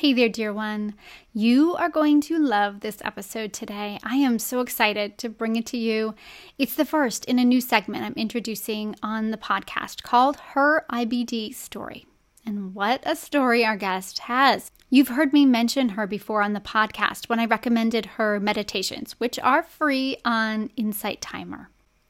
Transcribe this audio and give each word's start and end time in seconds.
Hey 0.00 0.14
there, 0.14 0.30
dear 0.30 0.50
one. 0.50 0.94
You 1.34 1.76
are 1.76 1.90
going 1.90 2.22
to 2.22 2.38
love 2.38 2.80
this 2.80 3.02
episode 3.04 3.52
today. 3.52 3.98
I 4.02 4.14
am 4.14 4.38
so 4.38 4.62
excited 4.62 5.18
to 5.18 5.28
bring 5.28 5.56
it 5.56 5.66
to 5.66 5.76
you. 5.76 6.14
It's 6.56 6.74
the 6.74 6.86
first 6.86 7.26
in 7.26 7.38
a 7.38 7.44
new 7.44 7.60
segment 7.60 8.04
I'm 8.04 8.14
introducing 8.14 8.96
on 9.02 9.30
the 9.30 9.36
podcast 9.36 10.02
called 10.02 10.38
Her 10.54 10.86
IBD 10.90 11.54
Story. 11.54 12.06
And 12.46 12.74
what 12.74 13.02
a 13.04 13.14
story 13.14 13.62
our 13.62 13.76
guest 13.76 14.20
has. 14.20 14.70
You've 14.88 15.08
heard 15.08 15.34
me 15.34 15.44
mention 15.44 15.90
her 15.90 16.06
before 16.06 16.40
on 16.40 16.54
the 16.54 16.60
podcast 16.60 17.28
when 17.28 17.38
I 17.38 17.44
recommended 17.44 18.06
her 18.16 18.40
meditations, 18.40 19.20
which 19.20 19.38
are 19.40 19.62
free 19.62 20.16
on 20.24 20.70
Insight 20.78 21.20
Timer. 21.20 21.68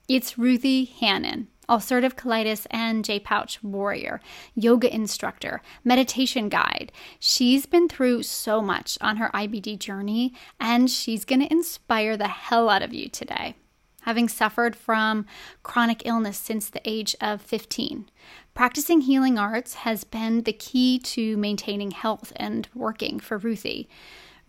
It's 0.08 0.38
Ruthie 0.38 0.84
Hanan 0.84 1.48
ulcerative 1.70 2.14
colitis 2.14 2.66
and 2.70 3.04
J 3.04 3.20
Pouch 3.20 3.62
warrior, 3.62 4.20
yoga 4.54 4.92
instructor, 4.92 5.62
meditation 5.84 6.48
guide. 6.48 6.92
She's 7.18 7.64
been 7.64 7.88
through 7.88 8.24
so 8.24 8.60
much 8.60 8.98
on 9.00 9.16
her 9.16 9.30
IBD 9.32 9.78
journey, 9.78 10.34
and 10.58 10.90
she's 10.90 11.24
going 11.24 11.40
to 11.40 11.52
inspire 11.52 12.16
the 12.16 12.28
hell 12.28 12.68
out 12.68 12.82
of 12.82 12.92
you 12.92 13.08
today. 13.08 13.54
Having 14.02 14.28
suffered 14.28 14.74
from 14.74 15.26
chronic 15.62 16.06
illness 16.06 16.38
since 16.38 16.70
the 16.70 16.80
age 16.84 17.14
of 17.20 17.42
15, 17.42 18.10
practicing 18.54 19.02
healing 19.02 19.38
arts 19.38 19.74
has 19.74 20.04
been 20.04 20.42
the 20.42 20.52
key 20.54 20.98
to 20.98 21.36
maintaining 21.36 21.90
health 21.90 22.32
and 22.36 22.66
working 22.74 23.20
for 23.20 23.36
Ruthie. 23.36 23.88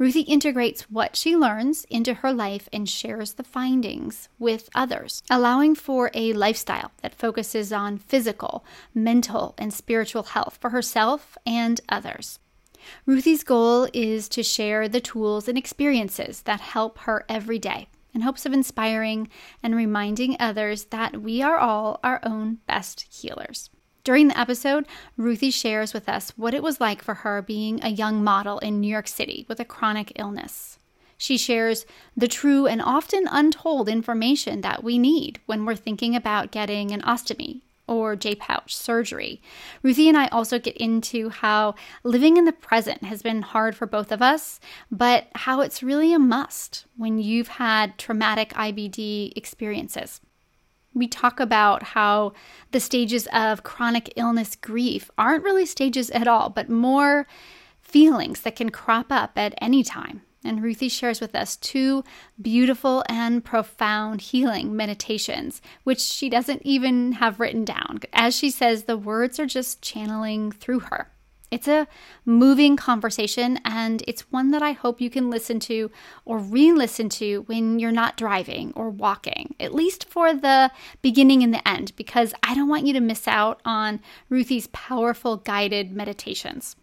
Ruthie 0.02 0.22
integrates 0.22 0.90
what 0.90 1.16
she 1.16 1.38
learns 1.38 1.86
into 1.86 2.16
her 2.16 2.34
life 2.34 2.68
and 2.74 2.90
shares 2.90 3.34
the 3.34 3.44
findings 3.44 4.30
with 4.40 4.68
others, 4.74 5.22
allowing 5.30 5.76
for 5.76 6.10
a 6.16 6.34
lifestyle 6.34 6.92
that 7.04 7.14
focuses 7.14 7.72
on 7.72 8.00
physical, 8.00 8.66
mental, 8.96 9.54
and 9.60 9.72
spiritual 9.72 10.24
health 10.24 10.58
for 10.60 10.72
herself 10.72 11.38
and 11.46 11.82
others. 11.88 12.40
Ruthie's 13.06 13.44
goal 13.44 13.88
is 13.94 14.28
to 14.30 14.42
share 14.42 14.90
the 14.90 15.02
tools 15.02 15.48
and 15.48 15.56
experiences 15.56 16.42
that 16.46 16.62
help 16.62 16.98
her 17.02 17.24
every 17.30 17.60
day 17.60 17.88
in 18.12 18.22
hopes 18.22 18.48
of 18.48 18.54
inspiring 18.54 19.30
and 19.62 19.76
reminding 19.76 20.36
others 20.40 20.86
that 20.86 21.22
we 21.22 21.44
are 21.44 21.60
all 21.60 22.00
our 22.04 22.20
own 22.24 22.58
best 22.66 23.06
healers. 23.14 23.70
During 24.04 24.30
the 24.30 24.40
episode, 24.40 24.88
Ruthie 25.16 25.52
shares 25.52 25.94
with 25.94 26.10
us 26.10 26.32
what 26.36 26.54
it 26.54 26.64
was 26.64 26.82
like 26.82 27.04
for 27.04 27.16
her 27.16 27.42
being 27.42 27.80
a 27.84 27.90
young 27.90 28.24
model 28.24 28.58
in 28.60 28.82
New 28.82 28.88
York 28.88 29.08
City 29.08 29.46
with 29.48 29.60
a 29.60 29.66
chronic 29.66 30.12
illness. 30.16 30.80
She 31.18 31.38
shares 31.38 31.86
the 32.18 32.28
true 32.28 32.66
and 32.66 32.82
often 32.82 33.28
untold 33.30 33.88
information 33.88 34.62
that 34.62 34.84
we 34.84 34.98
need 34.98 35.40
when 35.46 35.66
we're 35.66 35.76
thinking 35.76 36.16
about 36.16 36.50
getting 36.50 36.90
an 36.90 37.02
ostomy 37.02 37.62
or 37.86 38.16
J 38.16 38.34
pouch 38.34 38.76
surgery. 38.76 39.40
Ruthie 39.84 40.10
and 40.10 40.18
I 40.18 40.28
also 40.28 40.58
get 40.58 40.78
into 40.78 41.30
how 41.30 41.76
living 42.04 42.38
in 42.38 42.46
the 42.46 42.52
present 42.52 43.04
has 43.04 43.22
been 43.22 43.44
hard 43.44 43.76
for 43.76 43.86
both 43.86 44.12
of 44.12 44.24
us, 44.24 44.60
but 44.90 45.28
how 45.36 45.62
it's 45.62 45.84
really 45.84 46.12
a 46.12 46.18
must 46.18 46.86
when 46.98 47.20
you've 47.20 47.50
had 47.50 48.00
traumatic 48.00 48.50
IBD 48.54 49.34
experiences. 49.36 50.22
We 50.94 51.08
talk 51.08 51.40
about 51.40 51.84
how 51.84 52.34
the 52.72 52.80
stages 52.80 53.28
of 53.34 53.64
chronic 53.64 54.14
illness 54.16 54.56
grief 54.56 55.10
aren't 55.18 55.44
really 55.44 55.66
stages 55.66 56.10
at 56.12 56.28
all, 56.28 56.50
but 56.50 56.70
more 56.70 57.28
feelings 57.82 58.42
that 58.42 58.56
can 58.56 58.70
crop 58.70 59.12
up 59.12 59.38
at 59.38 59.54
any 59.62 59.84
time. 59.84 60.22
And 60.44 60.64
Ruthie 60.64 60.90
shares 60.90 61.22
with 61.22 61.36
us 61.36 61.56
two 61.56 62.04
beautiful 62.42 63.04
and 63.08 63.46
profound 63.46 64.22
healing 64.22 64.76
meditations, 64.76 65.62
which 65.84 66.00
she 66.00 66.30
doesn't 66.30 66.64
even 66.66 67.14
have 67.14 67.40
written 67.40 67.64
down. 67.64 68.00
As 68.12 68.36
she 68.36 68.50
says, 68.50 68.84
the 68.84 68.98
words 68.98 69.40
are 69.40 69.46
just 69.46 69.82
channeling 69.82 70.52
through 70.52 70.80
her. 70.80 71.12
It's 71.52 71.68
a 71.68 71.86
moving 72.26 72.78
conversation, 72.78 73.60
and 73.66 74.02
it's 74.08 74.32
one 74.32 74.52
that 74.52 74.62
I 74.62 74.72
hope 74.72 75.02
you 75.02 75.10
can 75.10 75.30
listen 75.30 75.60
to 75.62 75.92
or 76.24 76.38
re 76.38 76.72
listen 76.72 77.10
to 77.10 77.42
when 77.42 77.78
you're 77.78 77.92
not 77.92 78.16
driving 78.16 78.72
or 78.74 78.90
walking, 78.90 79.54
at 79.60 79.76
least 79.76 80.10
for 80.10 80.34
the 80.34 80.72
beginning 81.02 81.44
and 81.44 81.54
the 81.54 81.68
end, 81.68 81.94
because 81.98 82.34
I 82.42 82.56
don't 82.56 82.70
want 82.70 82.88
you 82.88 82.94
to 82.94 83.02
miss 83.02 83.28
out 83.28 83.60
on 83.66 84.00
Ruthie's 84.30 84.68
powerful 84.68 85.36
guided 85.36 85.92
meditations. 85.92 86.78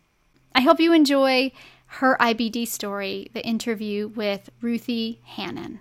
I 0.54 0.60
hope 0.60 0.80
you 0.80 0.92
enjoy 0.92 1.50
her 1.86 2.18
IBD 2.20 2.68
story, 2.68 3.30
the 3.32 3.44
interview 3.46 4.08
with 4.08 4.50
Ruthie 4.60 5.22
Hanan. 5.24 5.80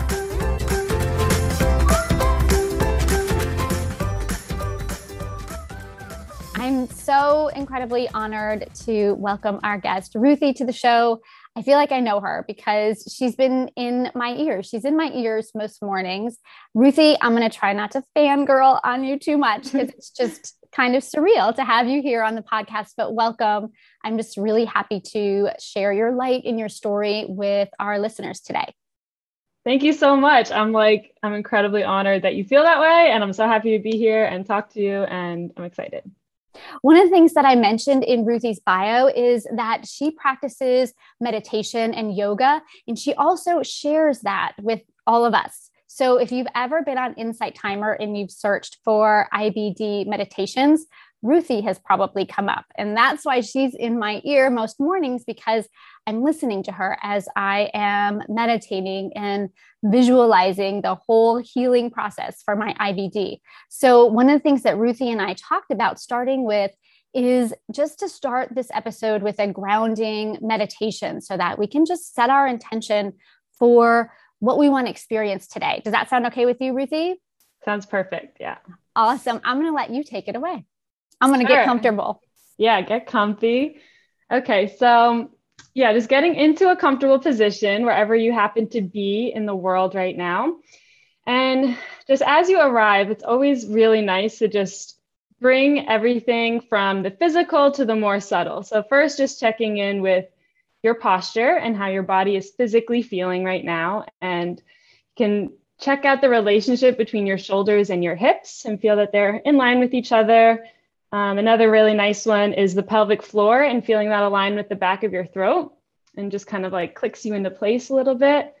I'm 6.71 6.87
so 6.87 7.49
incredibly 7.49 8.07
honored 8.11 8.73
to 8.85 9.11
welcome 9.15 9.59
our 9.61 9.77
guest, 9.77 10.15
Ruthie, 10.15 10.53
to 10.53 10.65
the 10.65 10.71
show. 10.71 11.19
I 11.57 11.63
feel 11.63 11.75
like 11.75 11.91
I 11.91 11.99
know 11.99 12.21
her 12.21 12.45
because 12.47 13.13
she's 13.13 13.35
been 13.35 13.69
in 13.75 14.09
my 14.15 14.33
ears. 14.35 14.67
She's 14.67 14.85
in 14.85 14.95
my 14.95 15.11
ears 15.11 15.51
most 15.53 15.83
mornings. 15.83 16.37
Ruthie, 16.73 17.17
I'm 17.19 17.35
going 17.35 17.47
to 17.47 17.53
try 17.53 17.73
not 17.73 17.91
to 17.91 18.03
fangirl 18.15 18.79
on 18.85 19.03
you 19.03 19.19
too 19.19 19.37
much 19.37 19.63
because 19.63 19.89
it's 19.89 20.11
just 20.17 20.55
kind 20.71 20.95
of 20.95 21.03
surreal 21.03 21.53
to 21.57 21.65
have 21.65 21.89
you 21.89 22.01
here 22.01 22.23
on 22.23 22.35
the 22.35 22.41
podcast, 22.41 22.91
but 22.95 23.13
welcome. 23.13 23.73
I'm 24.05 24.15
just 24.15 24.37
really 24.37 24.63
happy 24.63 25.01
to 25.11 25.49
share 25.59 25.91
your 25.91 26.13
light 26.13 26.43
and 26.45 26.57
your 26.57 26.69
story 26.69 27.25
with 27.27 27.67
our 27.79 27.99
listeners 27.99 28.39
today. 28.39 28.73
Thank 29.65 29.83
you 29.83 29.91
so 29.91 30.15
much. 30.15 30.53
I'm 30.53 30.71
like, 30.71 31.11
I'm 31.21 31.33
incredibly 31.33 31.83
honored 31.83 32.21
that 32.21 32.35
you 32.35 32.45
feel 32.45 32.63
that 32.63 32.79
way. 32.79 33.11
And 33.11 33.21
I'm 33.25 33.33
so 33.33 33.45
happy 33.45 33.77
to 33.77 33.83
be 33.83 33.97
here 33.97 34.23
and 34.23 34.45
talk 34.45 34.69
to 34.75 34.79
you. 34.81 35.03
And 35.03 35.51
I'm 35.57 35.65
excited. 35.65 36.09
One 36.81 36.97
of 36.97 37.03
the 37.03 37.09
things 37.09 37.33
that 37.33 37.45
I 37.45 37.55
mentioned 37.55 38.03
in 38.03 38.25
Ruthie's 38.25 38.59
bio 38.59 39.07
is 39.07 39.47
that 39.55 39.87
she 39.87 40.11
practices 40.11 40.93
meditation 41.19 41.93
and 41.93 42.15
yoga, 42.15 42.61
and 42.87 42.97
she 42.97 43.13
also 43.13 43.63
shares 43.63 44.21
that 44.21 44.53
with 44.61 44.81
all 45.07 45.25
of 45.25 45.33
us. 45.33 45.69
So 45.87 46.17
if 46.17 46.31
you've 46.31 46.47
ever 46.55 46.83
been 46.83 46.97
on 46.97 47.15
Insight 47.15 47.55
Timer 47.55 47.91
and 47.91 48.17
you've 48.17 48.31
searched 48.31 48.77
for 48.85 49.27
IBD 49.33 50.07
meditations, 50.07 50.85
Ruthie 51.21 51.61
has 51.61 51.79
probably 51.79 52.25
come 52.25 52.49
up. 52.49 52.65
And 52.77 52.97
that's 52.97 53.25
why 53.25 53.41
she's 53.41 53.75
in 53.75 53.99
my 53.99 54.21
ear 54.25 54.49
most 54.49 54.79
mornings 54.79 55.23
because 55.23 55.67
I'm 56.07 56.23
listening 56.23 56.63
to 56.63 56.71
her 56.71 56.97
as 57.03 57.27
I 57.35 57.69
am 57.73 58.23
meditating 58.27 59.11
and 59.15 59.49
visualizing 59.83 60.81
the 60.81 60.95
whole 60.95 61.37
healing 61.37 61.91
process 61.91 62.41
for 62.43 62.55
my 62.55 62.73
IBD. 62.73 63.39
So, 63.69 64.05
one 64.05 64.29
of 64.29 64.33
the 64.33 64.43
things 64.43 64.63
that 64.63 64.77
Ruthie 64.77 65.11
and 65.11 65.21
I 65.21 65.33
talked 65.33 65.71
about 65.71 65.99
starting 65.99 66.43
with 66.43 66.71
is 67.13 67.53
just 67.71 67.99
to 67.99 68.09
start 68.09 68.49
this 68.55 68.69
episode 68.73 69.21
with 69.21 69.39
a 69.39 69.47
grounding 69.47 70.37
meditation 70.41 71.21
so 71.21 71.35
that 71.37 71.59
we 71.59 71.67
can 71.67 71.85
just 71.85 72.15
set 72.15 72.29
our 72.29 72.47
intention 72.47 73.13
for 73.59 74.11
what 74.39 74.57
we 74.57 74.69
want 74.69 74.87
to 74.87 74.91
experience 74.91 75.47
today. 75.47 75.81
Does 75.83 75.91
that 75.91 76.09
sound 76.09 76.25
okay 76.27 76.45
with 76.45 76.57
you, 76.61 76.73
Ruthie? 76.73 77.21
Sounds 77.63 77.85
perfect. 77.85 78.37
Yeah. 78.39 78.57
Awesome. 78.95 79.39
I'm 79.43 79.57
going 79.57 79.67
to 79.67 79.75
let 79.75 79.91
you 79.91 80.03
take 80.03 80.27
it 80.27 80.35
away. 80.35 80.65
I'm 81.21 81.29
going 81.29 81.45
to 81.45 81.47
get 81.47 81.65
comfortable. 81.65 82.21
Yeah, 82.57 82.81
get 82.81 83.07
comfy. 83.07 83.79
Okay, 84.31 84.75
so 84.77 85.29
yeah, 85.73 85.93
just 85.93 86.09
getting 86.09 86.35
into 86.35 86.69
a 86.69 86.75
comfortable 86.75 87.19
position 87.19 87.85
wherever 87.85 88.15
you 88.15 88.33
happen 88.33 88.67
to 88.69 88.81
be 88.81 89.31
in 89.33 89.45
the 89.45 89.55
world 89.55 89.95
right 89.95 90.17
now. 90.17 90.57
And 91.25 91.77
just 92.07 92.23
as 92.25 92.49
you 92.49 92.59
arrive, 92.59 93.09
it's 93.11 93.23
always 93.23 93.67
really 93.67 94.01
nice 94.01 94.39
to 94.39 94.47
just 94.47 94.97
bring 95.39 95.87
everything 95.87 96.61
from 96.61 97.03
the 97.03 97.11
physical 97.11 97.71
to 97.71 97.85
the 97.85 97.95
more 97.95 98.19
subtle. 98.19 98.63
So, 98.63 98.83
first, 98.83 99.17
just 99.17 99.39
checking 99.39 99.77
in 99.77 100.01
with 100.01 100.25
your 100.83 100.95
posture 100.95 101.57
and 101.57 101.75
how 101.75 101.87
your 101.87 102.03
body 102.03 102.35
is 102.35 102.51
physically 102.51 103.01
feeling 103.01 103.43
right 103.43 103.63
now. 103.63 104.05
And 104.19 104.57
you 104.57 105.25
can 105.25 105.53
check 105.79 106.05
out 106.05 106.21
the 106.21 106.29
relationship 106.29 106.97
between 106.97 107.27
your 107.27 107.37
shoulders 107.37 107.89
and 107.89 108.03
your 108.03 108.15
hips 108.15 108.65
and 108.65 108.79
feel 108.79 108.97
that 108.97 109.11
they're 109.11 109.35
in 109.35 109.57
line 109.57 109.79
with 109.79 109.93
each 109.93 110.11
other 110.11 110.63
Um, 111.11 111.37
another 111.37 111.69
really 111.69 111.93
nice 111.93 112.25
one 112.25 112.53
is 112.53 112.73
the 112.73 112.83
pelvic 112.83 113.21
floor 113.21 113.61
and 113.61 113.83
feeling 113.83 114.09
that 114.09 114.23
align 114.23 114.55
with 114.55 114.69
the 114.69 114.75
back 114.75 115.03
of 115.03 115.11
your 115.11 115.25
throat 115.25 115.73
and 116.15 116.31
just 116.31 116.47
kind 116.47 116.65
of 116.65 116.71
like 116.71 116.95
clicks 116.95 117.25
you 117.25 117.33
into 117.33 117.51
place 117.51 117.89
a 117.89 117.95
little 117.95 118.15
bit. 118.15 118.55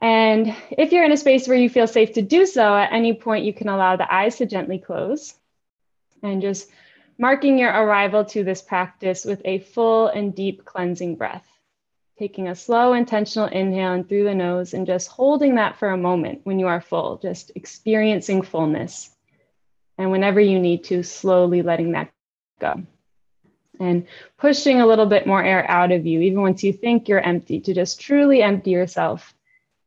And 0.00 0.54
if 0.70 0.92
you're 0.92 1.04
in 1.04 1.12
a 1.12 1.16
space 1.16 1.46
where 1.48 1.56
you 1.56 1.70
feel 1.70 1.86
safe 1.86 2.14
to 2.14 2.22
do 2.22 2.44
so, 2.44 2.76
at 2.76 2.92
any 2.92 3.14
point 3.14 3.44
you 3.44 3.54
can 3.54 3.68
allow 3.68 3.96
the 3.96 4.12
eyes 4.12 4.36
to 4.36 4.46
gently 4.46 4.78
close 4.78 5.34
and 6.22 6.42
just 6.42 6.68
marking 7.18 7.58
your 7.58 7.70
arrival 7.70 8.24
to 8.24 8.44
this 8.44 8.62
practice 8.62 9.24
with 9.24 9.40
a 9.44 9.60
full 9.60 10.08
and 10.08 10.34
deep 10.34 10.64
cleansing 10.64 11.16
breath. 11.16 11.46
Taking 12.18 12.48
a 12.48 12.54
slow, 12.54 12.94
intentional 12.94 13.48
inhale 13.48 13.92
in 13.92 14.04
through 14.04 14.24
the 14.24 14.34
nose 14.34 14.74
and 14.74 14.86
just 14.86 15.08
holding 15.08 15.54
that 15.54 15.78
for 15.78 15.90
a 15.90 15.96
moment 15.96 16.40
when 16.44 16.58
you 16.58 16.66
are 16.66 16.80
full, 16.80 17.18
just 17.18 17.52
experiencing 17.54 18.42
fullness. 18.42 19.15
And 19.98 20.10
whenever 20.10 20.40
you 20.40 20.58
need 20.58 20.84
to, 20.84 21.02
slowly 21.02 21.62
letting 21.62 21.92
that 21.92 22.10
go. 22.60 22.82
And 23.78 24.06
pushing 24.38 24.80
a 24.80 24.86
little 24.86 25.06
bit 25.06 25.26
more 25.26 25.42
air 25.42 25.68
out 25.70 25.92
of 25.92 26.06
you, 26.06 26.20
even 26.20 26.40
once 26.40 26.62
you 26.62 26.72
think 26.72 27.08
you're 27.08 27.20
empty, 27.20 27.60
to 27.60 27.74
just 27.74 28.00
truly 28.00 28.42
empty 28.42 28.70
yourself 28.70 29.34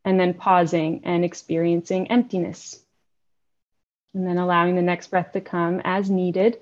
and 0.05 0.19
then 0.19 0.33
pausing 0.33 1.01
and 1.03 1.25
experiencing 1.25 2.11
emptiness. 2.11 2.83
And 4.13 4.27
then 4.27 4.37
allowing 4.37 4.75
the 4.75 4.81
next 4.81 5.07
breath 5.07 5.33
to 5.33 5.41
come 5.41 5.81
as 5.83 6.09
needed. 6.09 6.57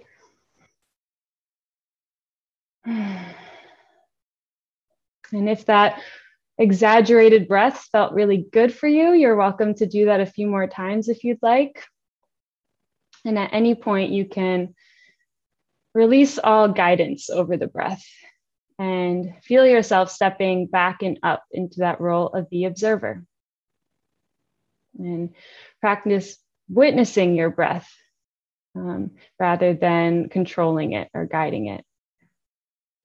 And 5.34 5.50
if 5.50 5.66
that 5.66 6.02
exaggerated 6.58 7.50
breath 7.50 7.90
felt 7.92 8.14
really 8.14 8.48
good 8.52 8.74
for 8.74 8.88
you, 8.88 9.12
you're 9.12 9.36
welcome 9.36 9.74
to 9.76 9.86
do 9.86 10.06
that 10.06 10.22
a 10.22 10.26
few 10.26 10.48
more 10.48 10.68
times 10.68 11.10
if 11.10 11.26
you'd 11.26 11.42
like. 11.42 11.84
And 13.28 13.38
at 13.38 13.54
any 13.54 13.76
point, 13.76 14.14
you 14.14 14.24
can 14.24 14.74
release 15.94 16.40
all 16.40 16.70
guidance 16.70 17.30
over 17.30 17.58
the 17.58 17.68
breath 17.68 18.06
and 18.80 19.34
feel 19.44 19.66
yourself 19.68 20.10
stepping 20.10 20.68
back 20.68 21.02
and 21.02 21.20
up 21.24 21.44
into 21.52 21.80
that 21.80 22.00
role 22.00 22.28
of 22.28 22.48
the 22.50 22.64
observer. 22.64 23.26
And 24.98 25.36
practice 25.82 26.38
witnessing 26.70 27.36
your 27.36 27.50
breath 27.50 27.92
um, 28.78 29.12
rather 29.38 29.74
than 29.74 30.30
controlling 30.30 30.94
it 30.94 31.10
or 31.14 31.26
guiding 31.26 31.68
it. 31.68 31.84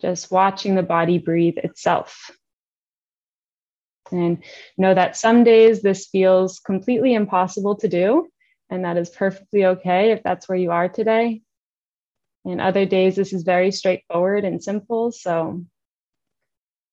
Just 0.01 0.31
watching 0.31 0.77
the 0.77 0.85
body 0.85 1.19
breathe 1.19 1.59
itself. 1.59 2.31
And 4.13 4.45
know 4.79 4.95
that 4.95 5.17
some 5.17 5.43
days 5.43 5.83
this 5.83 6.07
feels 6.07 6.61
completely 6.61 7.13
impossible 7.13 7.75
to 7.77 7.89
do, 7.89 8.29
and 8.71 8.85
that 8.85 8.97
is 8.97 9.11
perfectly 9.11 9.65
okay 9.67 10.13
if 10.13 10.23
that's 10.23 10.49
where 10.49 10.59
you 10.59 10.71
are 10.71 10.89
today. 10.89 11.43
And 12.45 12.61
other 12.61 12.87
days, 12.87 13.15
this 13.15 13.33
is 13.33 13.43
very 13.43 13.71
straightforward 13.71 14.45
and 14.45 14.63
simple. 14.63 15.13
So 15.13 15.65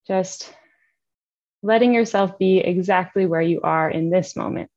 just 0.07 0.53
letting 1.61 1.93
yourself 1.93 2.37
be 2.37 2.59
exactly 2.59 3.25
where 3.25 3.41
you 3.41 3.61
are 3.61 3.89
in 3.89 4.09
this 4.09 4.35
moment. 4.35 4.69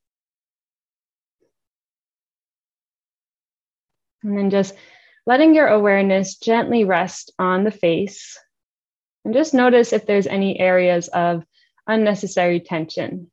And 4.22 4.38
then 4.38 4.50
just 4.50 4.74
letting 5.26 5.54
your 5.54 5.66
awareness 5.66 6.36
gently 6.36 6.84
rest 6.84 7.32
on 7.38 7.64
the 7.64 7.70
face. 7.70 8.38
And 9.24 9.34
just 9.34 9.54
notice 9.54 9.92
if 9.92 10.06
there's 10.06 10.26
any 10.26 10.58
areas 10.58 11.08
of 11.08 11.44
unnecessary 11.86 12.60
tension. 12.60 13.30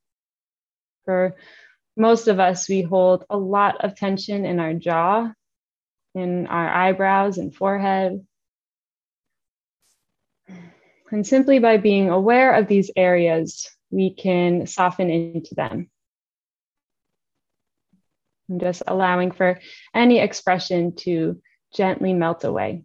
For 1.06 1.36
most 2.00 2.28
of 2.28 2.40
us, 2.40 2.68
we 2.68 2.82
hold 2.82 3.26
a 3.30 3.38
lot 3.38 3.84
of 3.84 3.96
tension 3.96 4.46
in 4.46 4.60
our 4.60 4.74
jaw 4.74 5.32
in 6.16 6.48
our 6.48 6.70
eyebrows 6.70 7.38
and 7.38 7.54
forehead. 7.54 8.26
And 11.12 11.26
simply 11.26 11.60
by 11.60 11.78
being 11.78 12.10
aware 12.10 12.54
of 12.54 12.68
these 12.68 12.92
areas, 12.96 13.70
we 13.90 14.14
can 14.14 14.68
soften 14.68 15.10
into 15.10 15.56
them. 15.56 15.90
And 18.48 18.60
just 18.60 18.84
allowing 18.86 19.32
for 19.32 19.60
any 19.94 20.20
expression 20.20 20.96
to 20.98 21.42
gently 21.74 22.14
melt 22.14 22.44
away. 22.44 22.84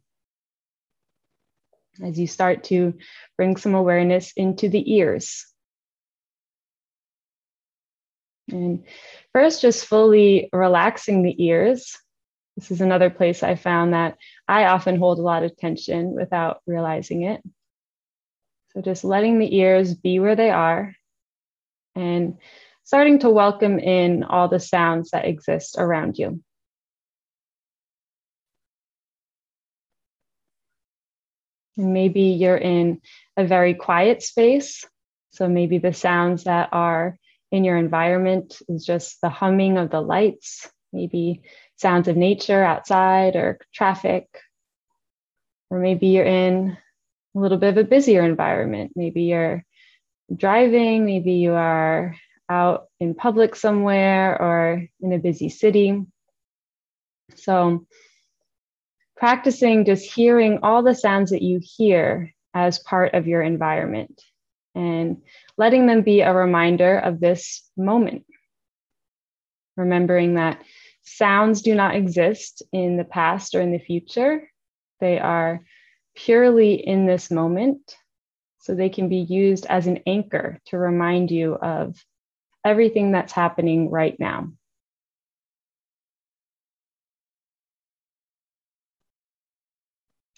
As 2.03 2.19
you 2.19 2.27
start 2.27 2.65
to 2.65 2.95
bring 3.37 3.57
some 3.57 3.75
awareness 3.75 4.33
into 4.37 4.69
the 4.69 4.95
ears. 4.95 5.47
And 8.51 8.85
first, 9.33 9.63
just 9.63 9.87
fully 9.87 10.49
relaxing 10.53 11.23
the 11.23 11.45
ears 11.45 11.97
this 12.57 12.71
is 12.71 12.81
another 12.81 13.11
place 13.11 13.43
I 13.43 13.57
found 13.57 13.95
that 13.95 14.17
I 14.47 14.67
often 14.67 14.97
hold 14.97 15.19
a 15.19 15.23
lot 15.23 15.43
of 15.43 15.57
tension 15.57 16.15
without 16.15 16.61
realizing 16.67 17.23
it. 17.25 17.43
So 18.73 18.81
just 18.81 19.05
letting 19.05 19.39
the 19.39 19.57
ears 19.57 19.95
be 19.95 20.21
where 20.21 20.37
they 20.37 20.51
are 20.51 20.95
and 21.97 22.39
starting 22.85 23.21
to 23.21 23.31
welcome 23.31 23.79
in 23.79 24.23
all 24.23 24.49
the 24.49 24.61
sounds 24.61 25.11
that 25.11 25.25
exist 25.25 25.77
around 25.79 26.17
you. 26.17 26.43
And 31.77 31.93
maybe 31.93 32.21
you're 32.21 32.57
in 32.57 33.01
a 33.37 33.45
very 33.45 33.75
quiet 33.75 34.23
space. 34.23 34.85
So 35.33 35.49
maybe 35.49 35.79
the 35.79 35.93
sounds 35.93 36.45
that 36.45 36.69
are 36.71 37.19
in 37.55 37.63
your 37.63 37.77
environment 37.77 38.61
is 38.69 38.85
just 38.85 39.21
the 39.21 39.29
humming 39.29 39.79
of 39.79 39.89
the 39.89 40.01
lights, 40.01 40.69
maybe 40.93 41.43
sounds 41.77 42.09
of 42.09 42.17
nature 42.17 42.65
outside 42.65 43.37
or 43.37 43.61
traffic. 43.73 44.27
Or 45.71 45.79
maybe 45.79 46.09
you're 46.09 46.25
in 46.25 46.77
a 47.37 47.39
little 47.39 47.57
bit 47.57 47.69
of 47.69 47.77
a 47.77 47.89
busier 47.89 48.25
environment. 48.25 48.91
Maybe 48.97 49.23
you're 49.23 49.65
driving, 50.35 51.07
maybe 51.07 51.35
you 51.35 51.53
are 51.53 52.17
out 52.49 52.89
in 52.99 53.15
public 53.15 53.55
somewhere 53.55 54.37
or 54.43 54.89
in 55.01 55.13
a 55.13 55.19
busy 55.19 55.49
city. 55.49 56.03
So, 57.37 57.87
practicing 59.17 59.85
just 59.85 60.13
hearing 60.13 60.59
all 60.65 60.83
the 60.83 60.95
sounds 60.95 61.31
that 61.31 61.43
you 61.43 61.61
hear 61.63 62.35
as 62.53 62.81
part 62.81 63.15
of 63.15 63.29
your 63.29 63.43
environment 63.43 64.21
and 64.75 65.23
letting 65.57 65.87
them 65.87 66.03
be 66.03 66.21
a 66.21 66.35
reminder 66.35 66.99
of 66.99 67.21
this 67.21 67.63
moment. 67.77 68.25
Remembering 69.77 70.35
that 70.35 70.63
sounds 71.03 71.63
do 71.63 71.75
not 71.75 71.95
exist 71.95 72.63
in 72.73 72.97
the 72.97 73.05
past 73.05 73.55
or 73.55 73.61
in 73.61 73.73
the 73.73 73.79
future. 73.79 74.49
They 75.01 75.19
are 75.19 75.61
purely 76.15 76.75
in 76.75 77.07
this 77.07 77.31
moment. 77.31 77.97
So 78.61 78.75
they 78.75 78.89
can 78.89 79.09
be 79.09 79.19
used 79.19 79.67
as 79.67 79.87
an 79.87 80.01
anchor 80.07 80.59
to 80.67 80.79
remind 80.79 81.31
you 81.31 81.55
of 81.55 82.03
everything 82.65 83.13
that's 83.13 83.33
happening 83.33 83.91
right 83.91 84.19
now. 84.19 84.49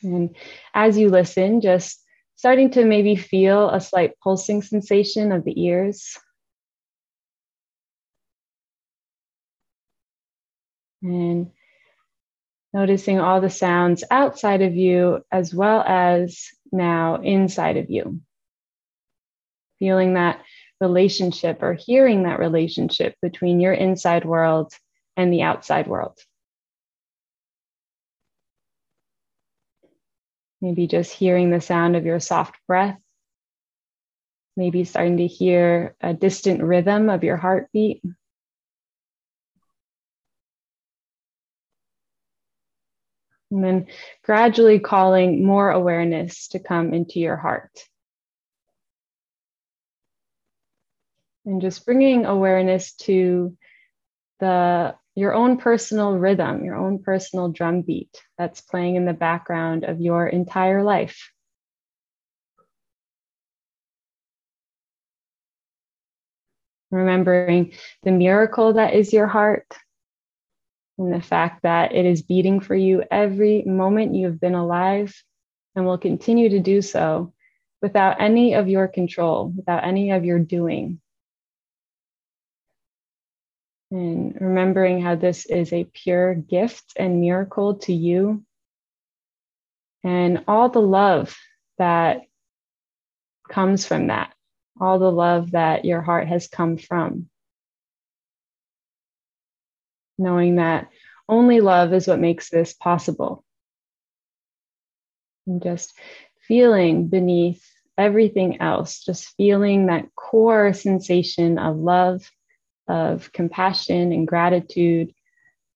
And 0.03 0.35
as 0.75 0.99
you 0.99 1.09
listen, 1.09 1.61
just 1.61 2.03
starting 2.37 2.71
to 2.71 2.85
maybe 2.85 3.17
feel 3.17 3.71
a 3.71 3.81
slight 3.81 4.13
pulsing 4.21 4.63
sensation 4.63 5.33
of 5.33 5.45
the 5.45 5.65
ears. 5.65 6.19
And 11.03 11.51
noticing 12.73 13.19
all 13.19 13.41
the 13.41 13.51
sounds 13.51 14.05
outside 14.11 14.61
of 14.61 14.75
you 14.75 15.25
as 15.33 15.55
well 15.55 15.83
as 15.87 16.47
now 16.71 17.17
inside 17.17 17.79
of 17.79 17.91
you. 17.91 18.21
Feeling 19.79 20.15
that 20.15 20.43
relationship 20.81 21.63
or 21.63 21.73
hearing 21.73 22.25
that 22.25 22.39
relationship 22.39 23.15
between 23.23 23.61
your 23.61 23.73
inside 23.73 24.27
world 24.27 24.73
and 25.17 25.33
the 25.33 25.43
outside 25.43 25.87
world. 25.87 26.19
Maybe 30.67 30.89
just 30.89 31.13
hearing 31.13 31.53
the 31.53 31.61
sound 31.61 31.95
of 31.95 32.05
your 32.05 32.19
soft 32.19 32.57
breath. 32.67 32.99
Maybe 34.57 34.83
starting 34.83 35.19
to 35.19 35.27
hear 35.29 35.95
a 36.01 36.13
distant 36.13 36.61
rhythm 36.61 37.09
of 37.09 37.23
your 37.23 37.37
heartbeat. 37.37 38.03
And 43.53 43.63
then 43.63 43.87
gradually 44.25 44.81
calling 44.81 45.47
more 45.47 45.71
awareness 45.71 46.49
to 46.49 46.59
come 46.59 46.93
into 46.93 47.21
your 47.21 47.37
heart. 47.37 47.71
And 51.45 51.61
just 51.61 51.87
bringing 51.87 52.27
awareness 52.27 52.95
to 53.03 53.57
the 54.41 54.97
your 55.17 55.33
own 55.33 55.57
personal 55.57 56.13
rhythm, 56.13 56.63
your 56.63 56.77
own 56.77 57.03
personal 57.03 57.49
drum 57.49 57.81
beat 57.81 58.23
that's 58.37 58.61
playing 58.61 58.97
in 58.97 59.07
the 59.07 59.15
background 59.15 59.83
of 59.83 60.01
your 60.01 60.29
entire 60.29 60.85
life. 60.85 61.33
Remembering 66.91 67.73
the 68.03 68.13
miracle 68.13 68.75
that 68.75 68.93
is 68.95 69.13
your 69.13 69.27
heart 69.27 69.67
and 70.99 71.13
the 71.13 71.23
fact 71.23 71.63
that 71.63 71.95
it 71.95 72.05
is 72.05 72.23
beating 72.23 72.61
for 72.61 72.75
you 72.75 73.03
every 73.11 73.63
moment 73.65 74.15
you 74.15 74.27
have 74.27 74.39
been 74.39 74.55
alive 74.55 75.15
and 75.75 75.87
will 75.87 75.99
continue 75.99 76.51
to 76.51 76.61
do 76.61 76.83
so 76.83 77.33
without 77.81 78.21
any 78.21 78.55
of 78.55 78.69
your 78.69 78.87
control, 78.87 79.53
without 79.57 79.85
any 79.85 80.11
of 80.11 80.27
your 80.27 80.39
doing. 80.39 81.01
And 83.91 84.37
remembering 84.41 85.01
how 85.01 85.15
this 85.15 85.47
is 85.47 85.73
a 85.73 85.85
pure 85.85 86.35
gift 86.35 86.95
and 86.97 87.21
miracle 87.21 87.77
to 87.77 87.93
you, 87.93 88.45
and 90.03 90.45
all 90.49 90.69
the 90.69 90.81
love 90.81 91.37
that 91.79 92.23
comes 93.49 93.87
from 93.87 94.09
that, 94.09 94.33
all 94.81 94.99
the 94.99 95.11
love 95.11 95.53
that 95.53 95.85
your 95.85 96.03
heart 96.03 96.27
has 96.27 96.49
come 96.49 96.79
from. 96.79 97.29
Knowing 100.19 100.57
that 100.57 100.89
only 101.29 101.61
love 101.61 101.93
is 101.93 102.07
what 102.07 102.19
makes 102.19 102.51
this 102.51 102.73
possible. 102.73 103.45
And 105.47 105.63
just 105.63 105.93
feeling 106.49 107.09
beneath 107.09 107.65
everything 107.99 108.61
else, 108.61 109.05
just 109.05 109.29
feeling 109.37 109.87
that 109.87 110.15
core 110.15 110.73
sensation 110.73 111.59
of 111.59 111.77
love, 111.77 112.29
of 112.89 113.33
compassion 113.33 114.13
and 114.13 114.27
gratitude, 114.27 115.15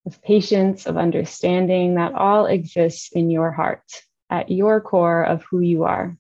of 0.06 0.22
patience, 0.22 0.86
of 0.86 0.96
understanding 0.96 1.94
that 1.94 2.14
all 2.14 2.46
exists 2.46 3.10
in 3.12 3.30
your 3.30 3.50
heart, 3.50 3.82
at 4.28 4.50
your 4.50 4.80
core 4.80 5.22
of 5.22 5.42
who 5.50 5.60
you 5.60 5.84
are. 5.84 6.16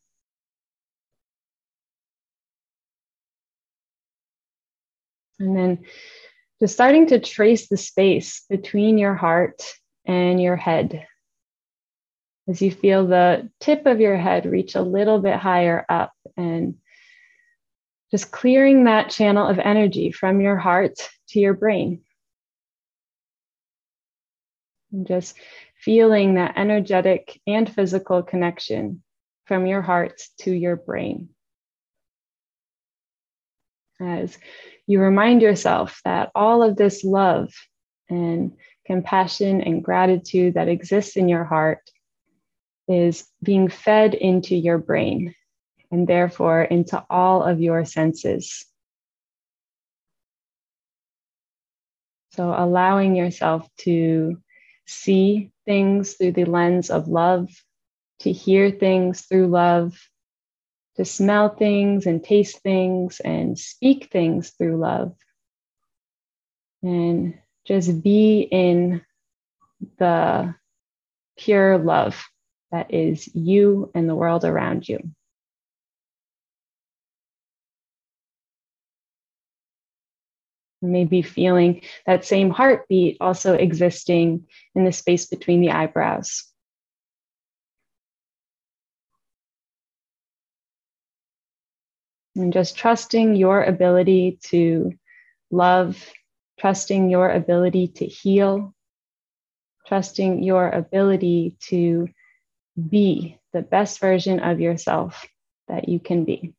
And 5.38 5.56
then 5.56 5.84
just 6.60 6.74
starting 6.74 7.06
to 7.06 7.18
trace 7.18 7.68
the 7.68 7.78
space 7.78 8.44
between 8.50 8.98
your 8.98 9.14
heart 9.14 9.62
and 10.04 10.40
your 10.40 10.56
head. 10.56 11.06
As 12.46 12.60
you 12.60 12.70
feel 12.70 13.06
the 13.06 13.48
tip 13.60 13.86
of 13.86 14.00
your 14.00 14.18
head 14.18 14.44
reach 14.44 14.74
a 14.74 14.82
little 14.82 15.20
bit 15.20 15.36
higher 15.36 15.86
up 15.88 16.12
and 16.36 16.74
just 18.10 18.32
clearing 18.32 18.84
that 18.84 19.10
channel 19.10 19.46
of 19.46 19.58
energy 19.58 20.10
from 20.10 20.40
your 20.40 20.56
heart 20.56 20.94
to 21.28 21.38
your 21.38 21.54
brain. 21.54 22.02
And 24.92 25.06
just 25.06 25.36
feeling 25.76 26.34
that 26.34 26.54
energetic 26.56 27.40
and 27.46 27.72
physical 27.72 28.22
connection 28.22 29.02
from 29.44 29.66
your 29.66 29.82
heart 29.82 30.20
to 30.40 30.52
your 30.52 30.76
brain. 30.76 31.28
As 34.00 34.36
you 34.86 35.00
remind 35.00 35.42
yourself 35.42 36.00
that 36.04 36.30
all 36.34 36.62
of 36.62 36.76
this 36.76 37.04
love 37.04 37.52
and 38.08 38.52
compassion 38.86 39.60
and 39.60 39.84
gratitude 39.84 40.54
that 40.54 40.68
exists 40.68 41.16
in 41.16 41.28
your 41.28 41.44
heart 41.44 41.90
is 42.88 43.28
being 43.42 43.68
fed 43.68 44.14
into 44.14 44.56
your 44.56 44.78
brain 44.78 45.34
and 45.90 46.06
therefore 46.06 46.62
into 46.62 47.04
all 47.10 47.42
of 47.42 47.60
your 47.60 47.84
senses. 47.84 48.64
So, 52.32 52.54
allowing 52.56 53.16
yourself 53.16 53.68
to 53.78 54.40
see 54.86 55.50
things 55.66 56.14
through 56.14 56.32
the 56.32 56.44
lens 56.44 56.90
of 56.90 57.08
love, 57.08 57.48
to 58.20 58.32
hear 58.32 58.70
things 58.70 59.22
through 59.22 59.48
love, 59.48 59.98
to 60.96 61.04
smell 61.04 61.48
things 61.48 62.06
and 62.06 62.22
taste 62.22 62.58
things 62.58 63.20
and 63.20 63.58
speak 63.58 64.10
things 64.12 64.50
through 64.50 64.76
love. 64.76 65.16
And 66.82 67.38
just 67.66 68.02
be 68.02 68.40
in 68.40 69.02
the 69.98 70.54
pure 71.36 71.78
love 71.78 72.22
that 72.70 72.92
is 72.92 73.28
you 73.34 73.90
and 73.94 74.08
the 74.08 74.14
world 74.14 74.44
around 74.44 74.88
you. 74.88 75.00
Maybe 80.82 81.22
feeling 81.22 81.82
that 82.06 82.24
same 82.24 82.50
heartbeat 82.50 83.18
also 83.20 83.54
existing 83.54 84.46
in 84.74 84.84
the 84.84 84.92
space 84.92 85.26
between 85.26 85.60
the 85.60 85.72
eyebrows. 85.72 86.46
And 92.34 92.52
just 92.52 92.76
trusting 92.76 93.36
your 93.36 93.62
ability 93.62 94.38
to 94.44 94.92
love, 95.50 96.02
trusting 96.58 97.10
your 97.10 97.30
ability 97.30 97.88
to 97.88 98.06
heal, 98.06 98.74
trusting 99.86 100.42
your 100.42 100.70
ability 100.70 101.56
to 101.68 102.08
be 102.88 103.38
the 103.52 103.62
best 103.62 103.98
version 103.98 104.40
of 104.40 104.60
yourself 104.60 105.26
that 105.68 105.88
you 105.88 105.98
can 105.98 106.24
be. 106.24 106.54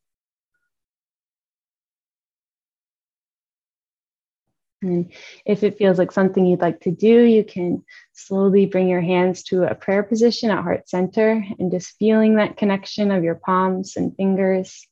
And 4.82 5.14
if 5.46 5.64
it 5.64 5.78
feels 5.78 6.00
like 6.00 6.12
something 6.12 6.46
you'd 6.46 6.62
like 6.62 6.80
to 6.82 6.92
do, 6.92 7.24
you 7.24 7.44
can 7.44 7.84
slowly 8.14 8.66
bring 8.66 8.88
your 8.90 9.02
hands 9.02 9.44
to 9.44 9.64
a 9.64 9.76
prayer 9.76 10.02
position 10.02 10.50
at 10.50 10.64
heart 10.64 10.90
center 10.90 11.46
and 11.60 11.72
just 11.72 11.98
feeling 12.00 12.36
that 12.36 12.58
connection 12.58 13.12
of 13.12 13.24
your 13.24 13.36
palms 13.36 13.96
and 13.96 14.16
fingers. 14.16 14.88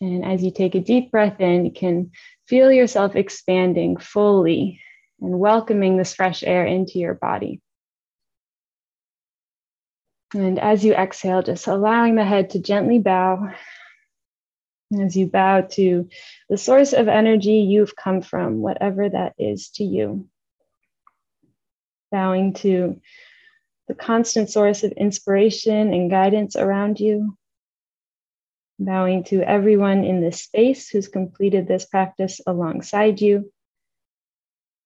And 0.00 0.24
as 0.24 0.42
you 0.42 0.50
take 0.50 0.74
a 0.74 0.80
deep 0.80 1.10
breath 1.10 1.40
in, 1.40 1.64
you 1.64 1.72
can 1.72 2.10
feel 2.46 2.70
yourself 2.70 3.16
expanding 3.16 3.96
fully 3.96 4.80
and 5.20 5.38
welcoming 5.38 5.96
this 5.96 6.14
fresh 6.14 6.42
air 6.42 6.66
into 6.66 6.98
your 6.98 7.14
body. 7.14 7.62
And 10.34 10.58
as 10.58 10.84
you 10.84 10.92
exhale, 10.92 11.42
just 11.42 11.66
allowing 11.66 12.16
the 12.16 12.24
head 12.24 12.50
to 12.50 12.58
gently 12.58 12.98
bow. 12.98 13.48
As 14.94 15.16
you 15.16 15.26
bow 15.26 15.62
to 15.62 16.08
the 16.48 16.56
source 16.56 16.92
of 16.92 17.08
energy 17.08 17.54
you've 17.54 17.96
come 17.96 18.22
from, 18.22 18.60
whatever 18.60 19.08
that 19.08 19.34
is 19.36 19.70
to 19.70 19.84
you. 19.84 20.28
Bowing 22.12 22.54
to 22.54 23.00
the 23.88 23.94
constant 23.94 24.48
source 24.48 24.84
of 24.84 24.92
inspiration 24.92 25.92
and 25.92 26.10
guidance 26.10 26.54
around 26.54 27.00
you. 27.00 27.36
Bowing 28.78 29.24
to 29.24 29.42
everyone 29.42 30.04
in 30.04 30.20
this 30.20 30.42
space 30.42 30.88
who's 30.88 31.08
completed 31.08 31.66
this 31.66 31.86
practice 31.86 32.40
alongside 32.46 33.20
you. 33.20 33.52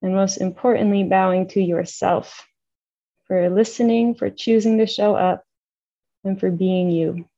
And 0.01 0.15
most 0.15 0.39
importantly, 0.39 1.05
bowing 1.05 1.49
to 1.49 1.61
yourself 1.61 2.47
for 3.27 3.51
listening, 3.51 4.15
for 4.15 4.31
choosing 4.31 4.79
to 4.79 4.87
show 4.87 5.15
up, 5.15 5.45
and 6.25 6.41
for 6.41 6.51
being 6.51 6.91
you. 6.91 7.30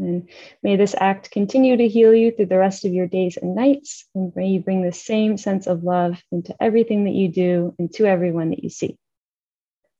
And 0.00 0.28
may 0.62 0.76
this 0.76 0.94
act 0.98 1.30
continue 1.30 1.76
to 1.76 1.88
heal 1.88 2.14
you 2.14 2.32
through 2.32 2.46
the 2.46 2.58
rest 2.58 2.84
of 2.84 2.92
your 2.92 3.06
days 3.06 3.36
and 3.36 3.54
nights. 3.54 4.06
And 4.14 4.32
may 4.34 4.48
you 4.48 4.60
bring 4.60 4.82
the 4.82 4.92
same 4.92 5.36
sense 5.36 5.66
of 5.66 5.84
love 5.84 6.22
into 6.32 6.54
everything 6.60 7.04
that 7.04 7.12
you 7.12 7.28
do 7.28 7.74
and 7.78 7.92
to 7.94 8.06
everyone 8.06 8.50
that 8.50 8.64
you 8.64 8.70
see. 8.70 8.98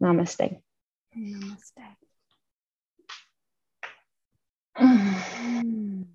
Namaste. 0.03 0.61
Namaste. 1.17 1.97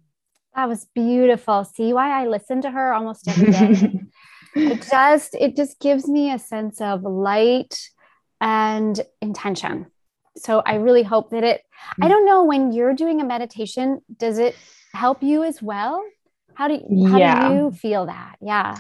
That 0.56 0.70
was 0.70 0.88
beautiful. 0.96 1.66
See 1.66 1.92
why 1.92 2.22
I 2.22 2.28
listen 2.28 2.62
to 2.62 2.72
her 2.72 2.94
almost 2.94 3.28
every 3.28 3.52
day. 3.52 4.00
it 4.56 4.88
just 4.90 5.36
it 5.36 5.58
just 5.58 5.82
gives 5.82 6.08
me 6.08 6.32
a 6.32 6.40
sense 6.40 6.80
of 6.80 7.04
light 7.04 7.90
and 8.40 8.98
intention 9.22 9.88
so 10.38 10.62
i 10.66 10.76
really 10.76 11.04
hope 11.04 11.30
that 11.30 11.44
it 11.44 11.62
i 12.02 12.06
mm. 12.06 12.10
don't 12.10 12.26
know 12.26 12.44
when 12.44 12.72
you're 12.72 12.94
doing 12.94 13.22
a 13.22 13.26
meditation 13.26 14.02
does 14.18 14.38
it 14.38 14.56
help 14.94 15.22
you 15.24 15.44
as 15.44 15.62
well 15.62 16.04
how 16.54 16.68
do 16.68 16.76
you 16.90 17.08
how 17.08 17.18
yeah. 17.18 17.50
do 17.50 17.56
you 17.56 17.72
feel 17.72 18.06
that 18.06 18.36
yeah 18.42 18.78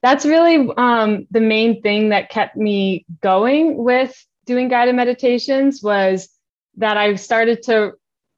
that's 0.00 0.24
really 0.24 0.70
um, 0.76 1.26
the 1.32 1.40
main 1.40 1.82
thing 1.82 2.10
that 2.10 2.30
kept 2.30 2.56
me 2.56 3.04
going 3.20 3.76
with 3.76 4.14
doing 4.46 4.68
guided 4.68 4.94
meditations 4.94 5.82
was 5.82 6.28
that 6.76 6.96
i 6.96 7.14
started 7.14 7.62
to 7.62 7.92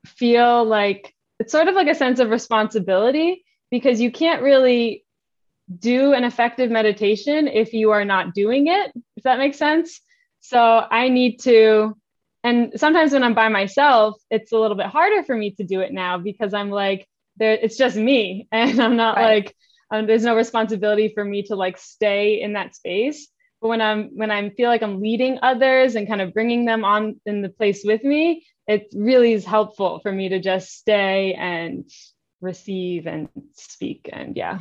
feel 0.06 0.64
like 0.64 1.14
it's 1.38 1.52
sort 1.52 1.68
of 1.68 1.74
like 1.74 1.88
a 1.88 1.94
sense 1.94 2.20
of 2.20 2.30
responsibility 2.30 3.44
because 3.70 4.00
you 4.00 4.10
can't 4.10 4.42
really 4.42 5.04
do 5.78 6.12
an 6.12 6.24
effective 6.24 6.70
meditation 6.70 7.46
if 7.46 7.72
you 7.72 7.92
are 7.92 8.04
not 8.04 8.34
doing 8.34 8.66
it, 8.66 8.92
if 9.16 9.22
that 9.22 9.38
makes 9.38 9.56
sense. 9.56 10.00
So 10.40 10.58
I 10.58 11.08
need 11.08 11.40
to, 11.40 11.96
and 12.42 12.72
sometimes 12.76 13.12
when 13.12 13.22
I'm 13.22 13.34
by 13.34 13.48
myself, 13.48 14.20
it's 14.30 14.52
a 14.52 14.58
little 14.58 14.76
bit 14.76 14.86
harder 14.86 15.22
for 15.24 15.36
me 15.36 15.52
to 15.52 15.64
do 15.64 15.80
it 15.80 15.92
now 15.92 16.18
because 16.18 16.54
I'm 16.54 16.70
like, 16.70 17.06
there, 17.36 17.52
it's 17.52 17.76
just 17.76 17.96
me, 17.96 18.48
and 18.52 18.80
I'm 18.80 18.96
not 18.96 19.16
right. 19.16 19.44
like, 19.44 19.56
um, 19.90 20.06
there's 20.06 20.24
no 20.24 20.36
responsibility 20.36 21.12
for 21.14 21.24
me 21.24 21.42
to 21.44 21.56
like 21.56 21.78
stay 21.78 22.40
in 22.40 22.54
that 22.54 22.74
space. 22.74 23.28
But 23.60 23.68
when 23.68 23.80
I'm 23.82 24.10
when 24.14 24.30
I 24.30 24.48
feel 24.50 24.70
like 24.70 24.82
I'm 24.82 25.00
leading 25.00 25.38
others 25.42 25.94
and 25.94 26.08
kind 26.08 26.22
of 26.22 26.32
bringing 26.32 26.64
them 26.64 26.84
on 26.84 27.20
in 27.26 27.42
the 27.42 27.50
place 27.50 27.82
with 27.84 28.02
me, 28.04 28.46
it 28.66 28.86
really 28.94 29.32
is 29.32 29.44
helpful 29.44 30.00
for 30.00 30.12
me 30.12 30.30
to 30.30 30.38
just 30.38 30.70
stay 30.70 31.34
and 31.34 31.90
receive 32.40 33.06
and 33.06 33.28
speak 33.54 34.08
and 34.10 34.36
yeah 34.36 34.60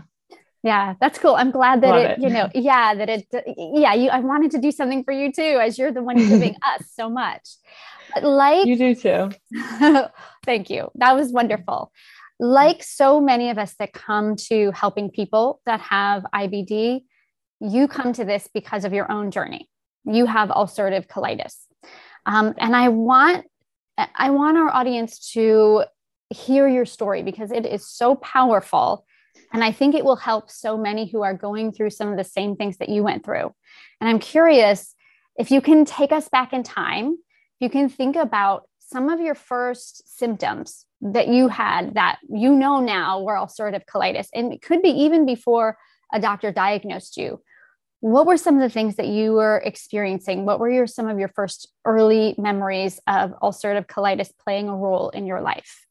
Yeah, 0.63 0.96
that's 1.00 1.18
cool. 1.20 1.36
I'm 1.36 1.51
glad 1.51 1.82
that 1.82 1.96
it, 1.96 2.12
it, 2.12 2.20
you 2.20 2.30
know, 2.30 2.50
yeah, 2.56 2.94
that 2.94 3.10
it, 3.10 3.28
yeah, 3.58 3.94
you, 3.94 4.10
I 4.10 4.20
wanted 4.20 4.51
to 4.51 4.58
do 4.60 4.72
something 4.72 5.04
for 5.04 5.13
you 5.13 5.32
too, 5.32 5.60
as 5.62 5.78
you're 5.78 5.92
the 5.92 6.04
one 6.04 6.18
giving 6.18 6.56
us 6.63 6.86
so 6.92 7.10
much. 7.10 7.48
Like 8.22 8.66
you 8.66 8.75
do 8.75 8.96
too. 8.96 9.30
thank 10.46 10.70
you. 10.70 10.89
That 10.96 11.16
was 11.16 11.32
wonderful. 11.32 11.92
Like 12.39 12.84
so 12.84 13.22
many 13.22 13.50
of 13.50 13.58
us 13.58 13.75
that 13.80 13.94
come 13.94 14.36
to 14.48 14.72
helping 14.72 15.12
people 15.12 15.62
that 15.66 15.80
have 15.82 16.24
IBD, 16.34 17.01
you 17.60 17.88
come 17.88 18.13
to 18.13 18.25
this 18.25 18.50
because 18.54 18.86
of 18.86 18.94
your 18.94 19.12
own 19.12 19.32
journey. 19.32 19.70
You 20.06 20.25
have 20.25 20.50
ulcerative 20.50 21.08
colitis. 21.08 21.56
Um, 22.25 22.54
and 22.58 22.75
I 22.75 22.89
want 22.89 23.46
I 24.16 24.30
want 24.30 24.58
our 24.58 24.74
audience 24.74 25.32
to 25.34 25.84
hear 26.30 26.68
your 26.68 26.86
story 26.86 27.24
because 27.24 27.51
it 27.51 27.66
is 27.66 27.88
so 27.88 28.16
powerful. 28.16 29.06
And 29.51 29.63
I 29.63 29.72
think 29.72 29.96
it 29.96 30.06
will 30.06 30.15
help 30.15 30.50
so 30.50 30.77
many 30.77 31.10
who 31.10 31.22
are 31.22 31.34
going 31.34 31.72
through 31.72 31.89
some 31.91 32.10
of 32.10 32.18
the 32.18 32.24
same 32.24 32.56
things 32.56 32.77
that 32.77 32.89
you 32.89 33.03
went 33.03 33.25
through. 33.25 33.53
And 34.00 34.10
I'm 34.10 34.20
curious 34.20 34.96
if 35.38 35.51
you 35.51 35.62
can 35.62 35.86
take 35.86 36.12
us 36.12 36.29
back 36.29 36.53
in 36.53 36.63
time, 36.63 37.18
you 37.60 37.70
can 37.70 37.89
think 37.89 38.15
about 38.15 38.63
some 38.79 39.10
of 39.10 39.20
your 39.20 39.36
first 39.36 40.18
symptoms 40.18 40.86
that 41.01 41.27
you 41.27 41.48
had 41.48 41.94
that 41.94 42.20
you 42.29 42.53
know 42.53 42.79
now 42.79 43.22
were 43.22 43.36
ulcerative 43.36 43.86
colitis. 43.86 44.27
And 44.34 44.51
it 44.53 44.62
could 44.62 44.82
be 44.82 44.89
even 44.89 45.25
before 45.25 45.77
a 46.12 46.20
doctor 46.20 46.51
diagnosed 46.51 47.18
you 47.18 47.41
what 48.01 48.25
were 48.25 48.38
some 48.38 48.56
of 48.56 48.62
the 48.62 48.70
things 48.70 48.96
that 48.96 49.08
you 49.08 49.34
were 49.34 49.62
experiencing? 49.65 50.46
What 50.46 50.60
were 50.60 50.70
your 50.70 50.88
some 50.88 51.08
of 51.08 51.20
your 51.20 51.27
first 51.29 51.70
early 51.84 52.34
memories 52.38 53.00
of 53.08 53.32
ulcerative 53.41 53.88
colitis 53.88 54.32
playing 54.38 54.70
a 54.70 54.75
role 54.75 55.10
in 55.10 55.25
your 55.25 55.41
life? 55.41 55.86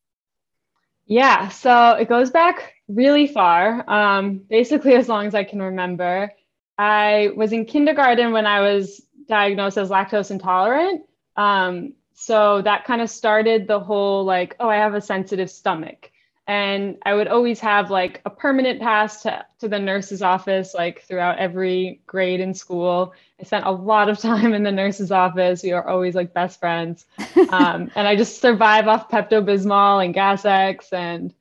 Yeah, 1.08 1.48
so 1.48 1.92
it 1.92 2.08
goes 2.08 2.30
back 2.30 2.74
really 2.86 3.26
far, 3.26 3.84
um, 3.90 4.38
basically 4.50 4.94
as 4.96 5.08
long 5.08 5.26
as 5.26 5.34
I 5.34 5.44
can 5.44 5.60
remember. 5.62 6.32
I 6.76 7.30
was 7.34 7.52
in 7.52 7.64
kindergarten 7.64 8.32
when 8.32 8.46
I 8.46 8.60
was 8.60 9.02
diagnosed 9.28 9.78
as 9.78 9.90
lactose 9.90 10.30
intolerant. 10.30 11.04
Um, 11.36 11.94
so 12.14 12.62
that 12.62 12.84
kind 12.84 13.00
of 13.00 13.10
started 13.10 13.66
the 13.66 13.80
whole 13.80 14.24
like, 14.24 14.56
oh, 14.60 14.68
I 14.68 14.76
have 14.76 14.94
a 14.94 15.00
sensitive 15.00 15.50
stomach 15.50 16.10
and 16.48 16.96
i 17.04 17.14
would 17.14 17.28
always 17.28 17.60
have 17.60 17.90
like 17.90 18.22
a 18.24 18.30
permanent 18.30 18.80
pass 18.80 19.22
to, 19.22 19.44
to 19.60 19.68
the 19.68 19.78
nurse's 19.78 20.22
office 20.22 20.74
like 20.74 21.02
throughout 21.02 21.38
every 21.38 22.00
grade 22.06 22.40
in 22.40 22.54
school. 22.54 23.12
I 23.38 23.44
spent 23.44 23.66
a 23.66 23.70
lot 23.70 24.08
of 24.08 24.18
time 24.30 24.54
in 24.54 24.64
the 24.64 24.72
nurse's 24.72 25.12
office. 25.12 25.62
We 25.62 25.72
were 25.72 25.86
always 25.86 26.14
like 26.14 26.34
best 26.34 26.58
friends. 26.58 27.04
Um, 27.50 27.90
and 27.94 28.06
i 28.06 28.14
just 28.14 28.40
survive 28.40 28.88
off 28.88 29.08
pepto-bismol 29.08 30.04
and 30.04 30.12
gas 30.12 30.44
x 30.44 30.92
and 30.92 31.32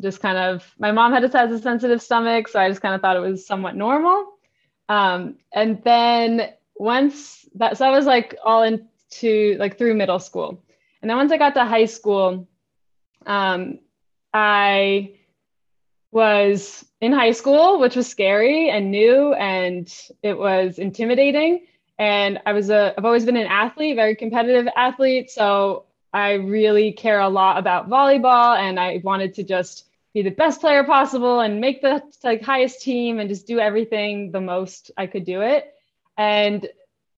just 0.00 0.20
kind 0.20 0.38
of 0.38 0.64
my 0.78 0.92
mom 0.92 1.12
had 1.12 1.24
a, 1.24 1.28
has 1.28 1.52
a 1.52 1.58
sensitive 1.58 2.00
stomach 2.00 2.48
so 2.48 2.58
i 2.58 2.68
just 2.68 2.80
kind 2.80 2.94
of 2.94 3.00
thought 3.00 3.16
it 3.16 3.20
was 3.20 3.46
somewhat 3.46 3.76
normal. 3.76 4.32
Um, 4.88 5.36
and 5.52 5.82
then 5.84 6.52
once 6.76 7.46
that 7.56 7.76
so 7.76 7.86
i 7.86 7.90
was 7.90 8.06
like 8.06 8.36
all 8.44 8.62
into 8.62 9.56
like 9.58 9.78
through 9.78 9.94
middle 9.94 10.18
school. 10.18 10.62
And 11.00 11.10
then 11.10 11.16
once 11.16 11.32
i 11.32 11.36
got 11.36 11.54
to 11.54 11.64
high 11.64 11.86
school 11.86 12.48
um, 13.26 13.78
I 14.32 15.14
was 16.10 16.84
in 17.00 17.12
high 17.12 17.32
school, 17.32 17.80
which 17.80 17.96
was 17.96 18.06
scary 18.06 18.70
and 18.70 18.90
new 18.90 19.32
and 19.32 19.92
it 20.22 20.38
was 20.38 20.78
intimidating. 20.78 21.66
And 21.98 22.40
I 22.46 22.52
was 22.52 22.70
a, 22.70 22.94
I've 22.96 23.04
always 23.04 23.24
been 23.24 23.36
an 23.36 23.46
athlete, 23.46 23.96
very 23.96 24.14
competitive 24.14 24.68
athlete. 24.76 25.30
So 25.30 25.84
I 26.12 26.32
really 26.32 26.92
care 26.92 27.20
a 27.20 27.28
lot 27.28 27.58
about 27.58 27.88
volleyball 27.88 28.58
and 28.58 28.78
I 28.78 29.00
wanted 29.02 29.34
to 29.34 29.42
just 29.42 29.86
be 30.12 30.22
the 30.22 30.30
best 30.30 30.60
player 30.60 30.84
possible 30.84 31.40
and 31.40 31.60
make 31.60 31.80
the 31.80 32.02
like 32.22 32.42
highest 32.42 32.82
team 32.82 33.18
and 33.18 33.30
just 33.30 33.46
do 33.46 33.58
everything 33.58 34.30
the 34.30 34.40
most 34.40 34.90
I 34.96 35.06
could 35.06 35.24
do 35.24 35.40
it. 35.40 35.72
And 36.18 36.68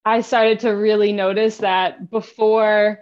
I 0.04 0.21
started 0.21 0.61
to 0.61 0.71
really 0.71 1.12
notice 1.12 1.59
that 1.59 2.11
before 2.11 3.00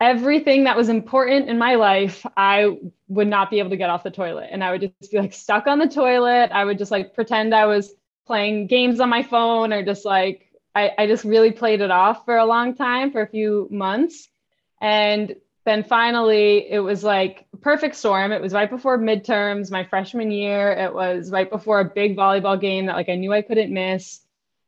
everything 0.00 0.64
that 0.64 0.76
was 0.76 0.88
important 0.88 1.48
in 1.48 1.58
my 1.58 1.76
life, 1.76 2.26
I 2.36 2.78
would 3.08 3.28
not 3.28 3.50
be 3.50 3.58
able 3.58 3.70
to 3.70 3.76
get 3.76 3.90
off 3.90 4.02
the 4.02 4.10
toilet. 4.10 4.48
And 4.50 4.62
I 4.62 4.72
would 4.72 4.80
just 5.00 5.10
be 5.10 5.18
like 5.18 5.32
stuck 5.32 5.66
on 5.66 5.78
the 5.78 5.88
toilet. 5.88 6.50
I 6.52 6.64
would 6.64 6.78
just 6.78 6.90
like 6.90 7.14
pretend 7.14 7.54
I 7.54 7.66
was 7.66 7.94
playing 8.26 8.66
games 8.66 9.00
on 9.00 9.08
my 9.08 9.22
phone 9.22 9.72
or 9.72 9.82
just 9.82 10.04
like, 10.04 10.52
I, 10.74 10.90
I 10.98 11.06
just 11.06 11.24
really 11.24 11.52
played 11.52 11.80
it 11.80 11.90
off 11.90 12.24
for 12.26 12.36
a 12.36 12.44
long 12.44 12.74
time, 12.74 13.10
for 13.10 13.22
a 13.22 13.26
few 13.26 13.68
months. 13.70 14.28
And 14.82 15.36
then 15.64 15.82
finally, 15.82 16.70
it 16.70 16.80
was 16.80 17.02
like 17.02 17.46
perfect 17.62 17.96
storm. 17.96 18.32
It 18.32 18.42
was 18.42 18.52
right 18.52 18.68
before 18.68 18.98
midterms, 18.98 19.70
my 19.70 19.84
freshman 19.84 20.30
year. 20.30 20.72
It 20.72 20.92
was 20.92 21.30
right 21.30 21.50
before 21.50 21.80
a 21.80 21.84
big 21.86 22.16
volleyball 22.16 22.60
game 22.60 22.86
that 22.86 22.96
like 22.96 23.08
I 23.08 23.14
knew 23.14 23.32
I 23.32 23.40
couldn't 23.40 23.72
miss, 23.72 24.20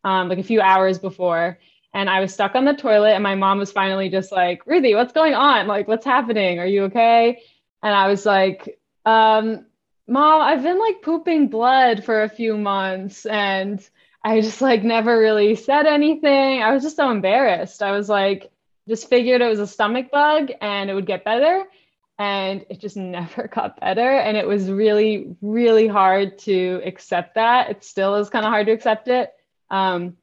um, 0.04 0.30
like 0.30 0.38
a 0.38 0.42
few 0.42 0.62
hours 0.62 0.98
before 0.98 1.58
and 1.98 2.08
I 2.08 2.20
was 2.20 2.32
stuck 2.32 2.54
on 2.54 2.64
the 2.64 2.74
toilet 2.74 3.14
and 3.14 3.24
my 3.24 3.34
mom 3.34 3.58
was 3.58 3.72
finally 3.72 4.08
just 4.08 4.30
like, 4.30 4.64
Ruthie, 4.66 4.94
what's 4.94 5.12
going 5.12 5.34
on? 5.34 5.66
Like, 5.66 5.88
what's 5.88 6.04
happening? 6.04 6.60
Are 6.60 6.66
you 6.66 6.84
okay? 6.84 7.42
And 7.82 7.92
I 7.92 8.06
was 8.06 8.24
like, 8.24 8.78
um, 9.04 9.66
mom, 10.06 10.40
I've 10.40 10.62
been 10.62 10.78
like 10.78 11.02
pooping 11.02 11.48
blood 11.48 12.04
for 12.04 12.22
a 12.22 12.28
few 12.28 12.56
months 12.56 13.26
and 13.26 13.84
I 14.22 14.40
just 14.42 14.60
like 14.60 14.84
never 14.84 15.18
really 15.18 15.56
said 15.56 15.86
anything. 15.86 16.62
I 16.62 16.72
was 16.72 16.84
just 16.84 16.94
so 16.94 17.10
embarrassed. 17.10 17.82
I 17.82 17.90
was 17.90 18.08
like, 18.08 18.52
just 18.86 19.08
figured 19.08 19.40
it 19.40 19.48
was 19.48 19.58
a 19.58 19.66
stomach 19.66 20.12
bug 20.12 20.52
and 20.60 20.90
it 20.90 20.94
would 20.94 21.06
get 21.06 21.24
better. 21.24 21.64
And 22.16 22.64
it 22.70 22.78
just 22.78 22.96
never 23.18 23.48
got 23.48 23.80
better. 23.80 24.08
And 24.08 24.36
it 24.36 24.46
was 24.46 24.70
really, 24.70 25.34
really 25.42 25.88
hard 25.88 26.38
to 26.40 26.80
accept 26.84 27.34
that. 27.34 27.70
It 27.70 27.82
still 27.82 28.14
is 28.14 28.30
kind 28.30 28.46
of 28.46 28.52
hard 28.52 28.66
to 28.66 28.72
accept 28.72 29.08
it. 29.08 29.32
Um, 29.68 30.16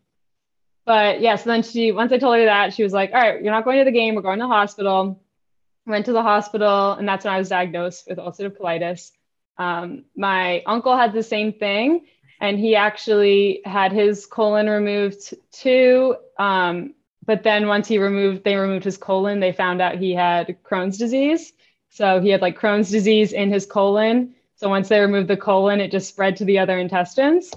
but 0.85 1.19
yeah, 1.19 1.35
so 1.35 1.49
then 1.49 1.63
she, 1.63 1.91
once 1.91 2.11
I 2.11 2.17
told 2.17 2.37
her 2.37 2.45
that, 2.45 2.73
she 2.73 2.83
was 2.83 2.93
like, 2.93 3.11
all 3.13 3.19
right, 3.19 3.41
you're 3.41 3.53
not 3.53 3.65
going 3.65 3.79
to 3.79 3.85
the 3.85 3.91
game. 3.91 4.15
We're 4.15 4.21
going 4.21 4.39
to 4.39 4.45
the 4.45 4.49
hospital. 4.49 5.21
Went 5.87 6.05
to 6.05 6.13
the 6.13 6.21
hospital, 6.21 6.93
and 6.93 7.07
that's 7.07 7.25
when 7.25 7.33
I 7.33 7.37
was 7.37 7.49
diagnosed 7.49 8.07
with 8.07 8.17
ulcerative 8.17 8.57
colitis. 8.57 9.11
Um, 9.57 10.05
my 10.15 10.63
uncle 10.65 10.97
had 10.97 11.13
the 11.13 11.23
same 11.23 11.53
thing, 11.53 12.05
and 12.39 12.59
he 12.59 12.75
actually 12.75 13.61
had 13.65 13.91
his 13.91 14.25
colon 14.25 14.67
removed 14.67 15.33
too. 15.51 16.15
Um, 16.37 16.95
but 17.25 17.43
then 17.43 17.67
once 17.67 17.87
he 17.87 17.97
removed, 17.97 18.43
they 18.43 18.55
removed 18.55 18.83
his 18.85 18.97
colon, 18.97 19.39
they 19.39 19.51
found 19.51 19.81
out 19.81 19.97
he 19.97 20.13
had 20.13 20.57
Crohn's 20.63 20.97
disease. 20.97 21.53
So 21.89 22.19
he 22.19 22.29
had 22.29 22.41
like 22.41 22.59
Crohn's 22.59 22.91
disease 22.91 23.31
in 23.33 23.51
his 23.51 23.65
colon. 23.65 24.35
So 24.57 24.69
once 24.69 24.89
they 24.89 24.99
removed 24.99 25.27
the 25.27 25.37
colon, 25.37 25.79
it 25.79 25.91
just 25.91 26.09
spread 26.09 26.37
to 26.37 26.45
the 26.45 26.59
other 26.59 26.77
intestines. 26.77 27.51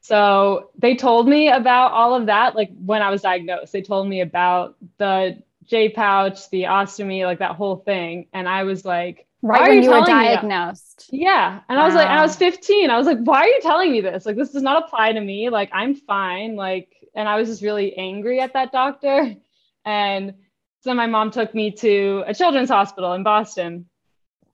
So 0.00 0.70
they 0.78 0.96
told 0.96 1.28
me 1.28 1.48
about 1.48 1.92
all 1.92 2.14
of 2.14 2.26
that, 2.26 2.56
like 2.56 2.70
when 2.84 3.02
I 3.02 3.10
was 3.10 3.22
diagnosed. 3.22 3.72
They 3.72 3.82
told 3.82 4.08
me 4.08 4.22
about 4.22 4.76
the 4.98 5.42
J 5.66 5.90
pouch, 5.90 6.48
the 6.50 6.64
ostomy, 6.64 7.24
like 7.24 7.38
that 7.40 7.56
whole 7.56 7.76
thing. 7.76 8.26
And 8.32 8.48
I 8.48 8.64
was 8.64 8.84
like, 8.84 9.26
right 9.42 9.62
when 9.62 9.82
you, 9.82 9.90
you 9.90 9.90
were 9.90 10.06
diagnosed. 10.06 11.10
Yeah. 11.12 11.60
And 11.68 11.76
wow. 11.76 11.84
I 11.84 11.86
was 11.86 11.94
like, 11.94 12.08
and 12.08 12.18
I 12.18 12.22
was 12.22 12.36
15. 12.36 12.90
I 12.90 12.96
was 12.96 13.06
like, 13.06 13.18
why 13.18 13.42
are 13.42 13.46
you 13.46 13.60
telling 13.60 13.92
me 13.92 14.00
this? 14.00 14.26
Like, 14.26 14.36
this 14.36 14.52
does 14.52 14.62
not 14.62 14.84
apply 14.84 15.12
to 15.12 15.20
me. 15.20 15.50
Like, 15.50 15.70
I'm 15.72 15.94
fine. 15.94 16.56
Like, 16.56 16.88
and 17.14 17.28
I 17.28 17.36
was 17.36 17.48
just 17.48 17.62
really 17.62 17.96
angry 17.96 18.40
at 18.40 18.54
that 18.54 18.72
doctor. 18.72 19.34
And 19.82 20.34
so 20.82 20.92
my 20.92 21.06
mom 21.06 21.30
took 21.30 21.54
me 21.54 21.70
to 21.70 22.22
a 22.26 22.34
children's 22.34 22.68
hospital 22.68 23.14
in 23.14 23.22
Boston 23.22 23.86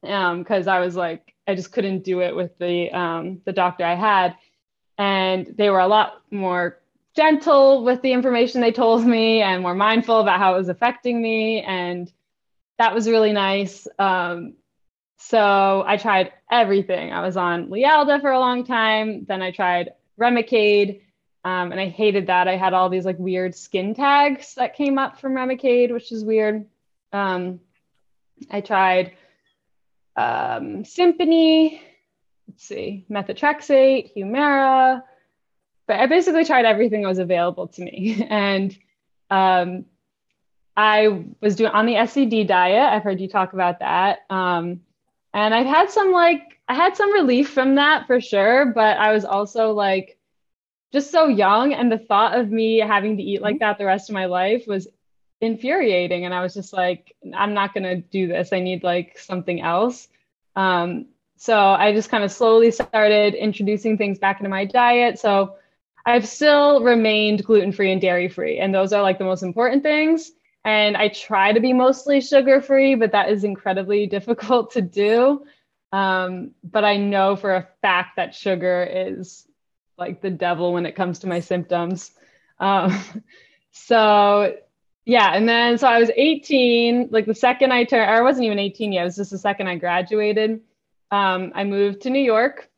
because 0.01 0.69
um, 0.69 0.73
I 0.73 0.79
was 0.79 0.95
like, 0.95 1.35
I 1.49 1.57
just 1.57 1.73
couldn't 1.73 2.05
do 2.05 2.21
it 2.21 2.37
with 2.37 2.57
the 2.59 2.91
um, 2.93 3.41
the 3.45 3.53
doctor 3.53 3.85
I 3.85 3.97
had 3.97 4.37
and 4.99 5.55
they 5.57 5.71
were 5.71 5.81
a 5.81 5.87
lot 5.87 6.23
more 6.31 6.79
gentle 7.15 7.83
with 7.83 8.03
the 8.03 8.13
information 8.13 8.61
they 8.61 8.73
told 8.73 9.05
me 9.05 9.43
and 9.43 9.63
more 9.63 9.75
mindful 9.75 10.21
about 10.21 10.39
how 10.39 10.55
it 10.55 10.59
was 10.59 10.69
affecting 10.69 11.21
me. 11.21 11.63
And 11.63 12.13
that 12.79 12.95
was 12.95 13.09
really 13.09 13.33
nice. 13.33 13.89
Um, 13.99 14.55
so 15.19 15.83
i 15.87 15.97
tried 15.97 16.33
everything. 16.51 17.13
I 17.13 17.23
was 17.23 17.39
on 17.39 17.69
lialda 17.69 18.21
for 18.21 18.31
a 18.31 18.39
long 18.39 18.65
time. 18.65 19.25
Then 19.25 19.43
i 19.43 19.51
tried 19.51 19.93
remicade. 20.21 21.01
Um, 21.45 21.73
and 21.73 21.81
i 21.81 21.89
hated 21.89 22.27
that. 22.27 22.49
I 22.49 22.57
had 22.57 22.75
all 22.75 22.91
these 22.91 23.07
like 23.07 23.19
weird 23.19 23.55
skin 23.55 23.95
tags 23.95 24.55
that 24.57 24.77
came 24.77 24.99
up 24.99 25.19
from 25.19 25.33
remicade 25.33 25.93
which 25.93 26.13
is 26.13 26.25
weird. 26.25 26.67
Um, 27.13 27.61
i 28.51 28.61
tried 28.61 29.13
um, 30.17 30.85
Simponi 30.85 31.81
let's 32.57 32.69
see, 32.69 33.05
methotrexate, 33.11 34.17
Humira. 34.17 35.03
But 35.87 36.01
I 36.01 36.07
basically 36.07 36.47
tried 36.47 36.65
everything 36.65 37.03
that 37.03 37.09
was 37.09 37.19
available 37.19 37.69
to 37.69 37.83
me. 37.83 38.27
And 38.31 38.77
um, 39.29 39.85
I 40.75 41.27
was 41.43 41.57
doing 41.57 41.71
on 41.73 41.85
the 41.85 41.97
SCD 41.97 42.47
diet. 42.47 42.95
I've 42.95 43.03
heard 43.03 43.21
you 43.21 43.29
talk 43.29 43.53
about 43.53 43.81
that. 43.81 44.21
Um, 44.31 44.81
and 45.35 45.53
I've 45.53 45.67
had 45.67 45.91
some 45.91 46.13
like, 46.13 46.59
I 46.67 46.75
had 46.75 46.97
some 46.97 47.13
relief 47.13 47.51
from 47.51 47.75
that 47.75 48.07
for 48.07 48.23
sure. 48.23 48.73
But 48.75 48.97
I 48.97 49.13
was 49.13 49.27
also 49.27 49.73
like, 49.73 50.19
just 50.95 51.11
so 51.11 51.29
young. 51.29 51.75
And 51.75 51.93
the 51.93 51.99
thought 51.99 52.39
of 52.39 52.51
me 52.51 52.79
having 52.79 53.19
to 53.19 53.23
eat 53.23 53.43
like 53.43 53.59
that 53.59 53.77
the 53.77 53.85
rest 53.85 54.09
of 54.09 54.15
my 54.15 54.27
life 54.27 54.65
was 54.67 54.89
infuriating. 55.43 56.25
And 56.25 56.33
I 56.33 56.41
was 56.41 56.55
just 56.55 56.73
like, 56.73 57.15
I'm 57.35 57.53
not 57.53 57.75
going 57.75 57.85
to 57.85 57.97
do 57.97 58.29
this. 58.29 58.55
I 58.55 58.61
need 58.61 58.83
like 58.83 59.19
something 59.19 59.61
else. 59.61 60.09
Um, 60.55 61.09
so 61.37 61.59
I 61.59 61.93
just 61.93 62.09
kind 62.09 62.25
of 62.25 62.33
slowly 62.33 62.71
started 62.71 63.35
introducing 63.35 63.99
things 63.99 64.19
back 64.19 64.41
into 64.41 64.49
my 64.49 64.65
diet. 64.65 65.19
So 65.19 65.57
I've 66.05 66.27
still 66.27 66.83
remained 66.83 67.45
gluten 67.45 67.73
free 67.73 67.93
and 67.93 68.01
dairy 68.01 68.29
free. 68.29 68.59
And 68.59 68.75
those 68.75 68.93
are 68.93 69.03
like 69.03 69.19
the 69.19 69.25
most 69.25 69.43
important 69.43 69.83
things. 69.83 70.33
And 70.65 70.97
I 70.97 71.09
try 71.09 71.53
to 71.53 71.61
be 71.61 71.73
mostly 71.73 72.21
sugar 72.21 72.61
free, 72.61 72.95
but 72.95 73.13
that 73.13 73.29
is 73.31 73.45
incredibly 73.45 74.07
difficult 74.17 74.73
to 74.73 74.83
do. 74.83 75.45
Um, 75.93 76.53
but 76.65 76.85
I 76.85 76.97
know 76.97 77.37
for 77.37 77.55
a 77.55 77.69
fact 77.83 78.17
that 78.17 78.35
sugar 78.35 78.83
is 78.91 79.47
like 79.99 80.21
the 80.21 80.31
devil 80.31 80.73
when 80.73 80.87
it 80.87 80.97
comes 80.97 81.21
to 81.21 81.27
my 81.27 81.41
symptoms. 81.41 82.11
Um, 82.59 82.99
so 83.73 84.57
yeah, 85.05 85.35
and 85.35 85.49
then 85.49 85.79
so 85.79 85.87
I 85.87 86.01
was 86.01 86.11
18, 86.15 87.09
like 87.13 87.27
the 87.27 87.35
second 87.35 87.73
I 87.73 87.85
turned, 87.85 88.11
I 88.11 88.23
wasn't 88.23 88.47
even 88.47 88.59
18 88.59 88.93
yet, 88.93 89.03
it 89.03 89.05
was 89.05 89.17
just 89.17 89.31
the 89.31 89.39
second 89.39 89.69
I 89.69 89.77
graduated. 89.77 90.61
Um, 91.11 91.53
I 91.55 91.65
moved 91.65 92.03
to 92.03 92.11
New 92.11 92.23
York. 92.23 92.69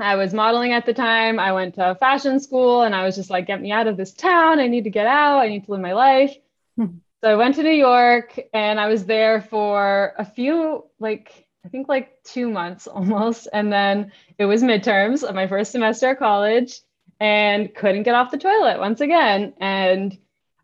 I 0.00 0.14
was 0.14 0.32
modeling 0.32 0.72
at 0.72 0.86
the 0.86 0.94
time. 0.94 1.40
I 1.40 1.52
went 1.52 1.74
to 1.74 1.96
fashion 1.98 2.38
school 2.38 2.82
and 2.82 2.94
I 2.94 3.04
was 3.04 3.16
just 3.16 3.30
like, 3.30 3.46
get 3.46 3.60
me 3.60 3.72
out 3.72 3.88
of 3.88 3.96
this 3.96 4.12
town. 4.12 4.60
I 4.60 4.68
need 4.68 4.84
to 4.84 4.90
get 4.90 5.06
out. 5.06 5.40
I 5.40 5.48
need 5.48 5.64
to 5.64 5.72
live 5.72 5.80
my 5.80 5.92
life. 5.92 6.36
Hmm. 6.76 6.98
So 7.22 7.30
I 7.30 7.34
went 7.34 7.56
to 7.56 7.64
New 7.64 7.70
York 7.70 8.38
and 8.54 8.78
I 8.78 8.86
was 8.86 9.04
there 9.04 9.40
for 9.40 10.14
a 10.18 10.24
few, 10.24 10.84
like, 11.00 11.48
I 11.64 11.68
think 11.68 11.88
like 11.88 12.22
two 12.22 12.48
months 12.48 12.86
almost. 12.86 13.48
And 13.52 13.72
then 13.72 14.12
it 14.38 14.44
was 14.44 14.62
midterms 14.62 15.28
of 15.28 15.34
my 15.34 15.48
first 15.48 15.72
semester 15.72 16.10
of 16.10 16.18
college 16.18 16.80
and 17.18 17.74
couldn't 17.74 18.04
get 18.04 18.14
off 18.14 18.30
the 18.30 18.38
toilet 18.38 18.78
once 18.78 19.00
again. 19.00 19.54
And 19.58 20.16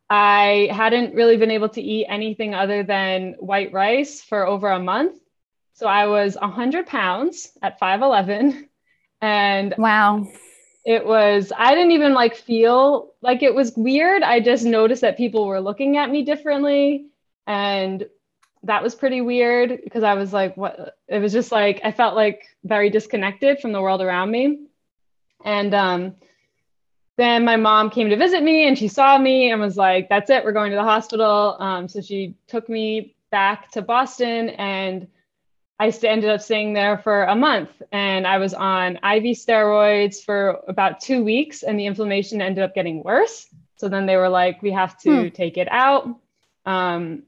I 0.09 0.69
hadn't 0.71 1.15
really 1.15 1.37
been 1.37 1.51
able 1.51 1.71
to 1.71 1.83
eat 1.83 2.07
anything 2.09 2.55
other 2.55 2.85
than 2.85 3.35
white 3.41 3.73
rice 3.73 4.23
for 4.23 4.47
over 4.47 4.71
a 4.71 4.79
month. 4.79 5.19
So 5.75 5.87
I 5.87 6.07
was 6.07 6.37
100 6.41 6.87
pounds 6.87 7.51
at 7.63 7.81
5'11. 7.81 8.69
And 9.21 9.75
wow. 9.79 10.27
It 10.85 11.07
was, 11.07 11.51
I 11.57 11.75
didn't 11.75 11.93
even 11.93 12.13
like 12.13 12.37
feel 12.37 13.15
like 13.23 13.43
it 13.43 13.55
was 13.55 13.73
weird. 13.75 14.23
I 14.23 14.41
just 14.41 14.65
noticed 14.65 15.01
that 15.01 15.17
people 15.17 15.47
were 15.47 15.61
looking 15.61 15.97
at 15.97 16.11
me 16.11 16.25
differently. 16.25 17.07
And 17.47 18.07
that 18.65 18.83
was 18.83 18.95
pretty 18.95 19.21
weird 19.21 19.81
because 19.83 20.03
I 20.03 20.15
was 20.15 20.33
like, 20.33 20.57
what? 20.57 20.97
It 21.09 21.19
was 21.19 21.33
just 21.33 21.51
like, 21.51 21.81
I 21.85 21.91
felt 21.91 22.15
like 22.15 22.43
very 22.65 22.91
disconnected 22.91 23.61
from 23.61 23.73
the 23.73 23.81
world 23.81 24.03
around 24.03 24.31
me. 24.31 24.67
And 25.45 25.75
um, 25.75 26.15
then 27.17 27.45
my 27.45 27.57
mom 27.57 27.91
came 27.91 28.11
to 28.11 28.17
visit 28.17 28.43
me 28.43 28.67
and 28.69 28.79
she 28.79 28.89
saw 28.89 29.19
me 29.19 29.51
and 29.51 29.61
was 29.61 29.77
like, 29.77 30.09
that's 30.09 30.31
it, 30.31 30.45
we're 30.45 30.53
going 30.53 30.71
to 30.71 30.77
the 30.77 30.83
hospital. 30.83 31.57
Um, 31.59 31.89
so 31.89 32.01
she 32.01 32.37
took 32.47 32.69
me 32.69 33.15
back 33.31 33.71
to 33.73 33.83
Boston 33.83 34.51
and 34.51 35.09
I 35.79 35.89
ended 36.03 36.31
up 36.31 36.41
staying 36.41 36.73
there 36.73 36.99
for 36.99 37.25
a 37.25 37.35
month 37.35 37.71
and 37.91 38.27
I 38.27 38.39
was 38.39 38.55
on 38.55 38.97
IV 38.97 39.37
steroids 39.37 40.23
for 40.23 40.61
about 40.69 41.01
two 41.01 41.25
weeks 41.25 41.65
and 41.65 41.79
the 41.79 41.87
inflammation 41.87 42.41
ended 42.41 42.63
up 42.63 42.75
getting 42.75 43.03
worse. 43.03 43.49
So 43.77 43.89
then 43.89 44.07
they 44.07 44.17
were 44.17 44.29
like, 44.29 44.63
we 44.63 44.71
have 44.71 44.97
to 45.01 45.23
hmm. 45.23 45.29
take 45.29 45.59
it 45.59 45.69
out. 45.71 46.09
Um, 46.65 47.25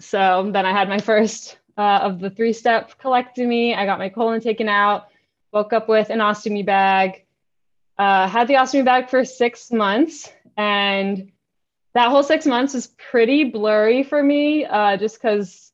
so 0.00 0.50
then 0.52 0.66
I 0.66 0.72
had 0.72 0.88
my 0.88 0.98
first 0.98 1.58
uh, 1.78 2.00
of 2.02 2.18
the 2.18 2.30
three 2.30 2.52
step 2.52 3.00
colectomy. 3.00 3.76
I 3.76 3.86
got 3.86 3.98
my 3.98 4.08
colon 4.08 4.40
taken 4.40 4.68
out, 4.68 5.08
woke 5.52 5.72
up 5.72 5.88
with 5.88 6.10
an 6.10 6.18
ostomy 6.18 6.66
bag, 6.66 7.24
uh, 7.98 8.28
had 8.28 8.48
the 8.48 8.54
ostomy 8.54 8.84
bag 8.84 9.08
for 9.08 9.24
six 9.24 9.70
months. 9.70 10.30
And 10.56 11.30
that 11.94 12.10
whole 12.10 12.24
six 12.24 12.46
months 12.46 12.74
was 12.74 12.88
pretty 12.88 13.44
blurry 13.44 14.02
for 14.02 14.22
me 14.22 14.64
uh, 14.64 14.96
just 14.96 15.16
because 15.16 15.72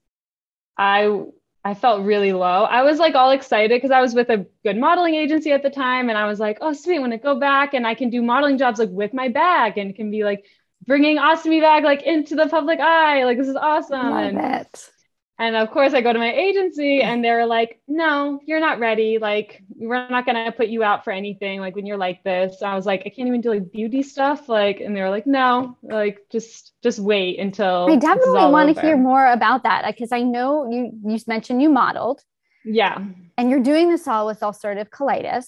I 0.76 1.24
I 1.64 1.74
felt 1.74 2.04
really 2.04 2.32
low. 2.32 2.64
I 2.64 2.82
was 2.82 2.98
like 2.98 3.14
all 3.14 3.30
excited 3.30 3.76
because 3.76 3.92
I 3.92 4.00
was 4.00 4.14
with 4.14 4.30
a 4.30 4.46
good 4.64 4.76
modeling 4.76 5.14
agency 5.14 5.52
at 5.52 5.62
the 5.62 5.70
time. 5.70 6.08
And 6.08 6.18
I 6.18 6.26
was 6.26 6.40
like, 6.40 6.58
oh, 6.60 6.72
sweet, 6.72 6.98
when 6.98 7.12
I 7.12 7.18
go 7.18 7.38
back 7.38 7.72
and 7.72 7.86
I 7.86 7.94
can 7.94 8.10
do 8.10 8.20
modeling 8.20 8.58
jobs 8.58 8.80
like 8.80 8.90
with 8.90 9.14
my 9.14 9.28
bag 9.28 9.78
and 9.78 9.94
can 9.94 10.10
be 10.10 10.24
like 10.24 10.44
bringing 10.86 11.18
ostomy 11.18 11.60
bag 11.60 11.84
like 11.84 12.02
into 12.02 12.34
the 12.34 12.48
public 12.48 12.80
eye. 12.80 13.24
Like, 13.24 13.38
this 13.38 13.48
is 13.48 13.56
awesome. 13.56 14.10
Love 14.10 14.34
and, 14.34 14.38
it. 14.38 14.90
And 15.42 15.56
of 15.56 15.72
course, 15.72 15.92
I 15.92 16.02
go 16.02 16.12
to 16.12 16.20
my 16.20 16.32
agency 16.32 17.02
and 17.02 17.24
they're 17.24 17.46
like, 17.46 17.80
no, 17.88 18.38
you're 18.46 18.60
not 18.60 18.78
ready. 18.78 19.18
Like, 19.18 19.60
we're 19.74 20.08
not 20.08 20.24
going 20.24 20.36
to 20.44 20.52
put 20.52 20.68
you 20.68 20.84
out 20.84 21.02
for 21.02 21.12
anything. 21.12 21.58
Like, 21.58 21.74
when 21.74 21.84
you're 21.84 21.96
like 21.96 22.22
this, 22.22 22.62
I 22.62 22.76
was 22.76 22.86
like, 22.86 23.02
I 23.06 23.08
can't 23.08 23.26
even 23.26 23.40
do 23.40 23.48
like 23.48 23.72
beauty 23.72 24.04
stuff. 24.04 24.48
Like, 24.48 24.78
and 24.78 24.94
they're 24.94 25.10
like, 25.10 25.26
no, 25.26 25.76
like, 25.82 26.20
just 26.30 26.74
just 26.80 27.00
wait 27.00 27.40
until 27.40 27.88
I 27.90 27.96
definitely 27.96 28.52
want 28.52 28.72
to 28.72 28.80
hear 28.80 28.96
more 28.96 29.32
about 29.32 29.64
that 29.64 29.84
because 29.84 30.12
I 30.12 30.22
know 30.22 30.70
you 30.70 30.92
you 31.04 31.18
mentioned 31.26 31.60
you 31.60 31.70
modeled. 31.70 32.22
Yeah. 32.64 32.98
And 33.36 33.50
you're 33.50 33.64
doing 33.64 33.88
this 33.88 34.06
all 34.06 34.26
with 34.26 34.38
ulcerative 34.40 34.90
colitis. 34.90 35.46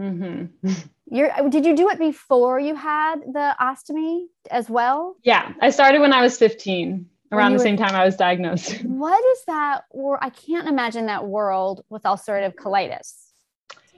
Mm-hmm. 0.00 0.72
You're 1.08 1.30
did 1.50 1.64
you 1.64 1.76
do 1.76 1.88
it 1.90 1.98
before 1.98 2.58
you 2.58 2.74
had 2.74 3.16
the 3.20 3.54
ostomy 3.60 4.24
as 4.50 4.68
well? 4.68 5.16
Yeah. 5.22 5.52
I 5.60 5.70
started 5.70 6.00
when 6.00 6.12
I 6.12 6.20
was 6.20 6.36
15, 6.36 7.06
around 7.32 7.52
the 7.52 7.58
same 7.58 7.76
time 7.76 7.94
I 7.94 8.04
was 8.04 8.16
diagnosed. 8.16 8.80
What 8.84 9.22
is 9.32 9.44
that 9.46 9.84
or 9.90 10.22
I 10.22 10.30
can't 10.30 10.68
imagine 10.68 11.06
that 11.06 11.26
world 11.26 11.84
with 11.88 12.02
ulcerative 12.02 12.54
colitis. 12.54 13.14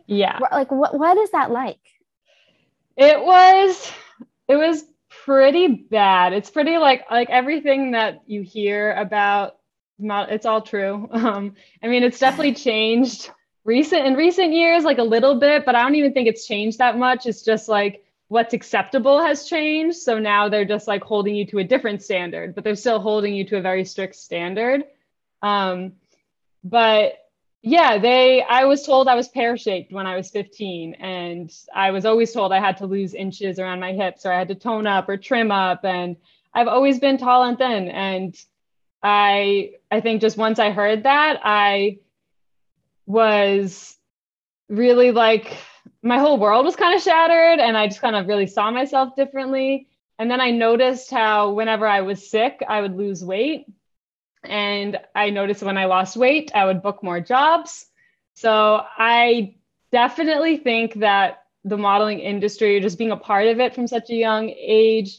Yeah. 0.07 0.39
Like 0.51 0.71
what 0.71 0.99
what 0.99 1.17
is 1.19 1.31
that 1.31 1.51
like? 1.51 1.81
It 2.97 3.21
was 3.21 3.93
it 4.49 4.57
was 4.57 4.85
pretty 5.25 5.69
bad. 5.69 6.33
It's 6.33 6.51
pretty 6.51 6.79
like 6.79 7.05
like 7.11 7.31
everything 7.31 7.93
that 7.93 8.23
you 8.27 8.43
hear 8.43 8.93
about 8.93 9.57
not 9.99 10.31
it's 10.31 10.47
all 10.47 10.63
true. 10.63 11.09
Um, 11.19 11.55
I 11.83 11.89
mean, 11.89 12.03
it's 12.03 12.19
definitely 12.19 12.55
changed 12.55 13.31
recent 13.65 14.07
in 14.07 14.15
recent 14.15 14.53
years, 14.53 14.85
like 14.85 14.99
a 14.99 15.03
little 15.03 15.39
bit, 15.39 15.67
but 15.67 15.75
I 15.75 15.83
don't 15.83 15.95
even 15.97 16.15
think 16.15 16.29
it's 16.29 16.47
changed 16.47 16.79
that 16.79 16.97
much. 16.97 17.27
It's 17.27 17.43
just 17.43 17.69
like 17.69 18.05
what's 18.29 18.55
acceptable 18.55 19.23
has 19.23 19.47
changed. 19.47 19.97
So 19.97 20.19
now 20.19 20.49
they're 20.49 20.65
just 20.65 20.87
like 20.87 21.03
holding 21.03 21.35
you 21.35 21.47
to 21.47 21.59
a 21.59 21.65
different 21.65 22.03
standard, 22.03 22.55
but 22.55 22.63
they're 22.63 22.77
still 22.77 23.01
holding 23.01 23.35
you 23.35 23.45
to 23.47 23.57
a 23.57 23.63
very 23.63 23.85
strict 23.85 24.17
standard. 24.17 24.85
Um, 25.43 25.93
but 26.63 27.15
yeah, 27.63 27.99
they 27.99 28.43
I 28.43 28.67
was 28.67 28.85
told 28.85 29.09
I 29.09 29.15
was 29.15 29.29
pear-shaped 29.29 29.93
when 29.93 30.07
I 30.07 30.17
was 30.17 30.31
15 30.31 30.95
and 30.95 31.53
I 31.75 31.91
was 31.91 32.05
always 32.05 32.33
told 32.33 32.53
I 32.53 32.61
had 32.61 32.77
to 32.79 32.87
lose 32.87 33.15
inches 33.15 33.59
around 33.59 33.81
my 33.81 33.93
hips 33.93 34.25
or 34.25 34.33
I 34.33 34.39
had 34.39 34.49
to 34.49 34.55
tone 34.55 34.87
up 34.87 35.09
or 35.09 35.17
trim 35.17 35.51
up 35.51 35.85
and 35.85 36.17
I've 36.55 36.69
always 36.69 37.01
been 37.01 37.19
tall 37.19 37.43
and 37.43 37.59
thin 37.59 37.89
and 37.89 38.37
I 39.03 39.73
I 39.91 40.01
think 40.01 40.21
just 40.21 40.37
once 40.37 40.59
I 40.59 40.71
heard 40.71 41.03
that 41.05 41.41
I 41.43 41.99
was 43.07 43.97
really 44.69 45.11
like 45.11 45.57
my 46.03 46.19
whole 46.19 46.39
world 46.39 46.65
was 46.65 46.77
kind 46.77 46.95
of 46.95 47.03
shattered 47.03 47.61
and 47.61 47.77
I 47.77 47.89
just 47.89 48.01
kind 48.01 48.17
of 48.17 48.27
really 48.27 48.47
saw 48.47 48.71
myself 48.71 49.17
differently 49.17 49.89
and 50.19 50.31
then 50.31 50.41
I 50.41 50.51
noticed 50.51 51.11
how 51.11 51.53
whenever 51.53 51.87
I 51.87 52.03
was 52.03 52.31
sick 52.31 52.63
I 52.69 52.81
would 52.81 52.97
lose 52.97 53.25
weight 53.25 53.67
and 54.45 54.99
I 55.15 55.31
noticed 55.31 55.63
when 55.63 55.79
I 55.79 55.87
lost 55.87 56.17
weight, 56.17 56.51
I 56.55 56.65
would 56.65 56.83
book 56.83 57.03
more 57.03 57.21
jobs. 57.21 57.87
So 58.35 58.83
I 58.97 59.57
definitely 59.91 60.57
think 60.57 60.95
that 60.95 61.45
the 61.65 61.77
modeling 61.77 62.21
industry, 62.21 62.81
just 62.81 62.99
being 62.99 63.11
a 63.11 63.17
part 63.17 63.49
of 63.49 63.61
it 63.61 63.75
from 63.75 63.87
such 63.87 64.11
a 64.11 64.15
young 64.15 64.49
age, 64.51 65.19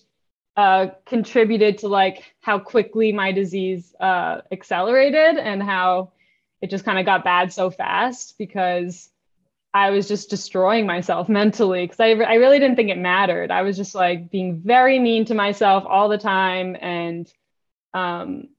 uh, 0.55 0.87
contributed 1.05 1.79
to 1.79 1.87
like 1.87 2.33
how 2.41 2.59
quickly 2.59 3.11
my 3.11 3.31
disease 3.31 3.93
uh, 3.99 4.41
accelerated 4.51 5.37
and 5.37 5.61
how 5.61 6.11
it 6.61 6.69
just 6.69 6.85
kind 6.85 6.99
of 6.99 7.05
got 7.05 7.23
bad 7.23 7.53
so 7.53 7.69
fast 7.69 8.37
because 8.37 9.09
I 9.73 9.91
was 9.91 10.07
just 10.07 10.29
destroying 10.29 10.87
myself 10.87 11.29
mentally 11.29 11.85
because 11.85 11.99
I, 11.99 12.09
I 12.11 12.35
really 12.35 12.59
didn't 12.59 12.75
think 12.75 12.89
it 12.89 12.97
mattered. 12.97 13.51
I 13.51 13.61
was 13.61 13.77
just 13.77 13.93
like 13.93 14.31
being 14.31 14.61
very 14.63 14.97
mean 14.97 15.25
to 15.25 15.35
myself 15.35 15.83
all 15.87 16.09
the 16.09 16.17
time 16.17 16.75
and 16.79 17.31
um, 17.93 18.49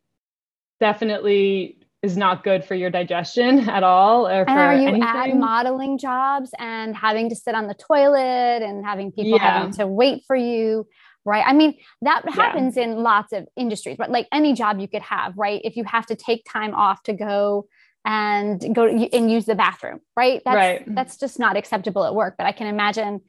definitely 0.78 1.78
is 2.02 2.16
not 2.16 2.44
good 2.44 2.64
for 2.64 2.74
your 2.74 2.90
digestion 2.90 3.58
at 3.68 3.82
all 3.82 4.26
or 4.26 4.48
and 4.48 4.58
are 4.58 4.74
you 4.74 4.88
anything. 4.88 5.02
at 5.02 5.36
modeling 5.36 5.98
jobs 5.98 6.50
and 6.58 6.96
having 6.96 7.28
to 7.28 7.36
sit 7.36 7.54
on 7.54 7.66
the 7.66 7.74
toilet 7.74 8.62
and 8.62 8.84
having 8.84 9.12
people 9.12 9.32
yeah. 9.32 9.58
having 9.58 9.72
to 9.72 9.86
wait 9.86 10.22
for 10.26 10.34
you 10.34 10.86
right 11.26 11.44
i 11.46 11.52
mean 11.52 11.76
that 12.00 12.26
happens 12.30 12.76
yeah. 12.76 12.84
in 12.84 13.02
lots 13.02 13.34
of 13.34 13.46
industries 13.54 13.96
but 13.98 14.10
like 14.10 14.26
any 14.32 14.54
job 14.54 14.80
you 14.80 14.88
could 14.88 15.02
have 15.02 15.36
right 15.36 15.60
if 15.62 15.76
you 15.76 15.84
have 15.84 16.06
to 16.06 16.16
take 16.16 16.42
time 16.50 16.74
off 16.74 17.02
to 17.02 17.12
go 17.12 17.66
and 18.04 18.74
go 18.74 18.86
and 18.86 19.30
use 19.30 19.44
the 19.44 19.54
bathroom 19.54 20.00
right 20.16 20.42
that's 20.44 20.54
right. 20.54 20.94
that's 20.94 21.18
just 21.18 21.38
not 21.38 21.56
acceptable 21.56 22.04
at 22.04 22.14
work 22.14 22.34
but 22.38 22.46
i 22.46 22.52
can 22.52 22.66
imagine 22.66 23.20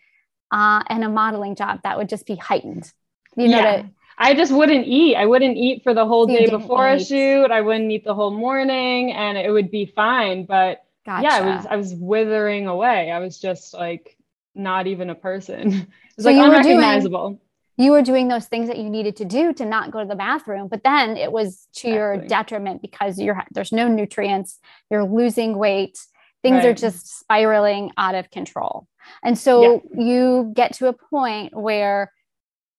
uh 0.51 0.81
in 0.89 1.03
a 1.03 1.09
modeling 1.09 1.55
job 1.55 1.79
that 1.83 1.97
would 1.97 2.07
just 2.07 2.25
be 2.25 2.35
heightened 2.35 2.91
you 3.35 3.47
know 3.47 3.57
yeah. 3.57 3.81
to 3.81 3.89
I 4.17 4.35
just 4.35 4.51
wouldn't 4.51 4.85
eat. 4.85 5.15
I 5.15 5.25
wouldn't 5.25 5.57
eat 5.57 5.81
for 5.81 5.95
the 5.95 6.05
whole 6.05 6.27
day 6.27 6.47
before 6.47 6.87
eat. 6.87 7.01
a 7.01 7.03
shoot. 7.03 7.49
I 7.49 7.61
wouldn't 7.61 7.91
eat 7.91 8.03
the 8.03 8.13
whole 8.13 8.29
morning 8.29 9.11
and 9.13 9.35
it 9.35 9.49
would 9.49 9.71
be 9.71 9.87
fine. 9.87 10.45
But 10.45 10.83
gotcha. 11.07 11.23
yeah, 11.23 11.35
I 11.37 11.55
was 11.55 11.65
I 11.71 11.75
was 11.75 11.95
withering 11.95 12.67
away. 12.67 13.09
I 13.09 13.17
was 13.17 13.39
just 13.39 13.73
like 13.73 14.15
not 14.53 14.85
even 14.85 15.09
a 15.09 15.15
person. 15.15 15.87
It 16.11 16.17
was 16.17 16.25
so 16.25 16.31
like 16.31 16.45
unrecognizable. 16.45 17.29
Doing, 17.29 17.39
you 17.81 17.91
were 17.91 18.01
doing 18.01 18.27
those 18.27 18.45
things 18.45 18.67
that 18.67 18.77
you 18.77 18.89
needed 18.89 19.15
to 19.17 19.25
do 19.25 19.53
to 19.53 19.65
not 19.65 19.91
go 19.91 19.99
to 19.99 20.05
the 20.05 20.15
bathroom, 20.15 20.67
but 20.67 20.83
then 20.83 21.17
it 21.17 21.31
was 21.31 21.67
to 21.73 21.87
exactly. 21.87 21.93
your 21.93 22.17
detriment 22.27 22.81
because 22.81 23.19
you're 23.19 23.43
there's 23.51 23.71
no 23.71 23.87
nutrients, 23.87 24.59
you're 24.89 25.05
losing 25.05 25.57
weight, 25.57 25.97
things 26.41 26.63
right. 26.63 26.67
are 26.67 26.73
just 26.73 27.19
spiraling 27.19 27.91
out 27.97 28.15
of 28.15 28.29
control. 28.29 28.87
And 29.23 29.37
so 29.37 29.83
yeah. 29.93 30.03
you 30.03 30.51
get 30.55 30.73
to 30.75 30.87
a 30.87 30.93
point 30.93 31.55
where 31.55 32.11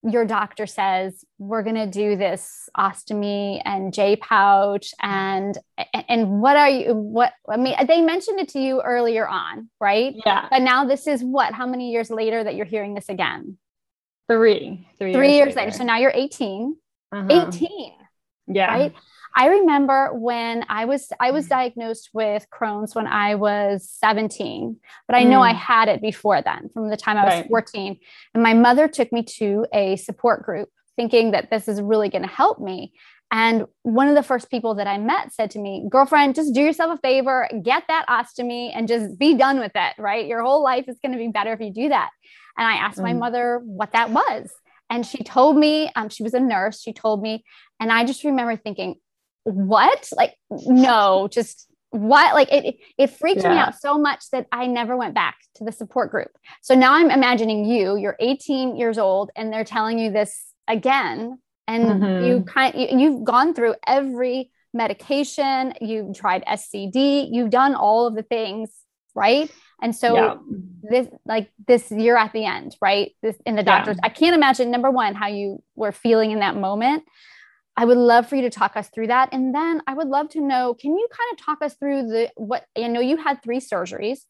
your 0.04 0.24
doctor 0.24 0.66
says 0.66 1.24
we're 1.38 1.62
going 1.62 1.76
to 1.76 1.86
do 1.86 2.16
this 2.16 2.68
ostomy 2.76 3.62
and 3.64 3.94
J 3.94 4.16
pouch 4.16 4.92
and 5.00 5.56
and 6.08 6.40
what 6.40 6.56
are 6.56 6.68
you 6.68 6.94
what 6.94 7.32
I 7.48 7.56
mean 7.56 7.76
they 7.86 8.00
mentioned 8.00 8.40
it 8.40 8.48
to 8.50 8.60
you 8.60 8.82
earlier 8.82 9.28
on, 9.28 9.70
right? 9.80 10.14
Yeah. 10.26 10.48
But 10.50 10.62
now 10.62 10.84
this 10.84 11.06
is 11.06 11.22
what 11.22 11.52
how 11.52 11.66
many 11.66 11.92
years 11.92 12.10
later 12.10 12.42
that 12.42 12.56
you're 12.56 12.66
hearing 12.66 12.94
this 12.94 13.08
again? 13.08 13.58
Three. 14.28 14.86
Three, 14.98 15.12
Three 15.12 15.34
years, 15.34 15.46
years 15.46 15.56
later. 15.56 15.66
later. 15.66 15.78
So 15.78 15.84
now 15.84 15.98
you're 15.98 16.12
18. 16.14 16.76
Uh-huh. 17.12 17.46
18. 17.48 17.92
Yeah. 18.48 18.72
Right? 18.72 18.94
I 19.34 19.48
remember 19.48 20.12
when 20.12 20.64
I 20.68 20.84
was 20.84 21.10
I 21.18 21.30
was 21.30 21.46
diagnosed 21.46 22.10
with 22.12 22.46
Crohn's 22.52 22.94
when 22.94 23.06
I 23.06 23.34
was 23.34 23.88
17, 23.88 24.76
but 25.08 25.16
I 25.16 25.24
know 25.24 25.40
mm. 25.40 25.48
I 25.48 25.52
had 25.52 25.88
it 25.88 26.02
before 26.02 26.42
then 26.42 26.68
from 26.68 26.90
the 26.90 26.96
time 26.96 27.16
I 27.16 27.24
was 27.24 27.34
right. 27.34 27.48
14. 27.48 27.98
And 28.34 28.42
my 28.42 28.54
mother 28.54 28.88
took 28.88 29.10
me 29.10 29.22
to 29.38 29.66
a 29.72 29.96
support 29.96 30.42
group 30.44 30.68
thinking 30.96 31.30
that 31.30 31.50
this 31.50 31.66
is 31.66 31.80
really 31.80 32.10
going 32.10 32.22
to 32.22 32.28
help 32.28 32.60
me. 32.60 32.92
And 33.30 33.64
one 33.80 34.08
of 34.08 34.14
the 34.14 34.22
first 34.22 34.50
people 34.50 34.74
that 34.74 34.86
I 34.86 34.98
met 34.98 35.32
said 35.32 35.50
to 35.52 35.58
me, 35.58 35.86
girlfriend, 35.88 36.34
just 36.34 36.52
do 36.52 36.60
yourself 36.60 36.98
a 36.98 37.00
favor, 37.00 37.48
get 37.62 37.84
that 37.88 38.04
ostomy 38.06 38.70
and 38.74 38.86
just 38.86 39.18
be 39.18 39.34
done 39.34 39.58
with 39.58 39.72
it, 39.74 39.94
right? 39.98 40.26
Your 40.26 40.42
whole 40.42 40.62
life 40.62 40.84
is 40.86 40.98
going 41.00 41.12
to 41.12 41.18
be 41.18 41.28
better 41.28 41.54
if 41.54 41.60
you 41.60 41.72
do 41.72 41.88
that. 41.88 42.10
And 42.56 42.66
I 42.66 42.74
asked 42.74 42.98
mm. 42.98 43.04
my 43.04 43.12
mother 43.14 43.60
what 43.64 43.92
that 43.92 44.10
was. 44.10 44.50
And 44.90 45.06
she 45.06 45.24
told 45.24 45.56
me, 45.56 45.90
um, 45.96 46.08
she 46.10 46.22
was 46.22 46.34
a 46.34 46.40
nurse. 46.40 46.82
She 46.82 46.92
told 46.92 47.22
me, 47.22 47.44
and 47.80 47.90
I 47.90 48.04
just 48.04 48.24
remember 48.24 48.56
thinking, 48.56 48.96
what? 49.44 50.08
Like, 50.14 50.34
no, 50.50 51.28
just 51.30 51.66
what? 51.90 52.34
Like, 52.34 52.52
it, 52.52 52.76
it 52.98 53.10
freaked 53.10 53.42
yeah. 53.42 53.50
me 53.50 53.56
out 53.56 53.80
so 53.80 53.96
much 53.98 54.30
that 54.32 54.46
I 54.52 54.66
never 54.66 54.96
went 54.96 55.14
back 55.14 55.36
to 55.56 55.64
the 55.64 55.72
support 55.72 56.10
group. 56.10 56.30
So 56.60 56.74
now 56.74 56.94
I'm 56.94 57.10
imagining 57.10 57.64
you, 57.64 57.96
you're 57.96 58.16
18 58.20 58.76
years 58.76 58.98
old, 58.98 59.30
and 59.34 59.52
they're 59.52 59.64
telling 59.64 59.98
you 59.98 60.10
this 60.10 60.52
again. 60.68 61.38
And 61.68 61.84
mm-hmm. 61.84 62.24
you 62.26 62.42
kind 62.42 62.74
you, 62.74 62.98
you've 62.98 63.24
gone 63.24 63.54
through 63.54 63.76
every 63.86 64.50
medication, 64.74 65.74
you've 65.80 66.14
tried 66.14 66.44
SCD, 66.44 67.28
you've 67.30 67.50
done 67.50 67.74
all 67.74 68.06
of 68.06 68.14
the 68.14 68.22
things, 68.22 68.70
right? 69.14 69.50
And 69.82 69.94
so 69.94 70.14
yeah. 70.14 70.34
this 70.82 71.08
like 71.26 71.50
this 71.66 71.90
you're 71.90 72.16
at 72.16 72.32
the 72.32 72.44
end, 72.44 72.76
right? 72.80 73.12
This 73.22 73.36
in 73.44 73.56
the 73.56 73.62
doctors. 73.62 73.96
Yeah. 73.96 74.06
I 74.06 74.08
can't 74.10 74.34
imagine 74.34 74.70
number 74.70 74.90
one 74.90 75.14
how 75.14 75.26
you 75.26 75.62
were 75.74 75.92
feeling 75.92 76.30
in 76.30 76.38
that 76.38 76.56
moment. 76.56 77.04
I 77.76 77.84
would 77.84 77.98
love 77.98 78.28
for 78.28 78.36
you 78.36 78.42
to 78.42 78.50
talk 78.50 78.76
us 78.76 78.88
through 78.90 79.06
that. 79.08 79.30
And 79.32 79.54
then 79.54 79.80
I 79.86 79.94
would 79.94 80.08
love 80.08 80.28
to 80.30 80.40
know 80.40 80.74
can 80.74 80.96
you 80.96 81.08
kind 81.10 81.32
of 81.32 81.44
talk 81.44 81.62
us 81.62 81.74
through 81.74 82.08
the 82.08 82.30
what 82.36 82.64
I 82.76 82.86
know 82.86 83.00
you 83.00 83.16
had 83.16 83.42
three 83.42 83.60
surgeries. 83.60 84.20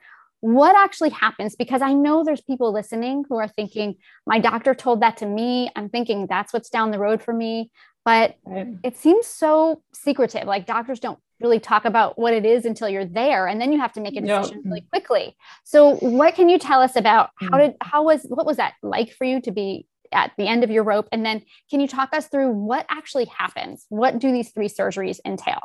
What 0.40 0.74
actually 0.74 1.10
happens? 1.10 1.54
Because 1.54 1.82
I 1.82 1.92
know 1.92 2.24
there's 2.24 2.40
people 2.40 2.72
listening 2.72 3.24
who 3.28 3.36
are 3.36 3.46
thinking, 3.46 3.94
my 4.26 4.40
doctor 4.40 4.74
told 4.74 5.02
that 5.02 5.18
to 5.18 5.26
me. 5.26 5.70
I'm 5.76 5.88
thinking 5.88 6.26
that's 6.26 6.52
what's 6.52 6.68
down 6.68 6.90
the 6.90 6.98
road 6.98 7.22
for 7.22 7.32
me. 7.32 7.70
But 8.04 8.36
right. 8.44 8.66
it 8.82 8.96
seems 8.96 9.28
so 9.28 9.82
secretive. 9.92 10.44
Like 10.48 10.66
doctors 10.66 10.98
don't 10.98 11.20
really 11.42 11.60
talk 11.60 11.84
about 11.84 12.18
what 12.18 12.32
it 12.32 12.44
is 12.44 12.64
until 12.64 12.88
you're 12.88 13.04
there. 13.04 13.46
And 13.46 13.60
then 13.60 13.72
you 13.72 13.78
have 13.78 13.92
to 13.94 14.00
make 14.00 14.16
a 14.16 14.20
decision 14.20 14.62
really 14.64 14.82
quickly. 14.82 15.36
So 15.64 15.96
what 15.96 16.34
can 16.34 16.48
you 16.48 16.58
tell 16.58 16.80
us 16.80 16.96
about 16.96 17.30
how 17.36 17.58
mm. 17.58 17.66
did 17.66 17.76
how 17.80 18.04
was 18.04 18.22
what 18.28 18.46
was 18.46 18.56
that 18.56 18.74
like 18.82 19.12
for 19.12 19.24
you 19.24 19.40
to 19.42 19.50
be 19.50 19.86
at 20.12 20.32
the 20.38 20.46
end 20.46 20.64
of 20.64 20.70
your 20.70 20.84
rope? 20.84 21.08
And 21.12 21.24
then 21.24 21.42
can 21.70 21.80
you 21.80 21.88
talk 21.88 22.14
us 22.14 22.28
through 22.28 22.50
what 22.50 22.86
actually 22.88 23.26
happens? 23.26 23.86
What 23.88 24.18
do 24.18 24.32
these 24.32 24.50
three 24.50 24.68
surgeries 24.68 25.20
entail? 25.24 25.60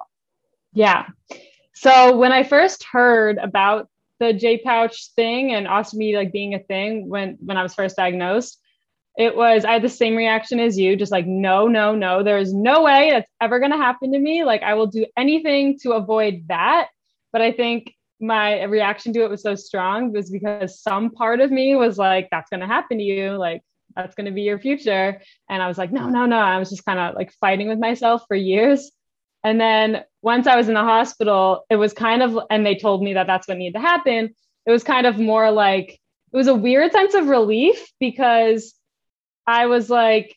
Yeah. 0.74 1.08
So 1.74 2.18
when 2.18 2.32
I 2.32 2.44
first 2.44 2.84
heard 2.84 3.38
about 3.38 3.90
the 4.20 4.34
J 4.34 4.58
pouch 4.58 5.12
thing 5.16 5.54
and 5.54 5.68
ostomy 5.68 6.16
like 6.16 6.32
being 6.32 6.56
a 6.56 6.60
thing 6.60 7.08
when 7.08 7.38
when 7.40 7.58
I 7.58 7.64
was 7.64 7.76
first 7.76 7.98
diagnosed, 7.98 8.60
it 9.18 9.36
was 9.36 9.66
I 9.66 9.74
had 9.74 9.82
the 9.82 9.90
same 9.90 10.16
reaction 10.16 10.60
as 10.60 10.78
you, 10.78 10.96
just 10.96 11.12
like 11.12 11.26
no, 11.26 11.68
no, 11.68 11.96
no. 11.96 12.22
There 12.22 12.38
is 12.38 12.54
no 12.54 12.84
way 12.84 13.10
that's 13.12 13.32
ever 13.42 13.60
going 13.60 13.72
to 13.72 13.78
happen 13.78 14.12
to 14.14 14.20
me. 14.20 14.44
Like 14.44 14.62
I 14.62 14.76
will 14.76 14.88
do 14.88 15.06
anything 15.18 15.80
to 15.80 15.94
avoid 15.94 16.46
that. 16.48 16.90
But 17.34 17.42
I 17.42 17.52
think 17.52 17.94
my 18.20 18.64
reaction 18.64 19.14
to 19.14 19.24
it 19.24 19.30
was 19.30 19.42
so 19.42 19.56
strong 19.56 20.12
was 20.14 20.30
because 20.30 20.80
some 20.80 21.10
part 21.10 21.40
of 21.40 21.52
me 21.52 21.76
was 21.76 21.98
like, 21.98 22.30
that's 22.30 22.50
going 22.50 22.60
to 22.62 22.68
happen 22.68 23.00
to 23.00 23.04
you. 23.04 23.32
Like 23.32 23.64
that's 23.96 24.14
going 24.14 24.26
to 24.26 24.32
be 24.32 24.44
your 24.44 24.60
future. 24.60 25.20
And 25.50 25.64
I 25.64 25.68
was 25.68 25.80
like, 25.80 25.92
no, 25.92 26.10
no, 26.10 26.28
no. 26.28 26.38
I 26.38 26.60
was 26.60 26.70
just 26.70 26.86
kind 26.86 27.00
of 27.00 27.16
like 27.16 27.34
fighting 27.34 27.68
with 27.68 27.80
myself 27.80 28.24
for 28.28 28.36
years. 28.36 28.92
And 29.44 29.60
then 29.60 30.04
once 30.22 30.46
I 30.46 30.56
was 30.56 30.68
in 30.68 30.76
the 30.76 30.82
hospital, 30.82 31.66
it 31.70 31.76
was 31.76 31.94
kind 31.94 32.22
of, 32.22 32.38
and 32.52 32.66
they 32.66 32.76
told 32.76 33.02
me 33.02 33.16
that 33.16 33.28
that's 33.28 33.48
what 33.48 33.58
needed 33.58 33.80
to 33.80 33.86
happen. 33.86 34.36
It 34.66 34.72
was 34.72 34.84
kind 34.84 35.08
of 35.08 35.18
more 35.18 35.50
like, 35.52 36.00
it 36.34 36.38
was 36.38 36.48
a 36.48 36.56
weird 36.56 36.92
sense 36.92 37.14
of 37.14 37.28
relief 37.28 37.92
because 38.00 38.77
I 39.48 39.68
was 39.68 39.90
like, 39.90 40.36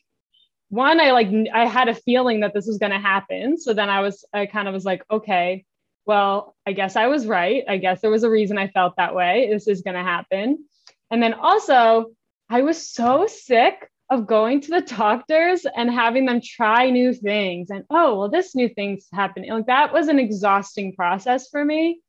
one, 0.69 0.99
I 1.01 1.11
like, 1.11 1.27
I 1.53 1.65
had 1.65 1.89
a 1.89 1.93
feeling 1.93 2.39
that 2.39 2.53
this 2.53 2.65
was 2.65 2.77
going 2.77 2.93
to 2.93 2.99
happen. 2.99 3.57
So 3.59 3.73
then 3.73 3.89
I 3.89 3.99
was, 3.99 4.23
I 4.33 4.45
kind 4.45 4.67
of 4.69 4.73
was 4.73 4.85
like, 4.85 5.03
okay, 5.11 5.65
well, 6.05 6.55
I 6.65 6.71
guess 6.71 6.95
I 6.95 7.07
was 7.07 7.27
right. 7.27 7.63
I 7.67 7.77
guess 7.77 8.01
there 8.01 8.09
was 8.09 8.23
a 8.23 8.29
reason 8.29 8.57
I 8.57 8.69
felt 8.69 8.95
that 8.95 9.13
way. 9.13 9.49
This 9.51 9.67
is 9.67 9.81
going 9.81 9.97
to 9.97 10.03
happen. 10.03 10.65
And 11.11 11.21
then 11.21 11.33
also, 11.33 12.11
I 12.49 12.61
was 12.61 12.89
so 12.89 13.27
sick 13.27 13.89
of 14.11 14.27
going 14.27 14.59
to 14.61 14.71
the 14.71 14.81
doctors 14.81 15.65
and 15.75 15.89
having 15.89 16.25
them 16.25 16.41
try 16.43 16.89
new 16.89 17.13
things 17.13 17.69
and 17.69 17.85
oh 17.89 18.19
well 18.19 18.29
this 18.29 18.53
new 18.53 18.67
thing's 18.67 19.07
happening 19.13 19.49
like 19.49 19.67
that 19.67 19.93
was 19.93 20.09
an 20.09 20.19
exhausting 20.19 20.93
process 20.93 21.47
for 21.49 21.63
me 21.63 22.01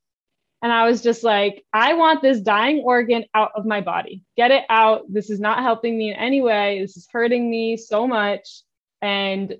and 0.62 0.72
i 0.72 0.86
was 0.86 1.02
just 1.02 1.22
like 1.22 1.64
i 1.72 1.94
want 1.94 2.22
this 2.22 2.40
dying 2.40 2.82
organ 2.84 3.24
out 3.34 3.50
of 3.56 3.66
my 3.66 3.80
body 3.80 4.24
get 4.36 4.50
it 4.50 4.64
out 4.68 5.02
this 5.08 5.30
is 5.30 5.40
not 5.40 5.60
helping 5.60 5.96
me 5.96 6.10
in 6.10 6.16
any 6.16 6.40
way 6.40 6.80
this 6.80 6.96
is 6.96 7.06
hurting 7.12 7.50
me 7.50 7.76
so 7.76 8.06
much 8.06 8.62
and 9.00 9.54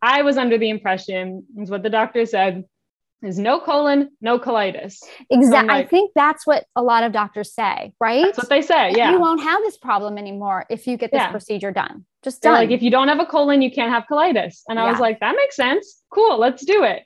i 0.00 0.22
was 0.22 0.36
under 0.36 0.58
the 0.58 0.70
impression 0.70 1.44
is 1.58 1.70
what 1.70 1.82
the 1.82 1.90
doctor 1.90 2.26
said 2.26 2.64
is 3.22 3.38
no 3.38 3.60
colon, 3.60 4.10
no 4.20 4.38
colitis. 4.38 4.98
Exactly. 5.30 5.68
Like, 5.68 5.86
I 5.86 5.88
think 5.88 6.10
that's 6.14 6.46
what 6.46 6.66
a 6.74 6.82
lot 6.82 7.04
of 7.04 7.12
doctors 7.12 7.54
say, 7.54 7.92
right? 8.00 8.24
That's 8.24 8.38
what 8.38 8.48
they 8.48 8.62
say. 8.62 8.92
Yeah. 8.96 9.12
You 9.12 9.20
won't 9.20 9.42
have 9.42 9.60
this 9.62 9.76
problem 9.76 10.18
anymore 10.18 10.66
if 10.68 10.86
you 10.86 10.96
get 10.96 11.12
this 11.12 11.18
yeah. 11.18 11.30
procedure 11.30 11.70
done. 11.70 12.04
Just 12.22 12.42
done. 12.42 12.54
like, 12.54 12.70
if 12.70 12.82
you 12.82 12.90
don't 12.90 13.08
have 13.08 13.20
a 13.20 13.26
colon, 13.26 13.62
you 13.62 13.70
can't 13.70 13.92
have 13.92 14.04
colitis. 14.10 14.62
And 14.68 14.78
I 14.78 14.84
yeah. 14.84 14.90
was 14.90 15.00
like, 15.00 15.20
that 15.20 15.36
makes 15.36 15.56
sense. 15.56 16.02
Cool. 16.10 16.38
Let's 16.38 16.64
do 16.64 16.82
it. 16.84 17.02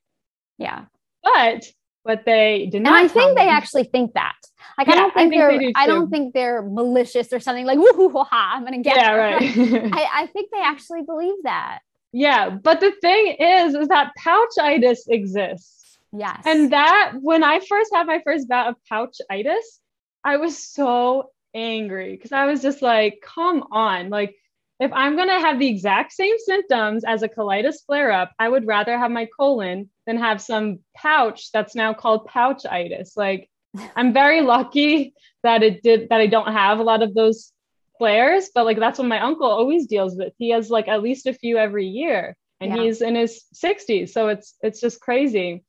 Yeah. 0.58 0.86
But 1.22 1.64
what 2.06 2.24
they 2.24 2.68
did 2.70 2.82
not. 2.82 3.00
And 3.00 3.10
I 3.10 3.12
think 3.12 3.36
they 3.36 3.48
actually 3.48 3.84
think 3.84 4.14
that. 4.14 4.34
Like 4.78 4.86
yeah, 4.88 4.94
I 4.94 4.96
don't 4.96 5.14
think, 5.14 5.16
I 5.16 5.20
think 5.20 5.34
they're. 5.34 5.58
They 5.58 5.72
I 5.74 5.86
don't 5.86 6.10
think 6.10 6.34
they're 6.34 6.62
malicious 6.62 7.32
or 7.32 7.40
something 7.40 7.66
like 7.66 7.78
woohoo 7.78 8.26
ha. 8.26 8.52
I'm 8.54 8.64
gonna 8.64 8.82
get. 8.82 8.96
Yeah, 8.96 9.14
right. 9.14 9.42
I, 9.42 10.22
I 10.22 10.26
think 10.28 10.50
they 10.52 10.60
actually 10.60 11.02
believe 11.02 11.42
that. 11.44 11.80
Yeah, 12.12 12.50
but 12.50 12.80
the 12.80 12.92
thing 13.00 13.36
is, 13.38 13.74
is 13.74 13.88
that 13.88 14.12
pouchitis 14.18 15.00
exists. 15.08 15.98
Yes. 16.12 16.42
And 16.46 16.72
that 16.72 17.12
when 17.20 17.42
I 17.42 17.60
first 17.60 17.90
had 17.92 18.06
my 18.06 18.20
first 18.24 18.48
bout 18.48 18.68
of 18.68 18.76
pouchitis, 18.90 19.80
I 20.24 20.38
was 20.38 20.56
so 20.56 21.30
angry 21.54 22.12
because 22.12 22.32
I 22.32 22.46
was 22.46 22.62
just 22.62 22.80
like, 22.82 23.22
come 23.22 23.64
on. 23.70 24.08
Like, 24.08 24.34
if 24.78 24.92
I'm 24.92 25.16
going 25.16 25.28
to 25.28 25.40
have 25.40 25.58
the 25.58 25.68
exact 25.68 26.12
same 26.12 26.36
symptoms 26.38 27.04
as 27.04 27.22
a 27.22 27.28
colitis 27.28 27.84
flare 27.86 28.12
up, 28.12 28.32
I 28.38 28.48
would 28.48 28.66
rather 28.66 28.98
have 28.98 29.10
my 29.10 29.26
colon 29.38 29.90
than 30.06 30.18
have 30.18 30.40
some 30.40 30.80
pouch 30.94 31.50
that's 31.52 31.74
now 31.74 31.94
called 31.94 32.28
pouchitis. 32.28 33.16
Like, 33.16 33.48
I'm 33.96 34.12
very 34.12 34.42
lucky 34.42 35.14
that 35.42 35.62
it 35.62 35.82
did 35.82 36.08
that 36.10 36.20
I 36.20 36.26
don't 36.26 36.52
have 36.52 36.78
a 36.78 36.82
lot 36.84 37.02
of 37.02 37.14
those 37.14 37.52
flares, 37.98 38.50
but 38.54 38.64
like 38.64 38.78
that's 38.78 38.98
what 38.98 39.08
my 39.08 39.20
uncle 39.20 39.46
always 39.46 39.86
deals 39.86 40.16
with. 40.16 40.32
He 40.38 40.50
has 40.50 40.70
like 40.70 40.88
at 40.88 41.02
least 41.02 41.26
a 41.26 41.32
few 41.32 41.56
every 41.56 41.86
year 41.86 42.36
and 42.60 42.74
yeah. 42.74 42.82
he's 42.82 43.00
in 43.00 43.14
his 43.14 43.44
60s. 43.54 44.10
So 44.10 44.28
it's 44.28 44.54
it's 44.62 44.80
just 44.80 45.00
crazy. 45.00 45.64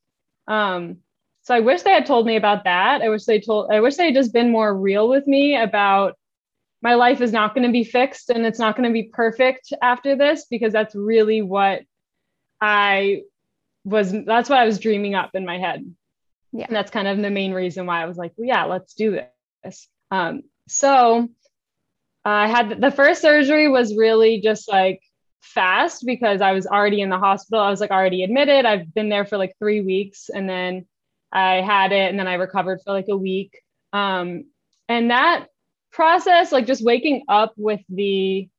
Um, 0.48 0.98
so 1.43 1.56
I 1.56 1.62
wish 1.62 1.84
they 1.84 1.91
had 1.91 2.06
told 2.06 2.26
me 2.26 2.36
about 2.36 2.65
that. 2.65 3.02
I 3.02 3.10
wish 3.10 3.24
they 3.24 3.39
told, 3.39 3.72
I 3.72 3.80
wish 3.80 3.96
they 3.96 4.08
had 4.08 4.13
just 4.13 4.34
been 4.34 4.52
more 4.52 4.76
real 4.76 5.08
with 5.08 5.28
me 5.28 5.56
about 5.56 6.17
my 6.81 6.95
life 6.95 7.21
is 7.21 7.31
not 7.31 7.55
going 7.55 7.65
to 7.65 7.71
be 7.71 7.83
fixed 7.83 8.29
and 8.29 8.45
it's 8.45 8.59
not 8.59 8.75
going 8.75 8.87
to 8.87 8.93
be 8.93 9.09
perfect 9.11 9.73
after 9.81 10.15
this 10.15 10.45
because 10.49 10.73
that's 10.73 10.95
really 10.95 11.41
what 11.41 11.81
I 12.61 13.21
was, 13.83 14.11
that's 14.25 14.49
what 14.49 14.59
I 14.59 14.65
was 14.65 14.79
dreaming 14.79 15.15
up 15.15 15.31
in 15.33 15.45
my 15.45 15.57
head. 15.57 15.83
Yeah. 16.51 16.65
And 16.67 16.75
that's 16.75 16.91
kind 16.91 17.07
of 17.07 17.17
the 17.17 17.29
main 17.29 17.53
reason 17.53 17.85
why 17.85 18.01
I 18.01 18.05
was 18.05 18.17
like, 18.17 18.33
well, 18.37 18.47
yeah, 18.47 18.65
let's 18.65 18.93
do 18.93 19.19
this. 19.63 19.87
Um, 20.11 20.43
so 20.67 21.27
I 22.23 22.47
had 22.47 22.81
the 22.81 22.91
first 22.91 23.21
surgery 23.21 23.67
was 23.67 23.95
really 23.95 24.41
just 24.41 24.67
like 24.67 25.01
fast 25.41 26.05
because 26.05 26.41
I 26.41 26.51
was 26.51 26.67
already 26.67 27.01
in 27.01 27.09
the 27.09 27.17
hospital. 27.17 27.63
I 27.63 27.69
was 27.69 27.79
like 27.79 27.91
already 27.91 28.23
admitted. 28.23 28.65
I've 28.65 28.93
been 28.93 29.09
there 29.09 29.25
for 29.25 29.37
like 29.37 29.55
three 29.59 29.81
weeks 29.81 30.29
and 30.29 30.47
then 30.49 30.85
I 31.31 31.61
had 31.61 31.91
it 31.91 32.09
and 32.09 32.19
then 32.19 32.27
I 32.27 32.35
recovered 32.35 32.81
for 32.83 32.91
like 32.91 33.07
a 33.09 33.17
week. 33.17 33.61
Um, 33.93 34.45
and 34.89 35.11
that 35.11 35.47
process, 35.91 36.52
like 36.52 36.67
just 36.67 36.84
waking 36.84 37.23
up 37.28 37.54
with 37.58 37.82
the 37.89 38.50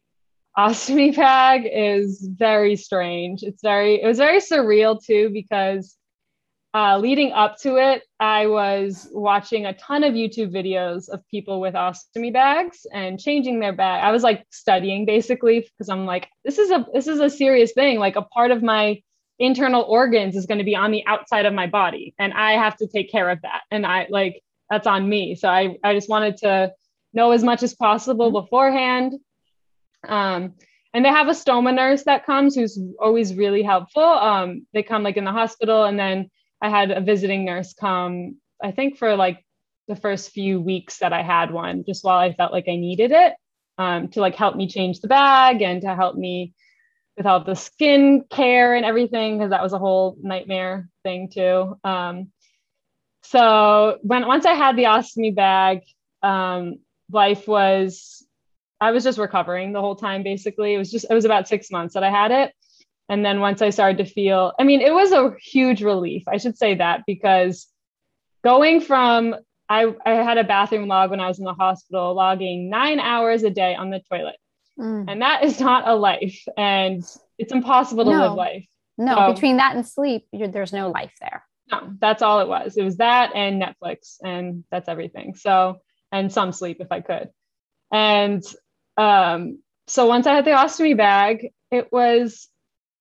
ostomy 0.57 1.15
bag 1.17 1.69
is 1.73 2.29
very 2.37 2.77
strange. 2.77 3.43
It's 3.43 3.63
very, 3.63 4.03
it 4.03 4.07
was 4.07 4.19
very 4.19 4.39
surreal 4.41 5.03
too 5.03 5.31
because 5.33 5.99
uh, 6.75 6.99
leading 6.99 7.33
up 7.33 7.57
to 7.59 7.77
it, 7.77 8.03
I 8.21 8.47
was 8.47 9.09
watching 9.13 9.67
a 9.67 9.73
ton 9.73 10.05
of 10.05 10.13
YouTube 10.13 10.53
videos 10.53 11.09
of 11.09 11.27
people 11.31 11.61
with 11.61 11.75
ostomy 11.75 12.33
bags 12.33 12.87
and 12.93 13.19
changing 13.19 13.59
their 13.59 13.73
bag. 13.73 14.05
I 14.05 14.11
was 14.11 14.23
like 14.23 14.45
studying 14.51 15.07
basically 15.07 15.61
because 15.61 15.89
I'm 15.89 16.05
like, 16.05 16.29
this 16.45 16.59
is 16.59 16.71
a 16.71 16.87
this 16.93 17.07
is 17.07 17.21
a 17.21 17.31
serious 17.31 17.73
thing. 17.73 17.99
Like 17.99 18.17
a 18.17 18.23
part 18.23 18.51
of 18.51 18.63
my 18.63 19.01
internal 19.39 19.83
organs 19.83 20.37
is 20.37 20.47
going 20.47 20.59
to 20.59 20.65
be 20.65 20.77
on 20.77 20.91
the 20.91 21.07
outside 21.07 21.47
of 21.47 21.55
my 21.55 21.67
body, 21.67 22.15
and 22.19 22.35
I 22.35 22.53
have 22.53 22.77
to 22.77 22.87
take 22.87 23.11
care 23.11 23.31
of 23.31 23.41
that. 23.43 23.63
And 23.71 23.87
I 23.87 24.07
like 24.11 24.43
that's 24.69 24.87
on 24.87 25.09
me. 25.09 25.37
So 25.37 25.49
I 25.49 25.79
I 25.83 25.95
just 25.95 26.11
wanted 26.11 26.37
to 26.39 26.73
know 27.13 27.33
as 27.33 27.43
much 27.43 27.63
as 27.63 27.75
possible 27.75 28.27
mm-hmm. 28.27 28.45
beforehand. 28.45 29.15
Um, 30.07 30.55
and 30.95 31.05
they 31.05 31.11
have 31.11 31.29
a 31.29 31.33
stoma 31.33 31.75
nurse 31.75 32.05
that 32.05 32.25
comes 32.25 32.55
who's 32.55 32.79
always 33.01 33.35
really 33.35 33.63
helpful. 33.63 34.03
Um, 34.03 34.67
they 34.73 34.83
come 34.83 35.03
like 35.03 35.17
in 35.17 35.25
the 35.25 35.33
hospital 35.33 35.85
and 35.85 35.99
then 35.99 36.31
I 36.61 36.71
had 36.71 36.91
a 36.91 37.01
visiting 37.01 37.45
nurse 37.45 37.75
come, 37.75 38.37
I 38.63 38.73
think 38.73 38.99
for 38.99 39.15
like 39.17 39.45
the 39.87 39.97
first 39.97 40.31
few 40.31 40.61
weeks 40.61 40.99
that 40.99 41.13
I 41.13 41.23
had 41.23 41.51
one, 41.51 41.85
just 41.85 42.05
while 42.05 42.19
I 42.19 42.33
felt 42.33 42.53
like 42.53 42.69
I 42.69 42.77
needed 42.77 43.13
it 43.13 43.35
um, 43.77 44.09
to 44.09 44.21
like 44.21 44.35
help 44.35 44.57
me 44.57 44.69
change 44.69 45.01
the 45.01 45.09
bag 45.09 45.63
and 45.63 45.83
to 45.83 45.95
help 45.95 46.17
me 46.17 46.55
with 47.17 47.27
all 47.27 47.43
the 47.43 47.55
skin 47.55 48.25
care 48.31 48.75
and 48.75 48.85
everything, 48.85 49.39
because 49.39 49.51
that 49.51 49.63
was 49.63 49.73
a 49.73 49.79
whole 49.79 50.17
nightmare 50.21 50.89
thing 51.03 51.29
too. 51.29 51.77
Um, 51.85 52.33
so 53.23 53.99
when 54.03 54.27
once 54.27 54.47
I 54.47 54.55
had 54.55 54.77
the 54.77 54.85
ostomy 54.85 55.35
bag, 55.35 55.83
um, 56.23 56.79
life 57.11 57.49
was 57.49 58.25
I 58.81 58.93
was 58.93 59.05
just 59.05 59.19
recovering 59.19 59.73
the 59.73 59.81
whole 59.81 59.97
time 59.97 60.23
basically. 60.23 60.75
It 60.75 60.79
was 60.79 60.91
just 60.91 61.07
it 61.11 61.15
was 61.15 61.25
about 61.25 61.49
six 61.49 61.71
months 61.71 61.95
that 61.95 62.05
I 62.05 62.11
had 62.11 62.31
it. 62.31 62.53
And 63.09 63.25
then 63.25 63.41
once 63.41 63.63
I 63.63 63.71
started 63.71 63.99
to 63.99 64.05
feel, 64.05 64.53
I 64.59 64.65
mean, 64.65 64.81
it 64.81 64.93
was 64.93 65.13
a 65.13 65.35
huge 65.43 65.83
relief. 65.83 66.25
I 66.29 66.37
should 66.37 66.59
say 66.59 66.75
that 66.75 67.05
because 67.07 67.67
going 68.45 68.81
from, 68.81 69.35
I, 69.69 69.95
I 70.05 70.11
had 70.11 70.39
a 70.39 70.45
bathroom 70.45 70.89
log 70.89 71.11
when 71.11 71.21
I 71.21 71.27
was 71.27 71.39
in 71.39 71.45
the 71.45 71.55
hospital, 71.55 72.15
logging 72.15 72.69
nine 72.69 73.01
hours 73.01 73.45
a 73.45 73.51
day 73.51 73.75
on 73.75 73.91
the 73.91 74.01
toilet. 74.11 74.37
Mm. 74.79 75.07
And 75.09 75.23
that 75.23 75.43
is 75.43 75.59
not 75.59 75.89
a 75.89 75.95
life. 75.95 76.45
And 76.57 77.03
it's 77.39 77.53
impossible 77.53 78.05
to 78.05 78.11
no. 78.11 78.29
live 78.29 78.35
life. 78.35 78.67
No, 78.99 79.15
so, 79.15 79.33
between 79.33 79.57
that 79.57 79.75
and 79.75 79.87
sleep, 79.87 80.27
there's 80.33 80.73
no 80.73 80.91
life 80.91 81.13
there. 81.21 81.45
No, 81.71 81.95
that's 82.01 82.21
all 82.21 82.41
it 82.41 82.49
was. 82.49 82.77
It 82.77 82.83
was 82.83 82.97
that 82.97 83.35
and 83.35 83.63
Netflix, 83.63 84.17
and 84.25 84.65
that's 84.71 84.89
everything. 84.89 85.35
So, 85.35 85.79
and 86.13 86.33
some 86.33 86.53
sleep 86.53 86.79
if 86.81 86.91
I 86.91 87.01
could. 87.01 87.31
And 87.93 88.43
um, 88.97 89.61
so 89.87 90.07
once 90.07 90.27
I 90.27 90.35
had 90.35 90.45
the 90.45 90.51
ostomy 90.51 90.97
bag, 90.97 91.53
it 91.71 91.91
was 91.93 92.49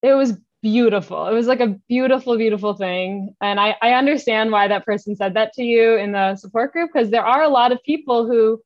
it 0.02 0.14
was 0.14 0.38
beautiful. 0.62 1.28
It 1.28 1.34
was 1.34 1.48
like 1.48 1.60
a 1.60 1.78
beautiful, 1.88 2.38
beautiful 2.38 2.74
thing. 2.74 3.36
And 3.42 3.60
I, 3.60 3.76
I 3.82 3.92
understand 3.94 4.52
why 4.52 4.68
that 4.68 4.86
person 4.86 5.16
said 5.16 5.36
that 5.36 5.54
to 5.54 5.64
you 5.64 5.96
in 5.96 6.12
the 6.12 6.36
support 6.36 6.74
group 6.74 6.92
because 6.94 7.10
there 7.10 7.26
are 7.26 7.44
a 7.44 7.50
lot 7.50 7.72
of 7.72 7.84
people 7.84 8.28
who 8.28 8.62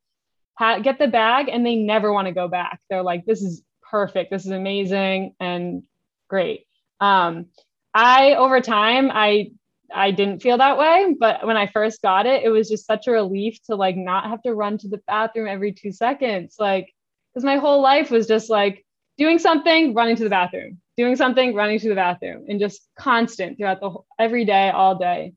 ha- 0.55 0.79
get 0.79 0.99
the 0.99 1.07
bag 1.07 1.49
and 1.49 1.65
they 1.65 1.75
never 1.75 2.11
want 2.11 2.27
to 2.27 2.33
go 2.33 2.47
back. 2.47 2.79
They're 2.89 3.03
like, 3.03 3.25
this 3.25 3.41
is 3.41 3.63
perfect. 3.89 4.31
This 4.31 4.45
is 4.45 4.51
amazing 4.51 5.35
and 5.39 5.83
great. 6.29 6.65
Um, 6.99 7.47
I, 7.93 8.35
over 8.35 8.61
time, 8.61 9.11
I, 9.11 9.51
I 9.93 10.11
didn't 10.11 10.41
feel 10.41 10.57
that 10.57 10.77
way, 10.77 11.15
but 11.19 11.45
when 11.45 11.57
I 11.57 11.67
first 11.67 12.01
got 12.01 12.25
it, 12.25 12.43
it 12.43 12.49
was 12.49 12.69
just 12.69 12.85
such 12.85 13.07
a 13.07 13.11
relief 13.11 13.59
to 13.65 13.75
like 13.75 13.95
not 13.97 14.29
have 14.29 14.41
to 14.43 14.53
run 14.53 14.77
to 14.79 14.87
the 14.87 15.01
bathroom 15.07 15.47
every 15.47 15.73
two 15.73 15.91
seconds. 15.91 16.55
Like, 16.59 16.93
because 17.33 17.45
my 17.45 17.57
whole 17.57 17.81
life 17.81 18.11
was 18.11 18.27
just 18.27 18.49
like 18.49 18.85
doing 19.17 19.39
something, 19.39 19.93
running 19.93 20.15
to 20.17 20.23
the 20.23 20.29
bathroom, 20.29 20.79
doing 20.97 21.15
something, 21.15 21.53
running 21.53 21.79
to 21.79 21.89
the 21.89 21.95
bathroom, 21.95 22.45
and 22.47 22.59
just 22.59 22.87
constant 22.97 23.57
throughout 23.57 23.79
the 23.79 23.89
whole, 23.89 24.05
every 24.19 24.45
day, 24.45 24.69
all 24.69 24.97
day. 24.97 25.33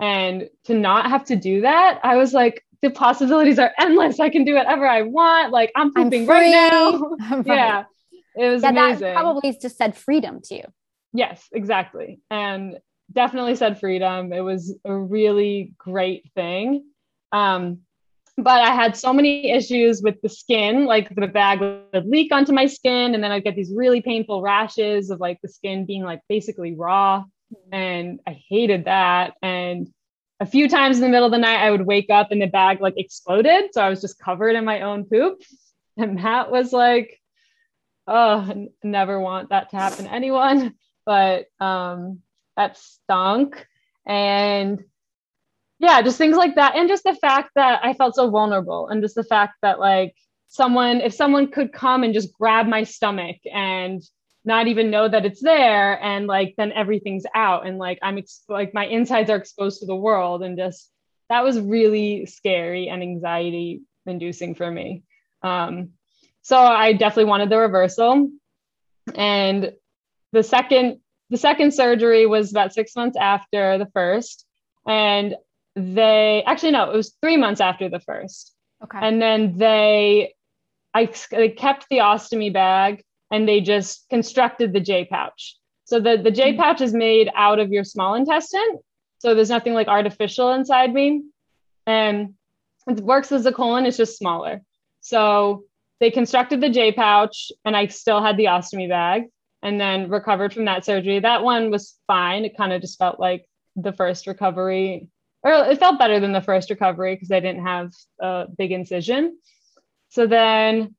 And 0.00 0.48
to 0.64 0.74
not 0.74 1.08
have 1.08 1.24
to 1.26 1.36
do 1.36 1.62
that, 1.62 2.00
I 2.02 2.16
was 2.16 2.32
like, 2.32 2.62
the 2.82 2.90
possibilities 2.90 3.58
are 3.58 3.72
endless. 3.78 4.20
I 4.20 4.28
can 4.28 4.44
do 4.44 4.54
whatever 4.54 4.86
I 4.86 5.02
want. 5.02 5.52
Like 5.52 5.72
I'm 5.74 5.92
pooping 5.92 6.26
right 6.26 6.50
now. 6.50 6.98
right. 7.30 7.46
Yeah. 7.46 7.84
It 8.36 8.50
was 8.50 8.62
yeah, 8.62 8.68
amazing. 8.68 9.00
That 9.00 9.14
probably 9.14 9.58
just 9.60 9.78
said 9.78 9.96
freedom 9.96 10.40
to 10.44 10.56
you. 10.56 10.64
Yes, 11.14 11.48
exactly. 11.52 12.20
And 12.30 12.76
definitely 13.12 13.56
said 13.56 13.78
freedom. 13.78 14.32
It 14.32 14.40
was 14.40 14.76
a 14.84 14.94
really 14.94 15.72
great 15.78 16.30
thing. 16.34 16.84
Um, 17.32 17.80
but 18.38 18.60
I 18.60 18.74
had 18.74 18.96
so 18.96 19.12
many 19.12 19.50
issues 19.50 20.02
with 20.02 20.20
the 20.20 20.28
skin, 20.28 20.84
like 20.84 21.14
the 21.14 21.26
bag 21.26 21.60
would 21.60 22.06
leak 22.06 22.32
onto 22.32 22.52
my 22.52 22.66
skin, 22.66 23.14
and 23.14 23.24
then 23.24 23.32
I'd 23.32 23.44
get 23.44 23.56
these 23.56 23.72
really 23.74 24.02
painful 24.02 24.42
rashes 24.42 25.08
of 25.10 25.20
like 25.20 25.40
the 25.42 25.48
skin 25.48 25.86
being 25.86 26.02
like 26.02 26.20
basically 26.28 26.74
raw. 26.74 27.24
And 27.72 28.20
I 28.26 28.42
hated 28.48 28.84
that. 28.84 29.34
And 29.40 29.88
a 30.40 30.46
few 30.46 30.68
times 30.68 30.96
in 30.96 31.02
the 31.02 31.08
middle 31.08 31.26
of 31.26 31.32
the 31.32 31.38
night, 31.38 31.64
I 31.64 31.70
would 31.70 31.86
wake 31.86 32.10
up 32.10 32.30
and 32.30 32.42
the 32.42 32.46
bag 32.46 32.80
like 32.80 32.94
exploded. 32.98 33.70
So 33.72 33.80
I 33.80 33.88
was 33.88 34.02
just 34.02 34.18
covered 34.18 34.54
in 34.56 34.64
my 34.64 34.82
own 34.82 35.04
poop. 35.04 35.42
And 35.96 36.18
that 36.18 36.50
was 36.50 36.74
like, 36.74 37.18
oh, 38.06 38.68
never 38.82 39.18
want 39.18 39.48
that 39.48 39.70
to 39.70 39.76
happen 39.76 40.04
to 40.04 40.12
anyone. 40.12 40.74
But 41.06 41.46
um, 41.58 42.20
that 42.56 42.76
stunk. 42.76 43.66
And 44.06 44.84
yeah 45.78 46.00
just 46.02 46.18
things 46.18 46.36
like 46.36 46.54
that. 46.54 46.76
And 46.76 46.88
just 46.88 47.04
the 47.04 47.14
fact 47.14 47.50
that 47.54 47.80
i 47.82 47.92
felt 47.92 48.14
so 48.14 48.30
vulnerable 48.30 48.88
and 48.88 49.02
just 49.02 49.14
the 49.14 49.24
fact 49.24 49.54
that 49.62 49.78
like 49.78 50.14
someone 50.48 51.00
if 51.00 51.12
someone 51.12 51.50
could 51.50 51.72
come 51.72 52.02
and 52.02 52.14
just 52.14 52.32
grab 52.32 52.66
my 52.66 52.84
stomach 52.84 53.36
and 53.52 54.02
not 54.44 54.68
even 54.68 54.90
know 54.90 55.08
that 55.08 55.26
it's 55.26 55.42
there 55.42 56.00
and 56.02 56.28
like 56.28 56.54
then 56.56 56.70
everything's 56.72 57.24
out 57.34 57.66
and 57.66 57.78
like 57.78 57.98
i'm 58.02 58.16
ex- 58.16 58.44
like 58.48 58.72
my 58.72 58.86
insides 58.86 59.28
are 59.28 59.36
exposed 59.36 59.80
to 59.80 59.86
the 59.86 59.96
world 59.96 60.42
and 60.42 60.56
just 60.56 60.90
that 61.28 61.44
was 61.44 61.58
really 61.58 62.26
scary 62.26 62.88
and 62.88 63.02
anxiety 63.02 63.82
inducing 64.06 64.54
for 64.54 64.70
me. 64.70 65.02
Um, 65.42 65.90
so 66.42 66.56
i 66.56 66.92
definitely 66.92 67.24
wanted 67.24 67.50
the 67.50 67.58
reversal. 67.58 68.30
And 69.14 69.72
the 70.32 70.42
second 70.42 71.00
the 71.30 71.36
second 71.36 71.72
surgery 71.72 72.26
was 72.26 72.50
about 72.50 72.72
six 72.72 72.94
months 72.94 73.16
after 73.16 73.78
the 73.78 73.86
first 73.92 74.46
and 74.86 75.34
they 75.74 76.42
actually 76.46 76.72
no, 76.72 76.90
it 76.90 76.96
was 76.96 77.16
three 77.20 77.36
months 77.36 77.60
after 77.60 77.88
the 77.88 78.00
first. 78.00 78.54
Okay. 78.82 78.98
And 79.00 79.20
then 79.20 79.56
they, 79.58 80.34
I 80.94 81.10
they 81.30 81.50
kept 81.50 81.86
the 81.90 81.98
ostomy 81.98 82.52
bag 82.52 83.04
and 83.30 83.48
they 83.48 83.60
just 83.60 84.08
constructed 84.08 84.72
the 84.72 84.80
J 84.80 85.04
pouch. 85.04 85.56
So 85.84 86.00
the 86.00 86.16
the 86.16 86.30
J 86.30 86.52
mm-hmm. 86.52 86.60
pouch 86.60 86.80
is 86.80 86.94
made 86.94 87.30
out 87.34 87.58
of 87.58 87.70
your 87.70 87.84
small 87.84 88.14
intestine. 88.14 88.78
So 89.18 89.34
there's 89.34 89.50
nothing 89.50 89.74
like 89.74 89.88
artificial 89.88 90.52
inside 90.52 90.92
me, 90.92 91.22
and 91.86 92.34
it 92.86 93.00
works 93.00 93.32
as 93.32 93.46
a 93.46 93.52
colon. 93.52 93.86
It's 93.86 93.96
just 93.96 94.18
smaller. 94.18 94.62
So 95.00 95.64
they 96.00 96.10
constructed 96.10 96.60
the 96.60 96.70
J 96.70 96.92
pouch, 96.92 97.50
and 97.64 97.76
I 97.76 97.86
still 97.88 98.22
had 98.22 98.36
the 98.36 98.46
ostomy 98.46 98.88
bag, 98.88 99.24
and 99.66 99.80
then 99.80 100.08
recovered 100.08 100.54
from 100.54 100.66
that 100.66 100.84
surgery. 100.84 101.18
That 101.18 101.42
one 101.42 101.72
was 101.72 101.96
fine. 102.06 102.44
It 102.44 102.56
kind 102.56 102.72
of 102.72 102.80
just 102.80 102.98
felt 102.98 103.18
like 103.18 103.46
the 103.74 103.92
first 103.92 104.28
recovery 104.28 105.10
or 105.42 105.52
it 105.52 105.78
felt 105.78 105.98
better 105.98 106.20
than 106.20 106.32
the 106.32 106.40
first 106.40 106.70
recovery 106.70 107.14
because 107.14 107.30
I 107.30 107.40
didn't 107.40 107.64
have 107.64 107.92
a 108.20 108.46
big 108.58 108.72
incision. 108.72 109.38
So 110.08 110.26
then 110.26 110.94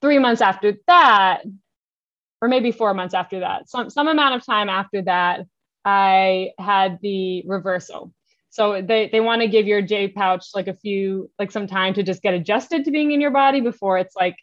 three 0.00 0.18
months 0.18 0.40
after 0.40 0.74
that, 0.88 1.42
or 2.40 2.48
maybe 2.48 2.72
four 2.72 2.92
months 2.92 3.14
after 3.14 3.40
that, 3.40 3.68
some, 3.68 3.88
some 3.88 4.08
amount 4.08 4.34
of 4.34 4.44
time 4.44 4.68
after 4.68 5.02
that, 5.02 5.46
I 5.84 6.50
had 6.58 6.98
the 7.02 7.44
reversal. 7.46 8.12
So 8.50 8.82
they, 8.82 9.08
they 9.10 9.20
want 9.20 9.42
to 9.42 9.48
give 9.48 9.66
your 9.66 9.80
J 9.80 10.08
pouch 10.08 10.46
like 10.54 10.68
a 10.68 10.74
few, 10.74 11.30
like 11.38 11.50
some 11.50 11.66
time 11.66 11.94
to 11.94 12.02
just 12.02 12.22
get 12.22 12.34
adjusted 12.34 12.84
to 12.84 12.90
being 12.90 13.12
in 13.12 13.20
your 13.20 13.30
body 13.30 13.60
before 13.60 13.98
it's 13.98 14.14
like 14.14 14.36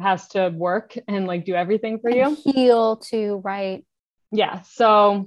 has 0.00 0.28
to 0.28 0.50
work 0.50 0.96
and 1.08 1.26
like 1.26 1.44
do 1.44 1.54
everything 1.54 1.98
for 1.98 2.10
you. 2.10 2.36
Heal 2.44 2.96
to 3.10 3.36
right. 3.44 3.84
Yeah. 4.30 4.62
So 4.62 5.26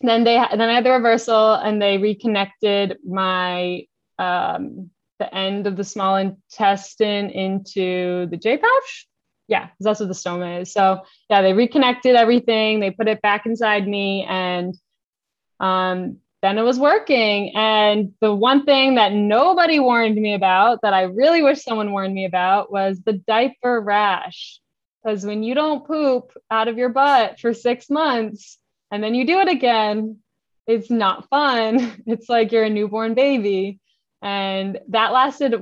then 0.00 0.24
they 0.24 0.42
then 0.50 0.62
I 0.62 0.74
had 0.74 0.84
the 0.84 0.92
reversal 0.92 1.54
and 1.54 1.80
they 1.80 1.98
reconnected 1.98 2.98
my 3.06 3.82
um, 4.18 4.90
the 5.18 5.34
end 5.34 5.66
of 5.66 5.76
the 5.76 5.84
small 5.84 6.16
intestine 6.16 7.30
into 7.30 8.26
the 8.26 8.36
J 8.36 8.56
pouch. 8.56 9.08
Yeah, 9.48 9.68
that's 9.80 10.00
what 10.00 10.08
the 10.08 10.14
stoma 10.14 10.62
is. 10.62 10.72
So 10.72 11.00
yeah, 11.28 11.42
they 11.42 11.52
reconnected 11.52 12.14
everything. 12.14 12.80
They 12.80 12.90
put 12.90 13.08
it 13.08 13.20
back 13.20 13.46
inside 13.46 13.86
me, 13.86 14.24
and 14.28 14.74
um, 15.58 16.18
then 16.42 16.58
it 16.58 16.62
was 16.62 16.78
working. 16.78 17.54
And 17.54 18.14
the 18.20 18.34
one 18.34 18.64
thing 18.64 18.94
that 18.94 19.12
nobody 19.12 19.78
warned 19.78 20.16
me 20.16 20.34
about 20.34 20.82
that 20.82 20.94
I 20.94 21.02
really 21.02 21.42
wish 21.42 21.62
someone 21.62 21.92
warned 21.92 22.14
me 22.14 22.24
about 22.24 22.72
was 22.72 23.00
the 23.00 23.12
diaper 23.14 23.80
rash. 23.80 24.60
Because 25.02 25.24
when 25.24 25.42
you 25.42 25.54
don't 25.54 25.86
poop 25.86 26.32
out 26.50 26.68
of 26.68 26.76
your 26.76 26.90
butt 26.90 27.40
for 27.40 27.54
six 27.54 27.88
months, 27.88 28.58
and 28.90 29.02
then 29.02 29.14
you 29.14 29.26
do 29.26 29.40
it 29.40 29.48
again 29.48 30.18
it's 30.70 30.90
not 30.90 31.28
fun. 31.28 32.02
It's 32.06 32.28
like 32.28 32.52
you're 32.52 32.64
a 32.64 32.70
newborn 32.70 33.14
baby. 33.14 33.80
And 34.22 34.78
that 34.88 35.12
lasted 35.12 35.54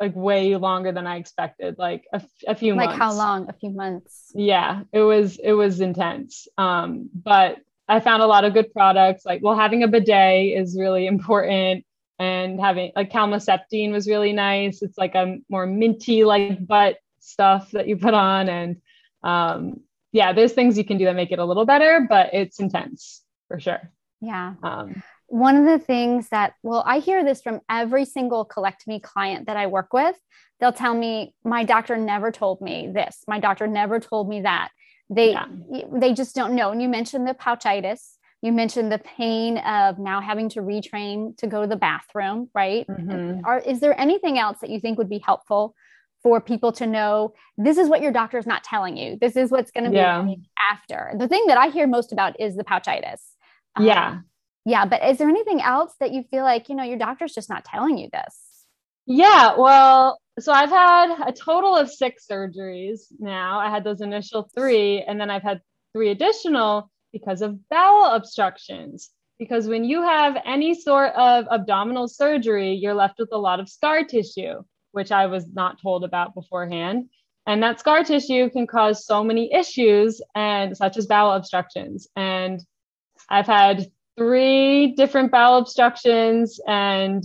like 0.00 0.14
way 0.14 0.56
longer 0.56 0.92
than 0.92 1.06
i 1.06 1.16
expected 1.16 1.76
like 1.78 2.04
a, 2.12 2.22
a 2.46 2.54
few 2.54 2.74
like 2.74 2.90
months. 2.90 3.00
Like 3.00 3.08
how 3.08 3.14
long? 3.14 3.48
A 3.48 3.52
few 3.52 3.70
months. 3.70 4.32
Yeah 4.34 4.82
it 4.92 5.00
was 5.00 5.38
it 5.42 5.52
was 5.52 5.80
intense. 5.80 6.46
Um 6.56 7.10
but 7.14 7.58
I 7.88 8.00
found 8.00 8.22
a 8.22 8.26
lot 8.26 8.44
of 8.44 8.54
good 8.54 8.72
products. 8.72 9.24
Like, 9.24 9.42
well, 9.42 9.56
having 9.56 9.82
a 9.82 9.88
bidet 9.88 10.58
is 10.58 10.76
really 10.78 11.06
important, 11.06 11.84
and 12.18 12.60
having 12.60 12.92
like 12.96 13.10
calmoseptine 13.10 13.92
was 13.92 14.08
really 14.08 14.32
nice. 14.32 14.82
It's 14.82 14.98
like 14.98 15.14
a 15.14 15.38
more 15.48 15.66
minty 15.66 16.24
like 16.24 16.66
butt 16.66 16.96
stuff 17.20 17.70
that 17.72 17.88
you 17.88 17.96
put 17.96 18.14
on, 18.14 18.48
and 18.48 18.76
um, 19.22 19.80
yeah, 20.12 20.32
there's 20.32 20.52
things 20.52 20.78
you 20.78 20.84
can 20.84 20.98
do 20.98 21.04
that 21.04 21.16
make 21.16 21.32
it 21.32 21.38
a 21.38 21.44
little 21.44 21.66
better, 21.66 22.06
but 22.08 22.30
it's 22.32 22.58
intense 22.58 23.22
for 23.48 23.60
sure. 23.60 23.92
Yeah. 24.20 24.54
Um, 24.62 25.02
one 25.28 25.56
of 25.56 25.64
the 25.64 25.78
things 25.78 26.28
that, 26.28 26.54
well, 26.62 26.82
I 26.86 27.00
hear 27.00 27.24
this 27.24 27.42
from 27.42 27.60
every 27.68 28.04
single 28.04 28.46
colectomy 28.46 29.02
client 29.02 29.46
that 29.46 29.56
I 29.56 29.66
work 29.66 29.92
with. 29.92 30.16
They'll 30.60 30.72
tell 30.72 30.94
me, 30.94 31.34
my 31.44 31.64
doctor 31.64 31.96
never 31.96 32.30
told 32.30 32.60
me 32.60 32.90
this. 32.92 33.24
My 33.28 33.40
doctor 33.40 33.66
never 33.66 34.00
told 34.00 34.28
me 34.28 34.42
that. 34.42 34.70
They, 35.08 35.32
yeah. 35.32 35.46
they 35.92 36.12
just 36.12 36.34
don't 36.34 36.54
know. 36.54 36.70
And 36.70 36.82
you 36.82 36.88
mentioned 36.88 37.26
the 37.26 37.34
pouchitis. 37.34 38.16
You 38.42 38.52
mentioned 38.52 38.92
the 38.92 38.98
pain 38.98 39.58
of 39.58 39.98
now 39.98 40.20
having 40.20 40.48
to 40.50 40.60
retrain 40.60 41.36
to 41.38 41.46
go 41.46 41.62
to 41.62 41.66
the 41.66 41.76
bathroom, 41.76 42.50
right? 42.54 42.86
Mm-hmm. 42.86 43.44
Are, 43.44 43.58
is 43.58 43.80
there 43.80 43.98
anything 43.98 44.38
else 44.38 44.58
that 44.60 44.70
you 44.70 44.78
think 44.78 44.98
would 44.98 45.08
be 45.08 45.18
helpful 45.18 45.74
for 46.26 46.40
people 46.40 46.72
to 46.72 46.88
know 46.88 47.34
this 47.56 47.78
is 47.78 47.88
what 47.88 48.02
your 48.02 48.10
doctor 48.10 48.36
is 48.36 48.46
not 48.46 48.64
telling 48.64 48.96
you. 48.96 49.16
This 49.20 49.36
is 49.36 49.50
what's 49.52 49.70
going 49.70 49.84
to 49.84 49.90
be 49.90 49.96
yeah. 49.96 50.26
after. 50.72 51.12
The 51.16 51.28
thing 51.28 51.44
that 51.46 51.56
I 51.56 51.68
hear 51.68 51.86
most 51.86 52.12
about 52.12 52.40
is 52.40 52.56
the 52.56 52.64
pouchitis. 52.64 53.20
Yeah. 53.78 54.08
Um, 54.08 54.24
yeah. 54.64 54.86
But 54.86 55.04
is 55.04 55.18
there 55.18 55.28
anything 55.28 55.60
else 55.60 55.94
that 56.00 56.10
you 56.10 56.24
feel 56.28 56.42
like, 56.42 56.68
you 56.68 56.74
know, 56.74 56.82
your 56.82 56.98
doctor's 56.98 57.32
just 57.32 57.48
not 57.48 57.64
telling 57.64 57.96
you 57.96 58.08
this? 58.12 58.40
Yeah. 59.06 59.54
Well, 59.56 60.20
so 60.38 60.52
I've 60.52 60.70
had 60.70 61.28
a 61.28 61.32
total 61.32 61.76
of 61.76 61.90
six 61.90 62.26
surgeries 62.30 63.06
now. 63.18 63.58
I 63.58 63.70
had 63.70 63.84
those 63.84 64.00
initial 64.00 64.48
three, 64.54 65.02
and 65.02 65.20
then 65.20 65.30
I've 65.30 65.42
had 65.42 65.60
three 65.92 66.10
additional 66.10 66.90
because 67.12 67.42
of 67.42 67.68
bowel 67.68 68.14
obstructions. 68.14 69.10
Because 69.38 69.68
when 69.68 69.84
you 69.84 70.02
have 70.02 70.36
any 70.46 70.74
sort 70.74 71.12
of 71.14 71.46
abdominal 71.50 72.08
surgery, 72.08 72.72
you're 72.72 72.94
left 72.94 73.18
with 73.18 73.28
a 73.32 73.38
lot 73.38 73.60
of 73.60 73.68
scar 73.68 74.02
tissue 74.02 74.62
which 74.96 75.12
I 75.12 75.26
was 75.26 75.52
not 75.52 75.80
told 75.82 76.04
about 76.04 76.34
beforehand. 76.34 77.10
And 77.46 77.62
that 77.62 77.78
scar 77.78 78.02
tissue 78.02 78.48
can 78.48 78.66
cause 78.66 79.04
so 79.04 79.22
many 79.22 79.52
issues 79.52 80.22
and 80.34 80.74
such 80.74 80.96
as 80.96 81.06
bowel 81.06 81.32
obstructions. 81.32 82.08
And 82.16 82.64
I've 83.28 83.46
had 83.46 83.92
three 84.16 84.94
different 84.94 85.30
bowel 85.30 85.58
obstructions 85.58 86.58
and 86.66 87.22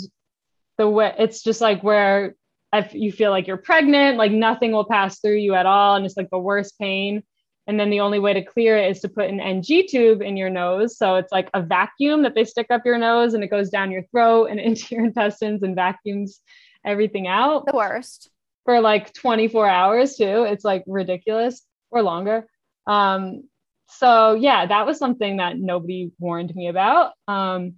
the 0.78 0.90
way 0.90 1.16
it's 1.18 1.44
just 1.44 1.62
like 1.62 1.82
where 1.82 2.36
if 2.74 2.94
you 2.94 3.12
feel 3.12 3.32
like 3.32 3.48
you're 3.48 3.58
pregnant, 3.58 4.18
like 4.18 4.32
nothing 4.32 4.72
will 4.72 4.86
pass 4.86 5.20
through 5.20 5.38
you 5.38 5.56
at 5.56 5.66
all. 5.66 5.96
And 5.96 6.06
it's 6.06 6.18
like 6.18 6.30
the 6.30 6.40
worst 6.40 6.78
pain. 6.80 7.24
And 7.68 7.80
then 7.80 7.90
the 7.90 8.00
only 8.00 8.20
way 8.20 8.34
to 8.34 8.44
clear 8.44 8.78
it 8.78 8.90
is 8.92 9.02
to 9.02 9.10
put 9.10 9.30
an 9.30 9.40
NG 9.40 9.86
tube 9.88 10.22
in 10.22 10.36
your 10.36 10.50
nose. 10.50 10.98
So 10.98 11.16
it's 11.16 11.32
like 11.32 11.50
a 11.54 11.62
vacuum 11.62 12.24
that 12.24 12.34
they 12.34 12.44
stick 12.44 12.68
up 12.70 12.82
your 12.86 12.98
nose 12.98 13.34
and 13.34 13.44
it 13.44 13.50
goes 13.50 13.70
down 13.70 13.92
your 13.92 14.04
throat 14.04 14.46
and 14.46 14.60
into 14.60 14.96
your 14.96 15.06
intestines 15.06 15.64
and 15.64 15.76
vacuums 15.76 16.40
everything 16.86 17.28
out. 17.28 17.66
The 17.66 17.76
worst. 17.76 18.30
For 18.66 18.80
like 18.80 19.14
24 19.14 19.68
hours 19.68 20.16
too. 20.16 20.44
It's 20.44 20.64
like 20.64 20.84
ridiculous 20.88 21.66
or 21.90 22.04
longer. 22.04 22.48
Um, 22.88 23.44
so 23.88 24.36
yeah, 24.36 24.66
that 24.66 24.86
was 24.86 24.98
something 24.98 25.38
that 25.38 25.58
nobody 25.58 26.12
warned 26.20 26.56
me 26.56 26.68
about. 26.68 27.14
Um, 27.28 27.76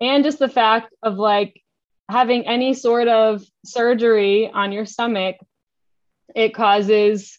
and 0.00 0.24
just 0.24 0.38
the 0.38 0.48
fact 0.48 0.94
of 1.02 1.16
like 1.16 1.60
having 2.10 2.46
any 2.46 2.74
sort 2.74 3.08
of 3.08 3.42
surgery 3.64 4.50
on 4.52 4.72
your 4.72 4.86
stomach, 4.86 5.36
it 6.34 6.54
causes 6.54 7.38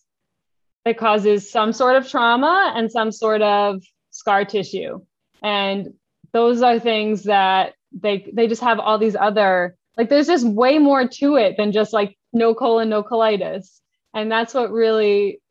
it 0.84 0.98
causes 0.98 1.52
some 1.52 1.74
sort 1.74 1.96
of 1.96 2.10
trauma 2.10 2.74
and 2.76 2.92
some 2.92 3.12
sort 3.12 3.44
of 3.44 3.84
scar 4.10 4.46
tissue. 4.46 5.00
And 5.44 5.94
those 6.34 6.64
are 6.64 6.80
things 6.80 7.24
that 7.24 7.74
they 7.92 8.32
they 8.34 8.48
just 8.48 8.62
have 8.62 8.80
all 8.80 8.98
these 8.98 9.16
other 9.16 9.76
like 9.98 10.10
there's 10.10 10.28
just 10.28 10.48
way 10.48 10.80
more 10.80 11.08
to 11.08 11.36
it 11.36 11.58
than 11.58 11.72
just 11.72 11.94
like 11.94 12.18
no 12.34 12.56
colon, 12.56 12.90
no 12.90 13.04
colitis. 13.04 13.80
And 14.14 14.32
that's 14.32 14.54
what 14.54 14.72
really 14.72 15.42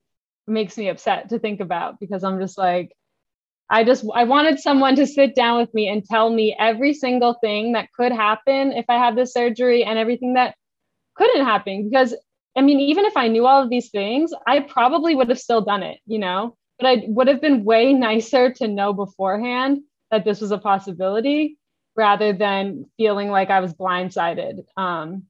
makes 0.47 0.77
me 0.77 0.89
upset 0.89 1.29
to 1.31 1.39
think 1.39 1.61
about 1.61 2.01
because 2.01 2.25
I'm 2.25 2.41
just 2.41 2.59
like, 2.59 2.93
I 3.71 3.85
just 3.85 4.05
I 4.15 4.25
wanted 4.25 4.59
someone 4.59 4.97
to 4.97 5.07
sit 5.07 5.35
down 5.35 5.61
with 5.61 5.73
me 5.73 5.89
and 5.89 6.05
tell 6.05 6.29
me 6.29 6.57
every 6.59 6.93
single 6.93 7.35
thing 7.35 7.73
that 7.73 7.93
could 7.93 8.13
happen 8.13 8.73
if 8.73 8.85
I 8.89 8.95
had 8.95 9.17
this 9.17 9.33
surgery 9.33 9.85
and 9.85 9.99
everything 9.99 10.35
that 10.35 10.57
couldn't 11.15 11.45
happen 11.45 11.89
because 11.89 12.15
I 12.57 12.63
mean 12.63 12.81
even 12.81 13.05
if 13.05 13.17
I 13.17 13.29
knew 13.29 13.47
all 13.47 13.63
of 13.63 13.71
these 13.71 13.91
things 13.91 14.33
I 14.47 14.61
probably 14.61 15.15
would 15.15 15.29
have 15.29 15.39
still 15.39 15.61
done 15.61 15.83
it 15.83 15.99
you 16.07 16.19
know 16.19 16.57
but 16.79 16.89
I 16.89 17.03
would 17.07 17.29
have 17.29 17.41
been 17.41 17.65
way 17.65 17.93
nicer 18.09 18.53
to 18.55 18.67
know 18.67 18.93
beforehand 18.93 19.83
that 20.11 20.25
this 20.25 20.41
was 20.41 20.51
a 20.51 20.59
possibility 20.59 21.59
rather 21.97 22.33
than 22.33 22.87
feeling 22.97 23.29
like 23.29 23.51
I 23.51 23.61
was 23.61 23.75
blindsided. 23.75 24.65
Um, 24.77 25.25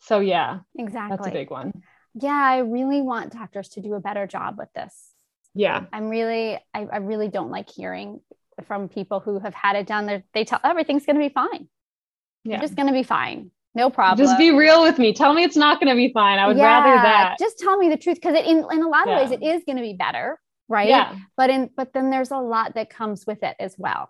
so 0.00 0.20
yeah, 0.20 0.60
exactly. 0.76 1.16
That's 1.16 1.28
a 1.28 1.32
big 1.32 1.50
one. 1.50 1.72
Yeah, 2.14 2.32
I 2.32 2.58
really 2.58 3.00
want 3.00 3.32
doctors 3.32 3.68
to 3.70 3.80
do 3.80 3.94
a 3.94 4.00
better 4.00 4.26
job 4.26 4.56
with 4.58 4.72
this. 4.74 5.07
Yeah. 5.58 5.86
I'm 5.92 6.08
really, 6.08 6.54
I, 6.72 6.86
I 6.92 6.96
really 6.98 7.28
don't 7.28 7.50
like 7.50 7.68
hearing 7.68 8.20
from 8.66 8.88
people 8.88 9.18
who 9.18 9.40
have 9.40 9.54
had 9.54 9.74
it 9.74 9.88
done. 9.88 10.06
They, 10.06 10.22
they 10.32 10.44
tell 10.44 10.60
everything's 10.62 11.04
going 11.04 11.16
to 11.16 11.20
be 11.20 11.34
fine. 11.34 11.68
Yeah. 12.44 12.52
You're 12.52 12.60
just 12.60 12.76
going 12.76 12.86
to 12.86 12.92
be 12.92 13.02
fine. 13.02 13.50
No 13.74 13.90
problem. 13.90 14.24
Just 14.24 14.38
be 14.38 14.52
real 14.52 14.82
with 14.82 14.98
me. 14.98 15.12
Tell 15.12 15.34
me 15.34 15.42
it's 15.42 15.56
not 15.56 15.80
going 15.80 15.90
to 15.90 15.96
be 15.96 16.12
fine. 16.12 16.38
I 16.38 16.46
would 16.46 16.56
yeah, 16.56 16.64
rather 16.64 17.02
that. 17.02 17.36
Just 17.40 17.58
tell 17.58 17.76
me 17.76 17.88
the 17.88 17.96
truth 17.96 18.18
because 18.22 18.36
in, 18.36 18.64
in 18.70 18.82
a 18.82 18.88
lot 18.88 19.02
of 19.02 19.08
yeah. 19.08 19.22
ways 19.22 19.30
it 19.32 19.42
is 19.42 19.64
going 19.66 19.76
to 19.76 19.82
be 19.82 19.94
better, 19.94 20.40
right? 20.68 20.88
Yeah. 20.88 21.16
But 21.36 21.50
in 21.50 21.70
but 21.76 21.92
then 21.92 22.10
there's 22.10 22.30
a 22.30 22.38
lot 22.38 22.74
that 22.76 22.88
comes 22.88 23.26
with 23.26 23.42
it 23.42 23.56
as 23.58 23.74
well. 23.78 24.08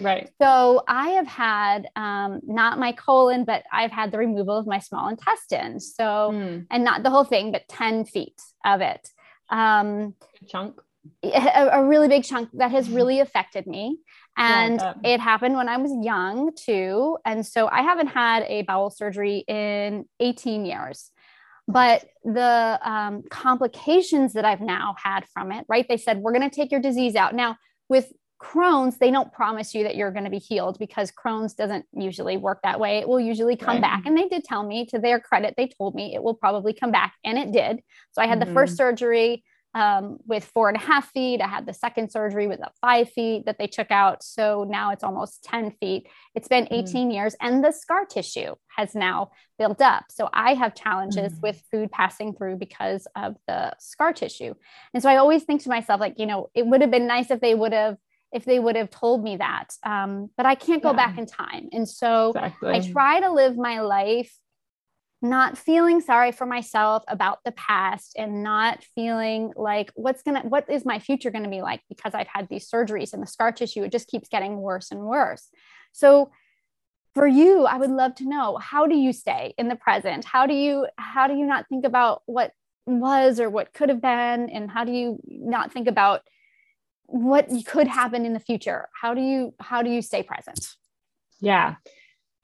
Right. 0.00 0.30
So 0.42 0.82
I 0.86 1.10
have 1.10 1.26
had 1.26 1.88
um, 1.96 2.40
not 2.44 2.78
my 2.78 2.92
colon, 2.92 3.44
but 3.44 3.62
I've 3.72 3.92
had 3.92 4.10
the 4.10 4.18
removal 4.18 4.56
of 4.56 4.66
my 4.66 4.80
small 4.80 5.08
intestine. 5.08 5.80
So, 5.80 6.30
mm. 6.32 6.66
and 6.70 6.84
not 6.84 7.02
the 7.02 7.10
whole 7.10 7.24
thing, 7.24 7.52
but 7.52 7.62
10 7.68 8.04
feet 8.04 8.40
of 8.64 8.80
it. 8.80 9.08
Um, 9.48 10.14
chunk. 10.46 10.80
A, 11.22 11.68
a, 11.72 11.84
really 11.84 12.08
big 12.08 12.24
chunk 12.24 12.50
that 12.54 12.70
has 12.70 12.88
really 12.88 13.20
affected 13.20 13.66
me. 13.66 13.98
And 14.36 14.80
yeah, 14.80 14.94
it 15.04 15.20
happened 15.20 15.56
when 15.56 15.68
I 15.68 15.76
was 15.76 15.92
young 16.04 16.52
too. 16.54 17.18
And 17.24 17.44
so 17.44 17.68
I 17.68 17.82
haven't 17.82 18.08
had 18.08 18.44
a 18.44 18.62
bowel 18.62 18.90
surgery 18.90 19.44
in 19.48 20.06
18 20.20 20.64
years. 20.64 21.10
But 21.66 22.06
the 22.24 22.80
um, 22.82 23.24
complications 23.30 24.32
that 24.32 24.44
I've 24.44 24.62
now 24.62 24.94
had 25.02 25.26
from 25.34 25.52
it, 25.52 25.66
right? 25.68 25.86
They 25.86 25.98
said, 25.98 26.18
we're 26.18 26.32
going 26.32 26.48
to 26.48 26.54
take 26.54 26.70
your 26.70 26.80
disease 26.80 27.14
out. 27.14 27.34
Now, 27.34 27.56
with 27.90 28.10
Crohn's, 28.40 28.98
they 28.98 29.10
don't 29.10 29.32
promise 29.32 29.74
you 29.74 29.82
that 29.84 29.96
you're 29.96 30.12
going 30.12 30.24
to 30.24 30.30
be 30.30 30.38
healed 30.38 30.78
because 30.78 31.12
Crohn's 31.12 31.54
doesn't 31.54 31.84
usually 31.92 32.36
work 32.36 32.60
that 32.62 32.80
way. 32.80 32.98
It 32.98 33.08
will 33.08 33.20
usually 33.20 33.56
come 33.56 33.76
right. 33.76 33.82
back. 33.82 34.06
And 34.06 34.16
they 34.16 34.28
did 34.28 34.44
tell 34.44 34.62
me, 34.62 34.86
to 34.86 34.98
their 34.98 35.20
credit, 35.20 35.54
they 35.56 35.66
told 35.66 35.94
me 35.94 36.14
it 36.14 36.22
will 36.22 36.34
probably 36.34 36.72
come 36.72 36.92
back. 36.92 37.14
And 37.24 37.36
it 37.36 37.52
did. 37.52 37.82
So 38.12 38.22
I 38.22 38.26
had 38.26 38.38
mm-hmm. 38.38 38.48
the 38.48 38.54
first 38.54 38.76
surgery 38.76 39.44
um, 39.74 40.18
with 40.26 40.44
four 40.44 40.68
and 40.68 40.76
a 40.76 40.80
half 40.80 41.10
feet. 41.10 41.40
I 41.40 41.48
had 41.48 41.66
the 41.66 41.74
second 41.74 42.10
surgery 42.10 42.46
with 42.46 42.60
a 42.60 42.70
five 42.80 43.10
feet 43.10 43.46
that 43.46 43.58
they 43.58 43.66
took 43.66 43.90
out. 43.90 44.22
So 44.22 44.64
now 44.68 44.92
it's 44.92 45.04
almost 45.04 45.44
10 45.44 45.72
feet. 45.72 46.06
It's 46.34 46.48
been 46.48 46.64
mm-hmm. 46.64 46.74
18 46.74 46.84
mm-hmm. 46.84 47.10
years, 47.10 47.36
and 47.40 47.64
the 47.64 47.72
scar 47.72 48.04
tissue 48.04 48.54
has 48.76 48.94
now 48.94 49.30
built 49.58 49.80
up. 49.80 50.04
So 50.10 50.28
I 50.32 50.54
have 50.54 50.74
challenges 50.74 51.32
mm-hmm. 51.32 51.40
with 51.42 51.62
food 51.70 51.90
passing 51.90 52.34
through 52.34 52.56
because 52.56 53.06
of 53.16 53.36
the 53.46 53.74
scar 53.78 54.12
tissue. 54.12 54.54
And 54.94 55.02
so 55.02 55.08
I 55.08 55.16
always 55.16 55.44
think 55.44 55.62
to 55.62 55.68
myself, 55.68 56.00
like, 56.00 56.18
you 56.18 56.26
know, 56.26 56.50
it 56.54 56.66
would 56.66 56.80
have 56.80 56.90
been 56.90 57.06
nice 57.06 57.30
if 57.30 57.40
they 57.40 57.54
would 57.54 57.72
have 57.72 57.96
if 58.30 58.44
they 58.44 58.58
would 58.58 58.76
have 58.76 58.90
told 58.90 59.24
me 59.24 59.36
that. 59.36 59.68
Um, 59.82 60.28
but 60.36 60.44
I 60.44 60.54
can't 60.54 60.82
go 60.82 60.90
yeah. 60.90 60.96
back 60.96 61.18
in 61.18 61.24
time. 61.24 61.70
And 61.72 61.88
so 61.88 62.30
exactly. 62.30 62.74
I 62.74 62.80
try 62.80 63.20
to 63.20 63.30
live 63.30 63.56
my 63.56 63.80
life 63.80 64.30
not 65.20 65.58
feeling 65.58 66.00
sorry 66.00 66.30
for 66.30 66.46
myself 66.46 67.02
about 67.08 67.38
the 67.44 67.52
past 67.52 68.12
and 68.16 68.42
not 68.42 68.84
feeling 68.94 69.52
like 69.56 69.90
what's 69.94 70.22
gonna 70.22 70.42
what 70.42 70.70
is 70.70 70.84
my 70.84 70.98
future 70.98 71.30
gonna 71.30 71.48
be 71.48 71.60
like 71.60 71.80
because 71.88 72.14
I've 72.14 72.28
had 72.28 72.48
these 72.48 72.70
surgeries 72.70 73.12
and 73.12 73.22
the 73.22 73.26
scar 73.26 73.50
tissue 73.50 73.82
it 73.82 73.92
just 73.92 74.08
keeps 74.08 74.28
getting 74.28 74.58
worse 74.58 74.90
and 74.90 75.00
worse. 75.00 75.48
So 75.92 76.30
for 77.14 77.26
you, 77.26 77.64
I 77.64 77.78
would 77.78 77.90
love 77.90 78.14
to 78.16 78.28
know 78.28 78.58
how 78.58 78.86
do 78.86 78.94
you 78.94 79.12
stay 79.12 79.54
in 79.58 79.68
the 79.68 79.74
present? 79.74 80.24
How 80.24 80.46
do 80.46 80.54
you 80.54 80.86
how 80.96 81.26
do 81.26 81.34
you 81.34 81.46
not 81.46 81.68
think 81.68 81.84
about 81.84 82.22
what 82.26 82.52
was 82.88 83.38
or 83.38 83.50
what 83.50 83.74
could 83.74 83.88
have 83.88 84.00
been 84.00 84.48
and 84.48 84.70
how 84.70 84.84
do 84.84 84.92
you 84.92 85.18
not 85.28 85.72
think 85.72 85.88
about 85.88 86.22
what 87.04 87.48
could 87.66 87.86
happen 87.86 88.24
in 88.24 88.32
the 88.32 88.40
future 88.40 88.88
how 88.98 89.14
do 89.14 89.20
you 89.20 89.54
how 89.60 89.82
do 89.82 89.90
you 89.90 90.00
stay 90.00 90.22
present 90.22 90.74
yeah 91.40 91.76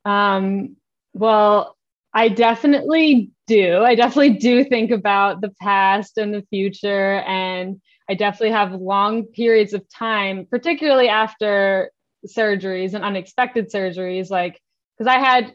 um 0.04 0.76
well 1.14 1.76
i 2.14 2.28
definitely 2.28 3.30
do. 3.46 3.84
I 3.84 3.94
definitely 3.94 4.38
do 4.38 4.64
think 4.64 4.90
about 4.90 5.42
the 5.42 5.52
past 5.60 6.16
and 6.16 6.32
the 6.32 6.42
future 6.48 7.20
and 7.20 7.80
i 8.08 8.14
definitely 8.14 8.52
have 8.52 8.72
long 8.72 9.24
periods 9.24 9.74
of 9.74 9.86
time 9.88 10.46
particularly 10.50 11.08
after 11.08 11.90
surgeries 12.26 12.94
and 12.94 13.04
unexpected 13.04 13.70
surgeries 13.70 14.30
like 14.30 14.58
because 14.96 15.12
i 15.12 15.18
had 15.18 15.52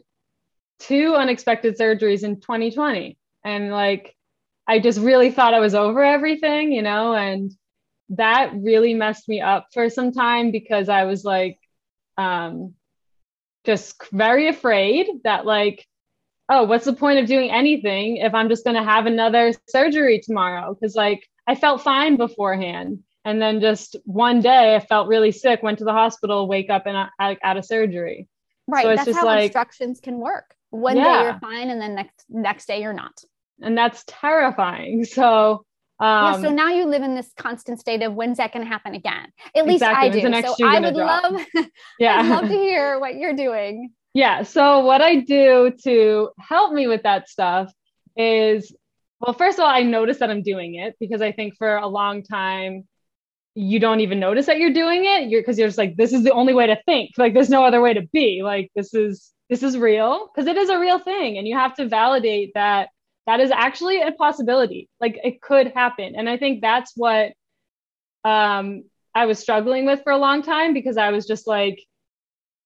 two 0.78 1.14
unexpected 1.16 1.76
surgeries 1.76 2.22
in 2.22 2.40
2020 2.40 3.18
and 3.44 3.72
like 3.72 4.14
i 4.68 4.78
just 4.78 5.00
really 5.00 5.32
thought 5.32 5.54
i 5.54 5.58
was 5.58 5.74
over 5.74 6.04
everything 6.04 6.70
you 6.70 6.82
know 6.82 7.12
and 7.12 7.52
that 8.10 8.52
really 8.54 8.94
messed 8.94 9.28
me 9.28 9.40
up 9.40 9.68
for 9.72 9.88
some 9.88 10.12
time 10.12 10.50
because 10.50 10.88
I 10.88 11.04
was 11.04 11.24
like, 11.24 11.58
um, 12.18 12.74
just 13.64 14.02
very 14.12 14.48
afraid 14.48 15.06
that 15.24 15.46
like, 15.46 15.86
oh, 16.50 16.64
what's 16.64 16.84
the 16.84 16.92
point 16.92 17.18
of 17.20 17.26
doing 17.26 17.50
anything 17.50 18.16
if 18.16 18.34
I'm 18.34 18.48
just 18.48 18.64
going 18.64 18.76
to 18.76 18.82
have 18.82 19.06
another 19.06 19.54
surgery 19.68 20.20
tomorrow? 20.20 20.74
Because 20.74 20.96
like 20.96 21.26
I 21.46 21.54
felt 21.54 21.82
fine 21.82 22.16
beforehand. 22.16 22.98
And 23.24 23.40
then 23.40 23.60
just 23.60 23.96
one 24.04 24.40
day 24.40 24.74
I 24.74 24.80
felt 24.80 25.06
really 25.06 25.30
sick, 25.30 25.62
went 25.62 25.78
to 25.78 25.84
the 25.84 25.92
hospital, 25.92 26.48
wake 26.48 26.68
up 26.68 26.86
and 26.86 27.08
out, 27.20 27.36
out 27.42 27.56
of 27.56 27.64
surgery. 27.64 28.28
Right. 28.66 28.82
So 28.82 28.88
That's 28.88 29.04
just 29.04 29.18
how 29.18 29.26
like, 29.26 29.46
obstructions 29.46 30.00
can 30.00 30.18
work. 30.18 30.54
One 30.70 30.96
yeah. 30.96 31.04
day 31.04 31.24
you're 31.24 31.40
fine 31.40 31.70
and 31.70 31.80
then 31.80 31.94
next 31.94 32.24
next 32.28 32.66
day 32.66 32.82
you're 32.82 32.92
not. 32.92 33.22
And 33.62 33.76
that's 33.76 34.04
terrifying. 34.06 35.04
So 35.14 35.64
um, 36.00 36.42
yeah, 36.42 36.48
so 36.48 36.54
now 36.54 36.70
you 36.70 36.86
live 36.86 37.02
in 37.02 37.14
this 37.14 37.30
constant 37.36 37.78
state 37.78 38.02
of 38.02 38.14
when's 38.14 38.38
that 38.38 38.54
going 38.54 38.64
to 38.64 38.68
happen 38.68 38.94
again? 38.94 39.30
At 39.54 39.66
least 39.66 39.82
exactly. 39.82 40.24
I 40.24 40.40
do. 40.40 40.48
So 40.48 40.66
I 40.66 40.80
would 40.80 40.94
drop? 40.94 41.30
love, 41.30 41.46
yeah, 41.98 42.20
I'd 42.20 42.28
love 42.28 42.48
to 42.48 42.48
hear 42.56 42.98
what 42.98 43.16
you're 43.16 43.34
doing. 43.34 43.92
Yeah. 44.14 44.42
So 44.42 44.80
what 44.84 45.00
I 45.00 45.16
do 45.16 45.72
to 45.84 46.30
help 46.38 46.72
me 46.72 46.86
with 46.86 47.02
that 47.04 47.28
stuff 47.28 47.72
is, 48.16 48.74
well, 49.20 49.34
first 49.34 49.58
of 49.58 49.64
all, 49.64 49.70
I 49.70 49.82
notice 49.82 50.18
that 50.18 50.30
I'm 50.30 50.42
doing 50.42 50.74
it 50.74 50.96
because 50.98 51.22
I 51.22 51.32
think 51.32 51.56
for 51.56 51.76
a 51.76 51.86
long 51.86 52.22
time 52.22 52.88
you 53.54 53.80
don't 53.80 54.00
even 54.00 54.20
notice 54.20 54.46
that 54.46 54.58
you're 54.58 54.72
doing 54.72 55.04
it. 55.04 55.28
You're 55.28 55.42
because 55.42 55.58
you're 55.58 55.68
just 55.68 55.78
like, 55.78 55.96
this 55.96 56.12
is 56.12 56.24
the 56.24 56.32
only 56.32 56.54
way 56.54 56.66
to 56.68 56.78
think. 56.86 57.10
Like, 57.18 57.34
there's 57.34 57.50
no 57.50 57.64
other 57.64 57.80
way 57.80 57.94
to 57.94 58.02
be. 58.12 58.42
Like, 58.42 58.70
this 58.74 58.94
is 58.94 59.32
this 59.48 59.62
is 59.62 59.76
real 59.76 60.28
because 60.28 60.46
it 60.46 60.56
is 60.56 60.70
a 60.70 60.78
real 60.78 60.98
thing, 60.98 61.36
and 61.36 61.46
you 61.46 61.56
have 61.56 61.74
to 61.76 61.88
validate 61.88 62.52
that 62.54 62.88
that 63.26 63.40
is 63.40 63.50
actually 63.52 64.02
a 64.02 64.12
possibility 64.12 64.88
like 65.00 65.18
it 65.22 65.40
could 65.40 65.68
happen 65.68 66.14
and 66.16 66.28
i 66.28 66.36
think 66.36 66.60
that's 66.60 66.92
what 66.96 67.32
um 68.24 68.82
i 69.14 69.26
was 69.26 69.38
struggling 69.38 69.86
with 69.86 70.02
for 70.02 70.12
a 70.12 70.18
long 70.18 70.42
time 70.42 70.74
because 70.74 70.96
i 70.96 71.10
was 71.10 71.26
just 71.26 71.46
like 71.46 71.78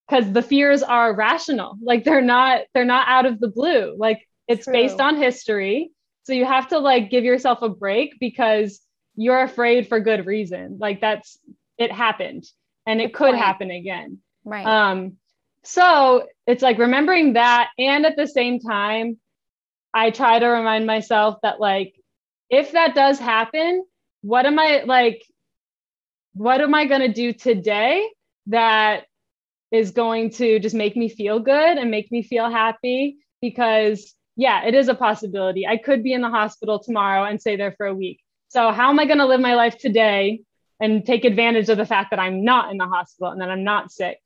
because 0.09 0.31
the 0.33 0.43
fears 0.43 0.83
are 0.83 1.15
rational. 1.15 1.77
Like 1.83 2.05
they're 2.05 2.21
not 2.21 2.63
they're 2.75 2.85
not 2.85 3.09
out 3.09 3.27
of 3.27 3.41
the 3.41 3.49
blue. 3.49 3.97
Like 3.99 4.27
it's 4.49 4.65
True. 4.65 4.73
based 4.73 5.01
on 5.01 5.17
history. 5.17 5.91
So 6.25 6.33
you 6.33 6.45
have 6.45 6.69
to 6.69 6.79
like 6.79 7.11
give 7.11 7.25
yourself 7.25 7.63
a 7.63 7.69
break 7.69 8.19
because 8.21 8.81
you're 9.17 9.43
afraid 9.43 9.89
for 9.89 10.01
good 10.01 10.27
reason. 10.27 10.79
Like 10.81 11.01
that's 11.01 11.39
it 11.79 11.93
happened 11.93 12.45
and 12.87 13.01
it 13.01 13.13
good 13.13 13.15
could 13.15 13.31
point. 13.33 13.45
happen 13.45 13.71
again. 13.71 14.19
Right. 14.45 14.67
Um 14.67 15.17
so 15.63 16.27
it's 16.47 16.63
like 16.63 16.79
remembering 16.79 17.35
that 17.35 17.71
and 17.79 18.05
at 18.05 18.17
the 18.17 18.27
same 18.27 18.61
time 18.61 19.19
I 19.95 20.11
try 20.11 20.39
to 20.39 20.47
remind 20.47 20.87
myself 20.87 21.39
that 21.43 21.61
like 21.61 21.95
if 22.51 22.73
that 22.73 22.95
does 22.95 23.19
happen, 23.19 23.85
what 24.23 24.45
am 24.45 24.59
I 24.59 24.83
like 24.85 25.23
what 26.35 26.61
am 26.61 26.75
I 26.75 26.87
going 26.87 27.01
to 27.01 27.13
do 27.13 27.33
today 27.33 28.09
that 28.49 29.05
is 29.75 29.91
going 29.91 30.31
to 30.31 30.59
just 30.61 30.75
make 30.75 30.97
me 30.97 31.09
feel 31.09 31.41
good 31.41 31.79
and 31.79 31.91
make 31.91 32.11
me 32.13 32.23
feel 32.23 32.49
happy 32.51 33.17
because 33.41 34.15
yeah, 34.37 34.65
it 34.65 34.75
is 34.75 34.89
a 34.89 34.95
possibility. 34.95 35.67
I 35.67 35.77
could 35.77 36.03
be 36.03 36.13
in 36.13 36.23
the 36.23 36.31
hospital 36.31 36.79
tomorrow 36.79 37.25
and 37.25 37.41
stay 37.41 37.57
there 37.57 37.73
for 37.73 37.87
a 37.87 37.95
week. 37.95 38.21
So 38.49 38.73
how 38.73 38.91
am 38.91 38.99
I 38.99 39.07
going 39.07 39.19
to 39.19 39.27
live 39.27 39.41
my 39.41 39.55
life 39.55 39.79
today 39.79 40.43
and 40.81 41.05
take 41.05 41.25
advantage 41.25 41.69
of 41.69 41.79
the 41.79 41.87
fact 41.87 42.11
that 42.11 42.19
I'm 42.19 42.45
not 42.45 42.71
in 42.71 42.79
the 42.79 42.87
hospital 42.87 43.33
and 43.33 43.41
that 43.41 43.51
I'm 43.51 43.65
not 43.65 43.91
sick? 43.91 44.19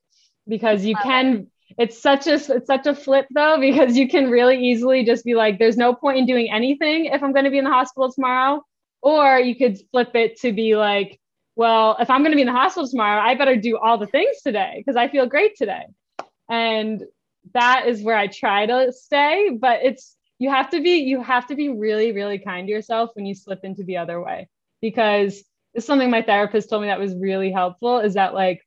Because 0.47 0.85
you 0.85 0.97
can 0.97 1.49
it's 1.77 2.01
such 2.01 2.27
a 2.27 2.35
it's 2.35 2.67
such 2.67 2.87
a 2.87 2.95
flip 2.95 3.27
though 3.35 3.59
because 3.61 3.97
you 3.97 4.09
can 4.09 4.31
really 4.31 4.59
easily 4.59 5.05
just 5.05 5.25
be 5.25 5.35
like 5.35 5.59
there's 5.59 5.77
no 5.77 5.95
point 5.95 6.19
in 6.19 6.27
doing 6.27 6.51
anything 6.51 7.07
if 7.07 7.23
i'm 7.23 7.33
going 7.33 7.45
to 7.45 7.51
be 7.51 7.59
in 7.59 7.65
the 7.65 7.71
hospital 7.71 8.11
tomorrow 8.11 8.63
or 9.03 9.39
you 9.39 9.55
could 9.55 9.79
flip 9.91 10.11
it 10.15 10.41
to 10.41 10.53
be 10.53 10.77
like 10.77 11.21
well 11.59 11.97
if 12.01 12.09
i'm 12.09 12.23
going 12.23 12.33
to 12.33 12.37
be 12.37 12.43
in 12.43 12.47
the 12.47 12.53
hospital 12.53 12.89
tomorrow 12.89 13.21
i 13.21 13.35
better 13.35 13.57
do 13.57 13.77
all 13.77 13.99
the 13.99 14.07
things 14.07 14.41
today 14.43 14.75
because 14.79 14.97
i 14.97 15.09
feel 15.09 15.27
great 15.27 15.55
today. 15.57 15.85
And 16.49 17.03
that 17.53 17.87
is 17.87 18.03
where 18.03 18.17
i 18.17 18.27
try 18.29 18.65
to 18.65 18.93
stay 18.93 19.51
but 19.61 19.81
it's 19.83 20.17
you 20.39 20.51
have 20.51 20.71
to 20.71 20.81
be 20.81 21.01
you 21.01 21.21
have 21.23 21.47
to 21.49 21.57
be 21.57 21.69
really 21.69 22.13
really 22.13 22.39
kind 22.39 22.67
to 22.67 22.73
yourself 22.73 23.11
when 23.15 23.27
you 23.27 23.35
slip 23.35 23.61
into 23.65 23.85
the 23.85 23.99
other 23.99 24.23
way. 24.23 24.49
Because 24.81 25.45
it's 25.75 25.87
something 25.87 26.11
my 26.11 26.23
therapist 26.23 26.71
told 26.71 26.83
me 26.83 26.89
that 26.89 27.01
was 27.01 27.15
really 27.17 27.51
helpful 27.51 27.99
is 27.99 28.15
that 28.15 28.35
like 28.35 28.63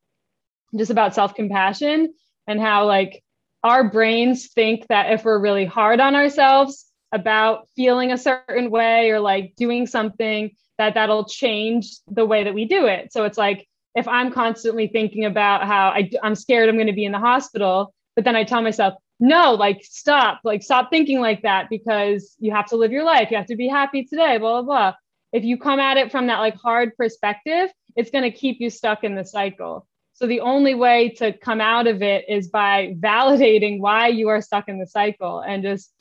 just 0.78 0.92
about 0.92 1.16
self-compassion 1.16 2.14
and 2.48 2.60
how 2.60 2.86
like 2.86 3.24
our 3.64 3.90
brains 3.90 4.48
think 4.48 4.88
that 4.88 5.12
if 5.12 5.24
we're 5.24 5.40
really 5.40 5.66
hard 5.66 6.00
on 6.00 6.16
ourselves 6.16 6.91
about 7.12 7.68
feeling 7.76 8.12
a 8.12 8.18
certain 8.18 8.70
way 8.70 9.12
or 9.12 9.20
like 9.20 9.54
doing 9.58 9.88
something 9.88 10.52
that 10.78 10.94
that'll 10.94 11.26
change 11.26 11.98
the 12.08 12.26
way 12.26 12.44
that 12.44 12.54
we 12.54 12.66
do 12.66 12.86
it. 12.86 13.12
So 13.14 13.26
it's 13.26 13.38
like 13.38 13.68
if 13.94 14.08
i'm 14.08 14.32
constantly 14.32 14.88
thinking 14.88 15.26
about 15.26 15.66
how 15.66 15.90
I, 15.90 16.10
i'm 16.24 16.34
scared 16.34 16.70
i'm 16.70 16.76
going 16.76 16.88
to 16.88 16.94
be 16.94 17.04
in 17.04 17.12
the 17.12 17.20
hospital 17.20 17.94
but 18.16 18.24
then 18.24 18.38
i 18.38 18.46
tell 18.46 18.62
myself 18.62 18.94
no 19.22 19.54
like 19.54 19.84
stop 19.84 20.42
like 20.44 20.64
stop 20.64 20.90
thinking 20.90 21.22
like 21.22 21.44
that 21.44 21.70
because 21.70 22.36
you 22.40 22.52
have 22.52 22.66
to 22.68 22.76
live 22.76 22.92
your 22.92 23.04
life. 23.04 23.30
You 23.30 23.38
have 23.38 23.46
to 23.46 23.56
be 23.56 23.68
happy 23.68 24.04
today 24.04 24.40
blah 24.40 24.62
blah 24.62 24.64
blah. 24.64 24.94
If 25.32 25.46
you 25.46 25.58
come 25.58 25.80
at 25.80 25.98
it 25.98 26.12
from 26.12 26.28
that 26.28 26.40
like 26.40 26.56
hard 26.56 26.98
perspective 26.98 27.70
it's 27.96 28.10
going 28.10 28.24
to 28.24 28.32
keep 28.32 28.60
you 28.60 28.70
stuck 28.70 29.04
in 29.04 29.16
the 29.16 29.26
cycle. 29.26 29.86
So 30.14 30.26
the 30.26 30.40
only 30.40 30.76
way 30.76 31.10
to 31.18 31.34
come 31.34 31.62
out 31.62 31.88
of 31.88 32.02
it 32.02 32.26
is 32.30 32.48
by 32.48 32.96
validating 33.00 33.80
why 33.80 34.08
you 34.08 34.30
are 34.30 34.42
stuck 34.42 34.70
in 34.70 34.80
the 34.80 34.88
cycle 34.88 35.40
and 35.40 35.62
just 35.62 35.92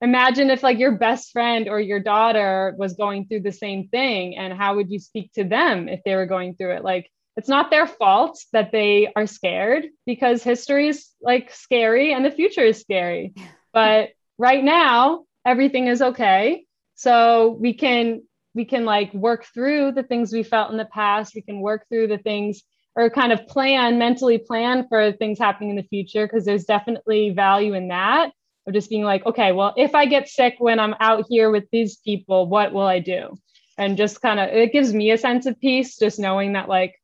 imagine 0.00 0.50
if 0.50 0.62
like 0.62 0.78
your 0.78 0.92
best 0.92 1.32
friend 1.32 1.68
or 1.68 1.80
your 1.80 2.00
daughter 2.00 2.74
was 2.78 2.94
going 2.94 3.26
through 3.26 3.40
the 3.40 3.52
same 3.52 3.88
thing 3.88 4.36
and 4.36 4.52
how 4.52 4.76
would 4.76 4.90
you 4.90 4.98
speak 4.98 5.32
to 5.32 5.44
them 5.44 5.88
if 5.88 6.00
they 6.04 6.14
were 6.14 6.26
going 6.26 6.54
through 6.54 6.76
it? 6.76 6.84
Like 6.84 7.10
it's 7.36 7.48
not 7.48 7.70
their 7.70 7.86
fault 7.86 8.38
that 8.52 8.72
they 8.72 9.12
are 9.14 9.26
scared 9.26 9.86
because 10.06 10.42
history 10.42 10.88
is 10.88 11.08
like 11.20 11.52
scary 11.52 12.12
and 12.12 12.24
the 12.24 12.30
future 12.30 12.64
is 12.64 12.80
scary. 12.80 13.34
But 13.70 14.08
right 14.38 14.64
now 14.64 15.24
everything 15.46 15.88
is 15.88 16.00
okay. 16.00 16.64
So 16.94 17.56
we 17.60 17.74
can 17.74 18.22
we 18.54 18.64
can 18.64 18.86
like 18.86 19.12
work 19.12 19.44
through 19.52 19.92
the 19.92 20.02
things 20.02 20.32
we 20.32 20.42
felt 20.42 20.70
in 20.70 20.78
the 20.78 20.86
past. 20.86 21.34
We 21.34 21.42
can 21.42 21.60
work 21.60 21.84
through 21.88 22.08
the 22.08 22.18
things 22.18 22.62
or 22.96 23.10
kind 23.10 23.30
of 23.30 23.46
plan 23.46 23.98
mentally 23.98 24.38
plan 24.38 24.88
for 24.88 25.12
things 25.12 25.38
happening 25.38 25.70
in 25.70 25.76
the 25.76 25.84
future 25.84 26.26
because 26.26 26.44
there's 26.44 26.64
definitely 26.64 27.30
value 27.30 27.74
in 27.74 27.88
that 27.88 28.32
of 28.68 28.74
just 28.74 28.90
being 28.90 29.04
like 29.04 29.24
okay 29.26 29.52
well 29.52 29.72
if 29.76 29.94
i 29.94 30.06
get 30.06 30.28
sick 30.28 30.54
when 30.58 30.78
i'm 30.78 30.94
out 31.00 31.24
here 31.28 31.50
with 31.50 31.64
these 31.72 31.96
people 31.96 32.46
what 32.46 32.72
will 32.72 32.86
i 32.86 32.98
do 32.98 33.36
and 33.76 33.96
just 33.96 34.20
kind 34.20 34.38
of 34.38 34.48
it 34.50 34.72
gives 34.72 34.92
me 34.92 35.10
a 35.10 35.18
sense 35.18 35.46
of 35.46 35.58
peace 35.60 35.98
just 35.98 36.18
knowing 36.18 36.52
that 36.52 36.68
like 36.68 36.94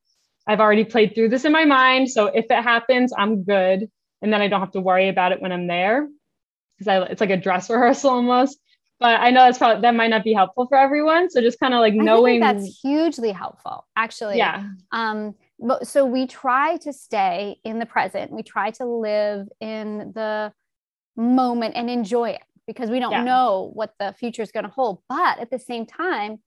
i've 0.47 0.59
already 0.59 0.83
played 0.85 1.13
through 1.13 1.29
this 1.29 1.45
in 1.45 1.51
my 1.51 1.65
mind 1.65 2.09
so 2.09 2.27
if 2.27 2.45
it 2.49 2.63
happens 2.63 3.11
i'm 3.17 3.43
good 3.43 3.89
and 4.21 4.31
then 4.31 4.41
i 4.41 4.47
don't 4.47 4.61
have 4.61 4.71
to 4.71 4.81
worry 4.81 5.09
about 5.09 5.31
it 5.31 5.41
when 5.41 5.51
i'm 5.51 5.67
there 5.67 6.07
because 6.77 7.07
it's 7.09 7.21
like 7.21 7.29
a 7.29 7.37
dress 7.37 7.69
rehearsal 7.69 8.11
almost 8.11 8.59
but 8.97 9.19
I 9.19 9.29
know 9.29 9.41
that's 9.41 9.57
probably 9.57 9.81
that 9.81 9.93
might 9.93 10.09
not 10.09 10.23
be 10.23 10.31
helpful 10.31 10.67
for 10.67 10.77
everyone. 10.77 11.29
So 11.29 11.41
just 11.41 11.59
kind 11.59 11.73
of 11.73 11.81
like 11.81 11.93
knowing 11.93 12.39
that's 12.39 12.79
hugely 12.81 13.33
helpful, 13.33 13.85
actually. 13.97 14.37
Yeah. 14.37 14.69
Um, 14.93 15.35
but 15.59 15.87
so 15.87 16.05
we 16.05 16.27
try 16.27 16.77
to 16.77 16.93
stay 16.93 17.57
in 17.63 17.79
the 17.79 17.85
present 17.85 18.31
we 18.31 18.43
try 18.43 18.71
to 18.71 18.85
live 18.85 19.47
in 19.61 20.11
the 20.13 20.51
moment 21.15 21.75
and 21.75 21.89
enjoy 21.89 22.29
it 22.29 22.41
because 22.67 22.89
we 22.89 22.99
don't 22.99 23.11
yeah. 23.11 23.23
know 23.23 23.71
what 23.73 23.93
the 23.99 24.13
future 24.17 24.41
is 24.41 24.51
going 24.51 24.65
to 24.65 24.71
hold 24.71 25.01
but 25.07 25.39
at 25.39 25.49
the 25.49 25.59
same 25.59 25.85
time 25.85 26.39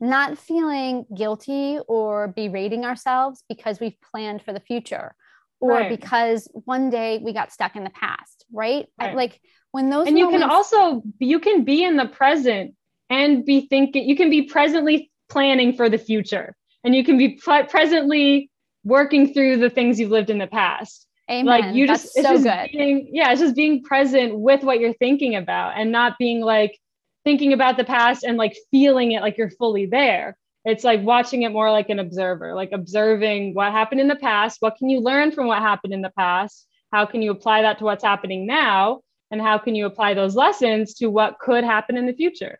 not 0.00 0.38
feeling 0.38 1.04
guilty 1.14 1.78
or 1.86 2.28
berating 2.28 2.84
ourselves 2.84 3.44
because 3.48 3.78
we've 3.78 3.96
planned 4.10 4.42
for 4.42 4.52
the 4.52 4.60
future 4.60 5.14
or 5.60 5.72
right. 5.72 5.90
because 5.90 6.48
one 6.52 6.88
day 6.88 7.20
we 7.22 7.32
got 7.32 7.52
stuck 7.52 7.76
in 7.76 7.84
the 7.84 7.90
past 7.90 8.44
right, 8.52 8.86
right. 8.98 9.14
like 9.14 9.40
when 9.72 9.90
those 9.90 10.06
and 10.06 10.16
moments- 10.16 10.32
you 10.32 10.40
can 10.40 10.50
also 10.50 11.02
you 11.18 11.38
can 11.38 11.64
be 11.64 11.84
in 11.84 11.96
the 11.96 12.06
present 12.06 12.74
and 13.10 13.44
be 13.44 13.66
thinking 13.68 14.08
you 14.08 14.16
can 14.16 14.30
be 14.30 14.42
presently 14.42 15.10
planning 15.28 15.72
for 15.74 15.88
the 15.88 15.98
future 15.98 16.56
and 16.82 16.94
you 16.94 17.04
can 17.04 17.18
be 17.18 17.38
presently 17.68 18.50
working 18.84 19.32
through 19.32 19.58
the 19.58 19.70
things 19.70 20.00
you've 20.00 20.10
lived 20.10 20.30
in 20.30 20.38
the 20.38 20.46
past. 20.46 21.06
Amen. 21.30 21.46
Like 21.46 21.74
you 21.74 21.86
just, 21.86 22.04
That's 22.04 22.16
it's 22.16 22.26
so 22.26 22.34
just 22.34 22.44
good. 22.44 22.76
Being, 22.76 23.10
yeah, 23.12 23.30
it's 23.30 23.40
just 23.40 23.54
being 23.54 23.82
present 23.82 24.38
with 24.38 24.64
what 24.64 24.80
you're 24.80 24.94
thinking 24.94 25.36
about 25.36 25.74
and 25.76 25.92
not 25.92 26.18
being 26.18 26.40
like 26.40 26.76
thinking 27.24 27.52
about 27.52 27.76
the 27.76 27.84
past 27.84 28.24
and 28.24 28.36
like 28.36 28.56
feeling 28.70 29.12
it 29.12 29.22
like 29.22 29.38
you're 29.38 29.50
fully 29.50 29.86
there. 29.86 30.36
It's 30.64 30.82
like 30.82 31.02
watching 31.02 31.42
it 31.42 31.52
more 31.52 31.70
like 31.70 31.88
an 31.88 32.00
observer, 32.00 32.54
like 32.54 32.70
observing 32.72 33.54
what 33.54 33.70
happened 33.70 34.00
in 34.00 34.08
the 34.08 34.16
past. 34.16 34.56
What 34.60 34.76
can 34.76 34.90
you 34.90 35.00
learn 35.00 35.30
from 35.30 35.46
what 35.46 35.60
happened 35.60 35.94
in 35.94 36.02
the 36.02 36.12
past? 36.18 36.66
How 36.92 37.06
can 37.06 37.22
you 37.22 37.30
apply 37.30 37.62
that 37.62 37.78
to 37.78 37.84
what's 37.84 38.04
happening 38.04 38.46
now? 38.46 39.00
And 39.30 39.40
how 39.40 39.58
can 39.58 39.76
you 39.76 39.86
apply 39.86 40.14
those 40.14 40.34
lessons 40.34 40.94
to 40.94 41.06
what 41.06 41.38
could 41.38 41.62
happen 41.62 41.96
in 41.96 42.06
the 42.06 42.12
future? 42.12 42.58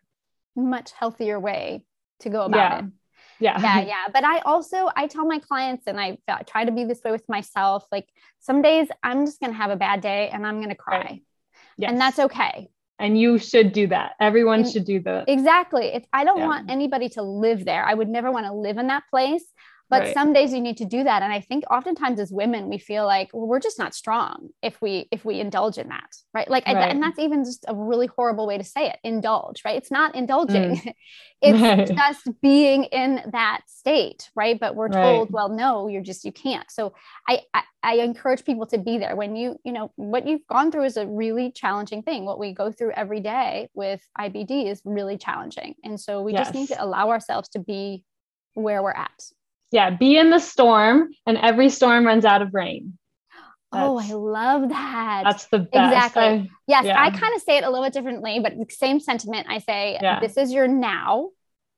Much 0.55 0.91
healthier 0.93 1.39
way 1.39 1.83
to 2.21 2.29
go 2.29 2.43
about 2.43 2.57
yeah. 2.57 2.79
it 2.79 2.85
yeah. 3.41 3.59
Yeah 3.61 3.81
yeah. 3.87 4.05
But 4.13 4.23
i 4.23 4.39
also 4.39 4.89
i 4.95 5.07
tell 5.07 5.25
my 5.25 5.39
clients 5.39 5.83
and 5.87 5.99
i 5.99 6.17
try 6.47 6.65
to 6.65 6.71
be 6.71 6.85
this 6.85 7.01
way 7.03 7.11
with 7.11 7.27
myself 7.27 7.85
like 7.91 8.07
some 8.39 8.61
days 8.61 8.87
i'm 9.03 9.25
just 9.25 9.39
going 9.39 9.51
to 9.51 9.57
have 9.57 9.71
a 9.71 9.75
bad 9.75 10.01
day 10.01 10.29
and 10.29 10.45
i'm 10.45 10.57
going 10.57 10.69
to 10.69 10.75
cry. 10.75 10.97
Right. 10.97 11.23
yes. 11.77 11.91
and 11.91 11.99
that's 11.99 12.19
okay. 12.19 12.69
And 12.99 13.19
you 13.19 13.39
should 13.39 13.71
do 13.71 13.87
that. 13.87 14.11
Everyone 14.19 14.63
should 14.69 14.85
do 14.85 14.99
that 15.01 15.25
exactly. 15.27 15.87
It's 15.87 16.07
i 16.13 16.23
don't 16.23 16.39
yeah. 16.39 16.47
want 16.47 16.69
anybody 16.69 17.09
to 17.09 17.23
live 17.23 17.65
there 17.65 17.83
i 17.83 17.93
would 17.93 18.09
never 18.09 18.31
want 18.31 18.45
to 18.45 18.53
live 18.53 18.77
in 18.77 18.87
that 18.87 19.03
place 19.09 19.45
but 19.91 20.03
right. 20.03 20.13
some 20.13 20.31
days 20.31 20.53
you 20.53 20.61
need 20.61 20.77
to 20.77 20.85
do 20.85 21.03
that 21.03 21.21
and 21.21 21.31
i 21.31 21.39
think 21.39 21.63
oftentimes 21.69 22.19
as 22.19 22.31
women 22.31 22.69
we 22.69 22.79
feel 22.79 23.05
like 23.05 23.29
well 23.33 23.45
we're 23.45 23.59
just 23.59 23.77
not 23.77 23.93
strong 23.93 24.49
if 24.63 24.81
we 24.81 25.07
if 25.11 25.23
we 25.25 25.39
indulge 25.39 25.77
in 25.77 25.89
that 25.89 26.15
right 26.33 26.49
like 26.49 26.65
right. 26.65 26.89
and 26.89 27.03
that's 27.03 27.19
even 27.19 27.43
just 27.43 27.65
a 27.67 27.75
really 27.75 28.07
horrible 28.07 28.47
way 28.47 28.57
to 28.57 28.63
say 28.63 28.89
it 28.89 28.97
indulge 29.03 29.61
right 29.63 29.77
it's 29.77 29.91
not 29.91 30.15
indulging 30.15 30.77
mm. 30.77 30.93
it's 31.41 31.61
right. 31.61 31.87
just 31.87 32.29
being 32.41 32.85
in 32.85 33.21
that 33.31 33.61
state 33.67 34.29
right 34.35 34.59
but 34.59 34.75
we're 34.75 34.89
told 34.89 35.29
well 35.31 35.49
no 35.49 35.87
you're 35.87 36.01
just 36.01 36.23
you 36.23 36.31
can't 36.31 36.71
so 36.71 36.93
I, 37.27 37.41
I 37.53 37.63
i 37.83 37.93
encourage 37.95 38.45
people 38.45 38.65
to 38.67 38.77
be 38.77 38.97
there 38.97 39.15
when 39.15 39.35
you 39.35 39.57
you 39.63 39.73
know 39.73 39.91
what 39.97 40.25
you've 40.27 40.47
gone 40.47 40.71
through 40.71 40.85
is 40.85 40.97
a 40.97 41.05
really 41.05 41.51
challenging 41.51 42.01
thing 42.01 42.25
what 42.25 42.39
we 42.39 42.53
go 42.53 42.71
through 42.71 42.91
every 42.91 43.19
day 43.19 43.69
with 43.73 44.01
ibd 44.19 44.71
is 44.71 44.81
really 44.85 45.17
challenging 45.17 45.75
and 45.83 45.99
so 45.99 46.21
we 46.21 46.31
yes. 46.31 46.47
just 46.47 46.55
need 46.55 46.67
to 46.67 46.81
allow 46.81 47.09
ourselves 47.09 47.49
to 47.49 47.59
be 47.59 48.05
where 48.53 48.81
we're 48.83 48.91
at 48.91 49.21
yeah, 49.71 49.89
be 49.89 50.17
in 50.17 50.29
the 50.29 50.39
storm 50.39 51.09
and 51.25 51.37
every 51.37 51.69
storm 51.69 52.05
runs 52.05 52.25
out 52.25 52.41
of 52.41 52.53
rain. 52.53 52.97
That's, 53.71 53.87
oh, 53.87 53.97
I 53.97 54.11
love 54.11 54.69
that. 54.69 55.21
That's 55.23 55.45
the 55.45 55.59
best. 55.59 55.93
Exactly. 55.93 56.23
I, 56.23 56.49
yes, 56.67 56.85
yeah. 56.85 57.01
I 57.01 57.09
kind 57.09 57.33
of 57.33 57.41
say 57.41 57.57
it 57.57 57.63
a 57.63 57.69
little 57.69 57.85
bit 57.85 57.93
differently, 57.93 58.39
but 58.41 58.69
same 58.69 58.99
sentiment. 58.99 59.47
I 59.49 59.59
say, 59.59 59.97
yeah. 60.01 60.19
this 60.19 60.35
is 60.35 60.51
your 60.51 60.67
now. 60.67 61.29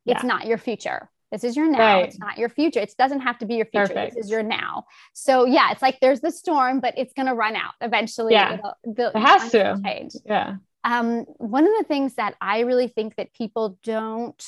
It's 0.08 0.24
yeah. 0.24 0.28
not 0.28 0.48
your 0.48 0.58
future. 0.58 1.10
This 1.32 1.44
is 1.44 1.56
your 1.56 1.70
now. 1.70 1.98
Right. 1.98 2.06
It's 2.08 2.20
not 2.20 2.38
your 2.38 2.50
future. 2.50 2.80
It 2.80 2.94
doesn't 2.98 3.22
have 3.22 3.38
to 3.40 3.46
be 3.46 3.56
your 3.56 3.66
future. 3.66 3.88
Perfect. 3.88 4.16
This 4.16 4.26
is 4.26 4.32
your 4.32 4.44
now. 4.44 4.86
So 5.14 5.46
yeah, 5.46 5.72
it's 5.72 5.82
like 5.82 6.00
there's 6.00 6.22
the 6.22 6.32
storm, 6.32 6.80
but 6.80 6.96
it's 6.98 7.14
going 7.14 7.28
to 7.28 7.34
run 7.34 7.56
out 7.56 7.74
eventually. 7.82 8.34
Yeah. 8.34 8.58
it 8.84 9.16
has 9.16 9.52
to 9.52 9.80
change. 9.84 10.14
Yeah. 10.26 10.56
Um, 10.84 11.26
one 11.38 11.66
of 11.66 11.74
the 11.78 11.86
things 11.86 12.16
that 12.16 12.36
I 12.42 12.62
really 12.62 12.88
think 12.88 13.16
that 13.16 13.34
people 13.34 13.78
don't 13.84 14.44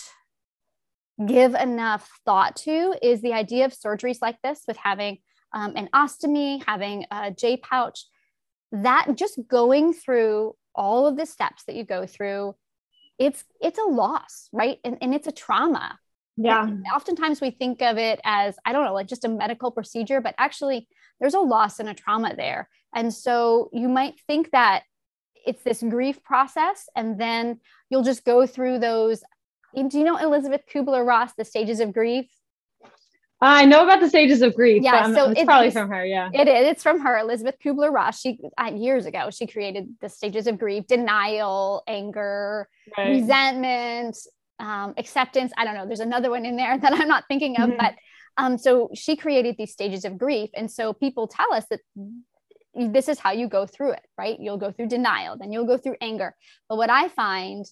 give 1.24 1.54
enough 1.54 2.10
thought 2.26 2.56
to 2.58 2.96
is 3.02 3.22
the 3.22 3.34
idea 3.34 3.66
of 3.66 3.74
surgeries 3.74 4.18
like 4.22 4.42
this 4.42 4.62
with 4.68 4.78
having 4.78 5.20
um, 5.54 5.74
an 5.76 5.90
ostomy, 5.94 6.64
having 6.66 7.06
a 7.12 7.32
J 7.32 7.58
pouch, 7.58 8.06
that 8.72 9.08
just 9.16 9.40
going 9.48 9.94
through 9.94 10.56
all 10.74 11.08
of 11.08 11.16
the 11.16 11.26
steps 11.26 11.64
that 11.66 11.76
you 11.76 11.86
go 11.86 12.06
through, 12.06 12.56
it's 13.18 13.44
it's 13.62 13.80
a 13.80 13.90
loss, 13.90 14.50
right? 14.52 14.80
And, 14.84 14.98
and 15.02 15.14
it's 15.14 15.28
a 15.28 15.32
trauma. 15.32 15.98
Yeah. 16.38 16.68
And 16.68 16.86
oftentimes 16.94 17.40
we 17.40 17.52
think 17.52 17.82
of 17.82 17.98
it 17.98 18.20
as, 18.26 18.58
I 18.66 18.74
don't 18.74 18.84
know, 18.84 18.94
like 18.94 19.08
just 19.08 19.24
a 19.24 19.30
medical 19.30 19.72
procedure, 19.72 20.20
but 20.20 20.36
actually 20.38 20.88
there's 21.20 21.34
a 21.34 21.40
loss 21.40 21.80
and 21.80 21.88
a 21.88 21.94
trauma 21.94 22.36
there. 22.36 22.68
And 22.94 23.14
so 23.14 23.70
you 23.72 23.88
might 23.88 24.20
think 24.28 24.52
that 24.52 24.84
it's 25.46 25.64
this 25.64 25.82
grief 25.82 26.24
process 26.24 26.90
and 26.96 27.20
then 27.20 27.62
you'll 27.90 28.04
just 28.04 28.26
go 28.26 28.46
through 28.46 28.80
those 28.80 29.24
do 29.76 29.98
you 29.98 30.04
know 30.04 30.18
Elizabeth 30.18 30.62
Kubler 30.72 31.06
Ross, 31.06 31.32
The 31.38 31.46
Stages 31.46 31.80
of 31.80 31.94
Grief? 31.94 32.28
I 33.42 33.66
know 33.66 33.84
about 33.84 34.00
the 34.00 34.08
stages 34.08 34.42
of 34.42 34.56
grief. 34.56 34.82
Yeah, 34.82 35.14
so 35.14 35.32
it's, 35.32 35.44
probably 35.44 35.70
from 35.70 35.90
her. 35.90 36.06
Yeah, 36.06 36.30
it 36.34 36.48
is. 36.48 36.68
It's 36.68 36.84
from 36.84 37.02
her, 37.02 37.18
Elisabeth 37.20 37.56
Kübler-Ross. 37.64 38.20
She 38.20 38.40
uh, 38.58 38.72
years 38.74 39.06
ago 39.06 39.30
she 39.30 39.46
created 39.46 39.94
the 40.02 40.10
stages 40.10 40.48
of 40.48 40.58
grief: 40.58 40.88
denial, 40.88 41.84
anger, 41.86 42.70
right. 42.98 43.10
resentment, 43.10 44.18
um, 44.60 44.94
acceptance. 44.98 45.52
I 45.58 45.66
don't 45.66 45.76
know. 45.76 45.86
There's 45.86 46.00
another 46.00 46.30
one 46.30 46.46
in 46.46 46.56
there 46.56 46.78
that 46.82 46.94
I'm 46.94 47.08
not 47.08 47.26
thinking 47.28 47.58
of, 47.58 47.70
mm-hmm. 47.70 47.78
but 47.78 47.96
um, 48.38 48.58
so 48.58 48.90
she 48.94 49.16
created 49.16 49.56
these 49.58 49.72
stages 49.72 50.06
of 50.06 50.18
grief, 50.18 50.50
and 50.54 50.72
so 50.72 50.94
people 50.94 51.28
tell 51.28 51.54
us 51.54 51.66
that 51.70 51.82
this 52.74 53.08
is 53.08 53.20
how 53.20 53.32
you 53.32 53.48
go 53.48 53.66
through 53.66 53.92
it, 53.92 54.02
right? 54.18 54.38
You'll 54.40 54.58
go 54.58 54.72
through 54.72 54.88
denial, 54.88 55.38
then 55.38 55.52
you'll 55.52 55.68
go 55.68 55.78
through 55.78 55.98
anger. 56.02 56.36
But 56.70 56.78
what 56.78 56.90
I 56.90 57.10
find 57.10 57.66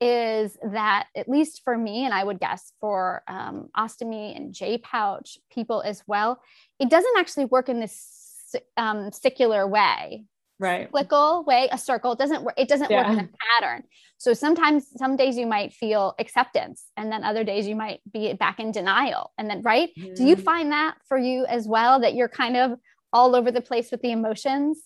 is 0.00 0.56
that 0.62 1.08
at 1.14 1.28
least 1.28 1.62
for 1.62 1.76
me 1.76 2.04
and 2.04 2.14
i 2.14 2.24
would 2.24 2.40
guess 2.40 2.72
for 2.80 3.22
um, 3.28 3.68
ostomy 3.76 4.34
and 4.36 4.54
j 4.54 4.78
pouch 4.78 5.38
people 5.52 5.82
as 5.82 6.02
well 6.06 6.40
it 6.78 6.88
doesn't 6.88 7.18
actually 7.18 7.44
work 7.44 7.68
in 7.68 7.80
this 7.80 8.56
um, 8.76 9.12
secular 9.12 9.66
way 9.66 10.24
right 10.58 10.86
cyclical 10.86 11.44
way 11.44 11.68
a 11.70 11.78
circle 11.78 12.12
it 12.12 12.18
doesn't 12.18 12.42
work 12.42 12.54
it 12.56 12.68
doesn't 12.68 12.90
yeah. 12.90 13.08
work 13.08 13.18
in 13.18 13.24
a 13.24 13.28
pattern 13.60 13.82
so 14.18 14.32
sometimes 14.32 14.86
some 14.96 15.16
days 15.16 15.36
you 15.36 15.46
might 15.46 15.72
feel 15.72 16.14
acceptance 16.18 16.86
and 16.96 17.12
then 17.12 17.22
other 17.22 17.44
days 17.44 17.66
you 17.66 17.76
might 17.76 18.00
be 18.12 18.32
back 18.32 18.58
in 18.58 18.72
denial 18.72 19.32
and 19.38 19.48
then 19.48 19.62
right 19.62 19.90
mm-hmm. 19.98 20.14
do 20.14 20.24
you 20.24 20.34
mm-hmm. 20.34 20.44
find 20.44 20.72
that 20.72 20.94
for 21.08 21.18
you 21.18 21.46
as 21.46 21.68
well 21.68 22.00
that 22.00 22.14
you're 22.14 22.28
kind 22.28 22.56
of 22.56 22.78
all 23.12 23.34
over 23.34 23.50
the 23.50 23.60
place 23.60 23.90
with 23.90 24.00
the 24.02 24.10
emotions 24.10 24.82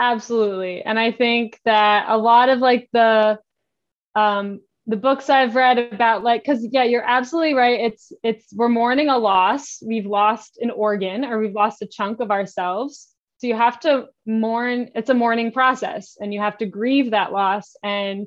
absolutely 0.00 0.82
and 0.82 0.98
i 0.98 1.12
think 1.12 1.60
that 1.64 2.06
a 2.08 2.16
lot 2.16 2.48
of 2.48 2.58
like 2.58 2.88
the 2.92 3.38
um, 4.14 4.60
the 4.86 4.96
books 4.96 5.30
I've 5.30 5.54
read 5.54 5.78
about 5.78 6.24
like 6.24 6.42
because 6.42 6.66
yeah, 6.70 6.82
you're 6.82 7.04
absolutely 7.04 7.54
right. 7.54 7.80
It's 7.80 8.12
it's 8.22 8.52
we're 8.54 8.68
mourning 8.68 9.08
a 9.08 9.18
loss. 9.18 9.80
We've 9.84 10.06
lost 10.06 10.58
an 10.60 10.70
organ 10.70 11.24
or 11.24 11.38
we've 11.38 11.54
lost 11.54 11.82
a 11.82 11.86
chunk 11.86 12.20
of 12.20 12.30
ourselves. 12.30 13.08
So 13.38 13.46
you 13.46 13.56
have 13.56 13.78
to 13.80 14.06
mourn. 14.26 14.90
It's 14.94 15.10
a 15.10 15.14
mourning 15.14 15.52
process, 15.52 16.16
and 16.20 16.34
you 16.34 16.40
have 16.40 16.58
to 16.58 16.66
grieve 16.66 17.12
that 17.12 17.32
loss 17.32 17.76
and 17.82 18.26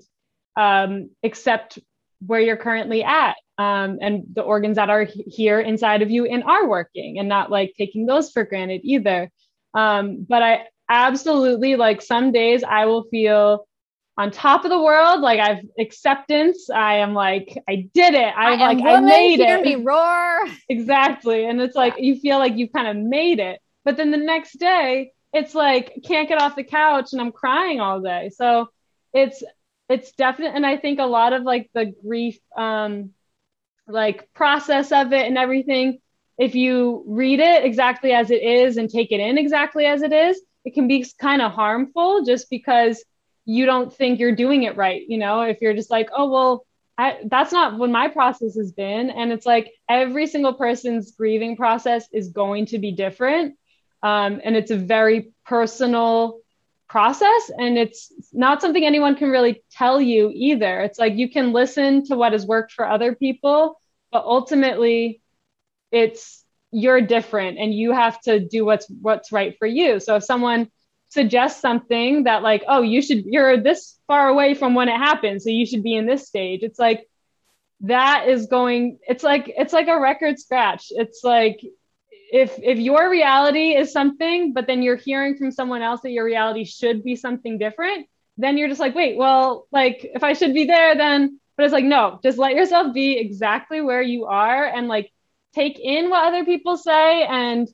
um, 0.57 1.09
accept 1.23 1.79
where 2.25 2.39
you're 2.39 2.57
currently 2.57 3.03
at 3.03 3.35
um, 3.57 3.99
and 4.01 4.23
the 4.33 4.41
organs 4.41 4.77
that 4.77 4.89
are 4.89 5.05
here 5.27 5.59
inside 5.59 6.01
of 6.01 6.09
you 6.09 6.25
and 6.25 6.43
are 6.43 6.67
working, 6.67 7.19
and 7.19 7.27
not 7.27 7.51
like 7.51 7.73
taking 7.77 8.05
those 8.05 8.31
for 8.31 8.45
granted 8.45 8.81
either. 8.83 9.29
Um, 9.73 10.25
but 10.27 10.41
I 10.41 10.65
absolutely 10.89 11.75
like 11.75 12.01
some 12.01 12.31
days 12.31 12.63
I 12.63 12.85
will 12.85 13.03
feel 13.11 13.67
on 14.17 14.31
top 14.31 14.63
of 14.63 14.71
the 14.71 14.81
world. 14.81 15.21
Like 15.21 15.39
I've 15.39 15.63
acceptance. 15.77 16.69
I 16.69 16.95
am 16.97 17.13
like, 17.13 17.57
I 17.67 17.89
did 17.93 18.13
it. 18.13 18.33
I, 18.35 18.53
I 18.53 18.55
like, 18.55 18.83
I 18.83 18.99
made 19.01 19.39
it. 19.39 19.61
Me 19.61 19.75
roar. 19.75 20.45
Exactly. 20.69 21.45
And 21.45 21.61
it's 21.61 21.75
like, 21.75 21.95
you 21.97 22.19
feel 22.19 22.39
like 22.39 22.55
you've 22.55 22.73
kind 22.73 22.87
of 22.87 22.95
made 22.95 23.39
it. 23.39 23.59
But 23.83 23.97
then 23.97 24.11
the 24.11 24.17
next 24.17 24.59
day, 24.59 25.11
it's 25.33 25.53
like, 25.53 26.01
can't 26.05 26.29
get 26.29 26.41
off 26.41 26.55
the 26.55 26.63
couch 26.63 27.09
and 27.11 27.21
I'm 27.21 27.31
crying 27.31 27.81
all 27.81 27.99
day. 27.99 28.31
So 28.33 28.69
it's, 29.13 29.43
it's 29.89 30.13
definite. 30.13 30.55
And 30.55 30.65
I 30.65 30.77
think 30.77 30.99
a 30.99 31.05
lot 31.05 31.33
of 31.33 31.43
like 31.43 31.69
the 31.73 31.93
grief, 32.03 32.39
um, 32.57 33.11
like 33.87 34.33
process 34.33 34.91
of 34.91 35.13
it 35.13 35.27
and 35.27 35.37
everything, 35.37 35.99
if 36.37 36.55
you 36.55 37.03
read 37.05 37.39
it 37.39 37.63
exactly 37.63 38.11
as 38.11 38.31
it 38.31 38.41
is 38.41 38.77
and 38.77 38.89
take 38.89 39.11
it 39.11 39.19
in 39.19 39.37
exactly 39.37 39.85
as 39.85 40.01
it 40.01 40.11
is, 40.11 40.41
it 40.63 40.73
can 40.73 40.87
be 40.87 41.05
kind 41.19 41.41
of 41.41 41.51
harmful 41.51 42.23
just 42.25 42.49
because 42.49 43.03
you 43.45 43.65
don't 43.65 43.93
think 43.93 44.19
you're 44.19 44.35
doing 44.35 44.63
it 44.63 44.75
right 44.75 45.03
you 45.07 45.17
know? 45.17 45.41
If 45.41 45.61
you're 45.61 45.73
just 45.73 45.91
like 45.91 46.09
oh 46.15 46.29
well 46.29 46.65
I, 46.97 47.17
that's 47.25 47.51
not 47.51 47.77
what 47.77 47.89
my 47.89 48.07
process 48.07 48.55
has 48.55 48.71
been. 48.71 49.09
And 49.09 49.33
it's 49.33 49.45
like 49.45 49.73
every 49.89 50.27
single 50.27 50.53
person's 50.53 51.11
grieving 51.11 51.57
process 51.57 52.07
is 52.13 52.29
going 52.29 52.67
to 52.67 52.79
be 52.79 52.93
different. 52.93 53.57
Um, 54.01 54.39
and 54.41 54.55
it's 54.55 54.71
a 54.71 54.77
very 54.77 55.33
personal 55.45 56.39
process 56.87 57.51
and 57.57 57.77
it's 57.77 58.13
not 58.31 58.61
something 58.61 58.85
anyone 58.85 59.17
can 59.17 59.29
really 59.29 59.61
tell 59.71 59.99
you 59.99 60.31
either. 60.33 60.79
It's 60.79 60.97
like 60.97 61.15
you 61.15 61.29
can 61.29 61.51
listen 61.51 62.05
to 62.05 62.15
what 62.15 62.31
has 62.31 62.45
worked 62.45 62.71
for 62.71 62.87
other 62.87 63.13
people 63.13 63.77
but 64.15 64.23
ultimately 64.23 65.19
it's 65.91 66.45
you're 66.71 67.01
different 67.01 67.57
and 67.57 67.73
you 67.73 67.91
have 67.91 68.17
to 68.21 68.39
do 68.39 68.63
what's 68.63 68.87
what's 69.01 69.33
right 69.33 69.57
for 69.59 69.67
you. 69.67 69.99
So 69.99 70.15
if 70.15 70.23
someone 70.23 70.71
suggest 71.15 71.61
something 71.61 72.25
that 72.25 72.43
like 72.43 72.63
oh 72.67 72.81
you 72.81 73.01
should 73.01 73.25
you're 73.25 73.57
this 73.57 73.97
far 74.05 74.27
away 74.29 74.53
from 74.53 74.75
when 74.75 74.89
it 74.89 74.97
happened 74.97 75.41
so 75.41 75.49
you 75.49 75.65
should 75.65 75.81
be 75.81 75.95
in 75.95 76.05
this 76.05 76.27
stage. 76.27 76.61
It's 76.61 76.77
like 76.77 77.07
that 77.81 78.27
is 78.27 78.45
going 78.45 78.99
it's 79.07 79.23
like 79.23 79.51
it's 79.57 79.73
like 79.73 79.87
a 79.87 79.99
record 79.99 80.37
scratch. 80.37 80.87
It's 80.91 81.23
like 81.23 81.59
if 82.31 82.59
if 82.61 82.79
your 82.79 83.09
reality 83.09 83.75
is 83.75 83.91
something 83.91 84.53
but 84.53 84.67
then 84.67 84.81
you're 84.81 84.95
hearing 84.95 85.37
from 85.37 85.51
someone 85.51 85.81
else 85.81 86.01
that 86.01 86.11
your 86.11 86.25
reality 86.25 86.65
should 86.65 87.03
be 87.03 87.15
something 87.15 87.57
different 87.57 88.07
then 88.37 88.57
you're 88.57 88.67
just 88.67 88.79
like 88.79 88.95
wait 88.95 89.17
well 89.17 89.67
like 89.71 90.05
if 90.15 90.23
i 90.23 90.33
should 90.33 90.53
be 90.53 90.65
there 90.65 90.95
then 90.95 91.39
but 91.55 91.63
it's 91.63 91.73
like 91.73 91.85
no 91.85 92.19
just 92.23 92.37
let 92.37 92.55
yourself 92.55 92.93
be 92.93 93.17
exactly 93.17 93.79
where 93.79 94.01
you 94.01 94.25
are 94.25 94.65
and 94.65 94.87
like 94.87 95.11
take 95.53 95.79
in 95.79 96.09
what 96.09 96.25
other 96.25 96.43
people 96.43 96.77
say 96.77 97.23
and 97.23 97.67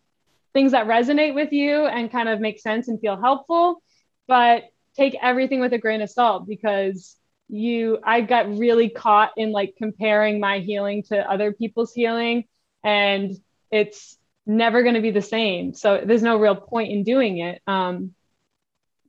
things 0.54 0.72
that 0.74 0.88
resonate 0.88 1.34
with 1.34 1.52
you 1.52 1.86
and 1.86 2.12
kind 2.12 2.30
of 2.30 2.40
make 2.40 2.60
sense 2.60 2.88
and 2.88 3.00
feel 3.00 3.20
helpful, 3.20 3.82
but 4.28 4.64
take 4.96 5.16
everything 5.22 5.60
with 5.60 5.74
a 5.74 5.78
grain 5.78 6.02
of 6.02 6.10
salt 6.10 6.48
because 6.48 7.16
you 7.48 8.00
I 8.04 8.22
got 8.22 8.58
really 8.58 8.90
caught 8.90 9.32
in 9.38 9.52
like 9.52 9.76
comparing 9.78 10.40
my 10.40 10.60
healing 10.60 11.04
to 11.10 11.18
other 11.30 11.52
people's 11.52 11.94
healing 11.94 12.46
and 12.84 13.32
it's 13.72 14.18
never 14.46 14.84
going 14.84 14.96
to 14.96 15.02
be 15.02 15.12
the 15.12 15.22
same. 15.22 15.74
So 15.74 16.02
there's 16.04 16.24
no 16.24 16.38
real 16.38 16.56
point 16.56 16.92
in 16.92 17.04
doing 17.04 17.40
it. 17.40 17.62
Um 17.68 18.16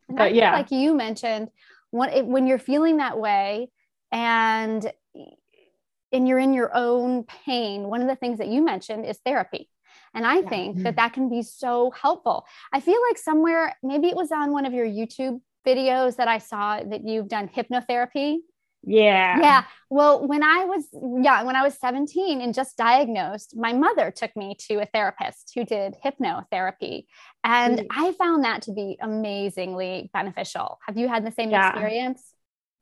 but 0.09 0.35
yeah. 0.35 0.53
Like 0.53 0.71
you 0.71 0.95
mentioned, 0.95 1.51
when 1.91 2.27
when 2.27 2.47
you're 2.47 2.59
feeling 2.59 2.99
that 2.99 3.19
way 3.19 3.69
and 4.11 4.93
and 6.13 6.29
you're 6.29 6.39
in 6.39 6.53
your 6.53 6.75
own 6.77 7.25
pain, 7.25 7.85
one 7.85 8.03
of 8.03 8.09
the 8.09 8.17
things 8.17 8.39
that 8.39 8.49
you 8.49 8.63
mentioned 8.63 9.07
is 9.07 9.19
therapy. 9.25 9.69
And 10.15 10.27
I 10.27 10.41
yeah. 10.41 10.49
think 10.49 10.77
that 10.77 10.83
mm-hmm. 10.83 10.97
that 10.97 11.13
can 11.13 11.29
be 11.29 11.43
so 11.43 11.91
helpful. 11.91 12.45
I 12.73 12.81
feel 12.81 13.01
like 13.09 13.19
somewhere, 13.19 13.77
maybe 13.83 14.09
it 14.09 14.17
was 14.17 14.31
on 14.33 14.53
one 14.53 14.67
of 14.67 14.73
your 14.73 14.87
YouTube 14.87 15.41
videos 15.67 16.17
that 16.17 16.29
I 16.29 16.39
saw 16.39 16.81
that 16.83 17.07
you've 17.07 17.29
done 17.29 17.49
hypnotherapy. 17.49 18.39
Yeah. 18.85 19.39
Yeah. 19.41 19.65
Well, 19.91 20.27
when 20.27 20.43
I 20.43 20.65
was 20.65 20.89
young, 20.93 21.47
when 21.47 21.55
I 21.55 21.63
was 21.63 21.79
17 21.79 22.41
and 22.41 22.53
just 22.53 22.77
diagnosed, 22.77 23.55
my 23.57 23.73
mother 23.73 24.11
took 24.11 24.35
me 24.37 24.57
to 24.69 24.81
a 24.81 24.87
therapist 24.87 25.53
who 25.55 25.65
did 25.65 25.95
hypnotherapy. 26.05 27.07
And. 27.45 27.87
I 27.91 28.13
found 28.13 28.45
that 28.45 28.63
to 28.63 28.73
be 28.73 28.99
amazingly 29.01 30.11
beneficial. 30.13 30.81
Have 30.87 30.97
you 30.97 31.09
had 31.09 31.25
the 31.25 31.31
same 31.31 31.51
yeah. 31.51 31.71
experience? 31.71 32.35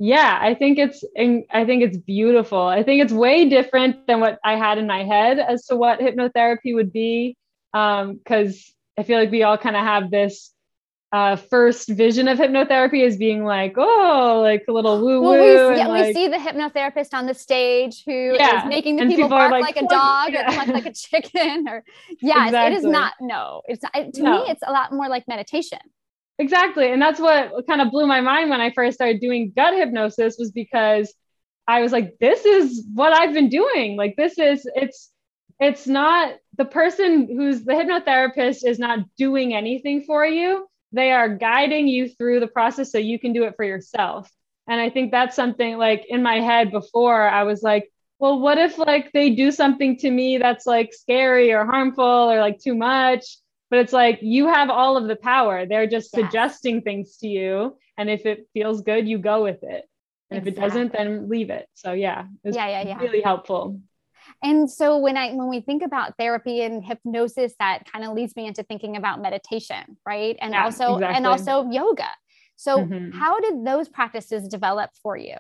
Yeah, 0.03 0.39
I 0.41 0.55
think 0.55 0.79
it's 0.79 1.05
I 1.15 1.67
think 1.67 1.83
it's 1.83 1.99
beautiful. 1.99 2.63
I 2.63 2.83
think 2.83 3.03
it's 3.03 3.13
way 3.13 3.51
different 3.51 4.07
than 4.07 4.19
what 4.19 4.39
I 4.43 4.57
had 4.57 4.79
in 4.79 4.87
my 4.87 5.05
head 5.05 5.39
as 5.39 5.67
to 5.67 5.77
what 5.77 6.01
hypnotherapy 6.01 6.75
would 6.75 6.91
be. 6.91 7.37
Um, 7.75 8.15
because 8.17 8.75
I 8.99 9.03
feel 9.03 9.19
like 9.19 9.31
we 9.31 9.43
all 9.43 9.59
kind 9.59 9.77
of 9.77 9.83
have 9.83 10.11
this 10.11 10.55
uh, 11.13 11.37
first 11.37 11.91
vision 11.91 12.29
of 12.29 12.39
hypnotherapy 12.39 13.05
as 13.05 13.19
being 13.19 13.45
like, 13.45 13.75
oh, 13.77 14.41
like 14.43 14.65
a 14.71 14.73
little 14.73 15.03
woo 15.03 15.21
woo. 15.21 15.29
Well, 15.29 15.71
we, 15.71 15.77
yeah, 15.77 15.87
like, 15.89 16.07
we 16.07 16.15
see 16.15 16.29
the 16.29 16.39
hypnotherapist 16.39 17.13
on 17.13 17.27
the 17.27 17.35
stage 17.35 18.03
who 18.07 18.35
yeah. 18.35 18.63
is 18.63 18.69
making 18.71 18.97
the 18.97 19.03
and 19.03 19.11
people, 19.11 19.25
people 19.25 19.37
bark 19.37 19.53
like, 19.53 19.77
like, 19.77 19.77
a 19.77 19.87
dog 19.87 20.33
yeah. 20.33 20.49
or 20.49 20.53
cluck 20.55 20.69
like 20.69 20.87
a 20.87 20.93
chicken. 20.95 21.69
Or 21.69 21.85
yeah, 22.23 22.47
exactly. 22.47 22.75
it 22.75 22.79
is 22.79 22.85
not. 22.85 23.13
No, 23.21 23.61
it's 23.67 23.83
not, 23.83 23.93
to 24.15 24.23
no. 24.23 24.45
me, 24.45 24.51
it's 24.51 24.63
a 24.67 24.73
lot 24.73 24.95
more 24.95 25.11
like 25.11 25.29
meditation. 25.29 25.81
Exactly, 26.41 26.91
and 26.91 27.03
that's 27.03 27.21
what 27.21 27.53
kind 27.69 27.83
of 27.83 27.91
blew 27.91 28.07
my 28.07 28.23
mind 28.23 28.49
when 28.49 28.63
I 28.63 28.71
first 28.73 28.95
started 28.95 29.21
doing 29.21 29.53
gut 29.55 29.75
hypnosis 29.75 30.37
was 30.39 30.51
because 30.53 31.13
I 31.69 31.83
was 31.83 31.93
like, 31.93 32.17
this 32.19 32.47
is 32.47 32.87
what 32.95 33.13
I've 33.13 33.35
been 33.35 33.51
doing. 33.51 33.97
Like, 33.97 34.17
this 34.17 34.39
is 34.39 34.67
it's 34.75 35.13
it's 35.61 35.87
not 35.87 36.33
the 36.57 36.65
person 36.65 37.29
who's 37.29 37.65
the 37.65 37.75
hypnotherapist 37.75 38.67
is 38.67 38.79
not 38.79 39.01
doing 39.19 39.55
anything 39.55 40.03
for 40.05 40.25
you 40.27 40.67
they 40.93 41.13
are 41.13 41.29
guiding 41.29 41.89
you 41.89 42.09
through 42.09 42.41
the 42.41 42.49
process 42.49 42.91
so 42.91 42.99
you 42.99 43.19
can 43.19 43.33
do 43.33 43.45
it 43.45 43.55
for 43.57 43.65
yourself. 43.65 44.31
And 44.69 44.81
I 44.81 44.91
think 44.91 45.13
that's 45.13 45.37
something 45.37 45.79
like 45.79 46.05
in 46.09 46.23
my 46.23 46.41
head 46.41 46.73
before 46.73 47.29
I 47.29 47.45
was 47.45 47.63
like, 47.63 47.93
well, 48.21 48.41
what 48.41 48.59
if 48.59 48.79
like 48.79 49.13
they 49.13 49.31
do 49.37 49.53
something 49.53 49.99
to 49.99 50.11
me 50.11 50.39
that's 50.39 50.67
like 50.67 50.93
scary 50.93 51.53
or 51.53 51.65
harmful 51.65 52.05
or 52.05 52.41
like 52.41 52.59
too 52.61 52.75
much? 52.75 53.40
But 53.71 53.79
it's 53.79 53.93
like 53.93 54.19
you 54.21 54.49
have 54.49 54.69
all 54.69 54.97
of 54.97 55.07
the 55.07 55.17
power. 55.17 55.65
They're 55.65 55.87
just 55.87 56.11
yes. 56.13 56.25
suggesting 56.25 56.83
things 56.83 57.17
to 57.19 57.29
you. 57.29 57.77
And 57.97 58.11
if 58.11 58.27
it 58.27 58.49
feels 58.53 58.83
good, 58.83 59.09
you 59.09 59.19
go 59.19 59.45
with 59.45 59.63
it. 59.63 59.85
And 60.31 60.39
exactly. 60.39 60.39
if 60.39 60.47
it 60.49 60.61
doesn't, 60.61 60.93
then 60.93 61.29
leave 61.29 61.51
it. 61.51 61.67
So 61.75 61.93
yeah, 61.93 62.25
it's 62.45 62.57
yeah, 62.57 62.69
yeah, 62.69 62.89
yeah. 62.89 62.99
really 62.99 63.21
helpful. 63.21 63.81
And 64.43 64.71
so 64.71 64.99
when 64.99 65.17
I 65.17 65.33
when 65.33 65.49
we 65.49 65.61
think 65.61 65.83
about 65.83 66.17
therapy 66.19 66.63
and 66.63 66.85
hypnosis, 66.85 67.55
that 67.59 67.85
kind 67.91 68.05
of 68.05 68.15
leads 68.15 68.37
me 68.37 68.47
into 68.47 68.63
thinking 68.63 68.97
about 68.97 69.21
meditation, 69.21 69.97
right? 70.07 70.37
And 70.41 70.53
yeah, 70.53 70.65
also 70.65 70.95
exactly. 70.95 71.17
and 71.17 71.27
also 71.27 71.69
yoga. 71.71 72.09
So 72.57 72.79
mm-hmm. 72.79 73.19
how 73.19 73.41
did 73.41 73.65
those 73.65 73.89
practices 73.89 74.49
develop 74.49 74.91
for 75.03 75.17
you? 75.17 75.37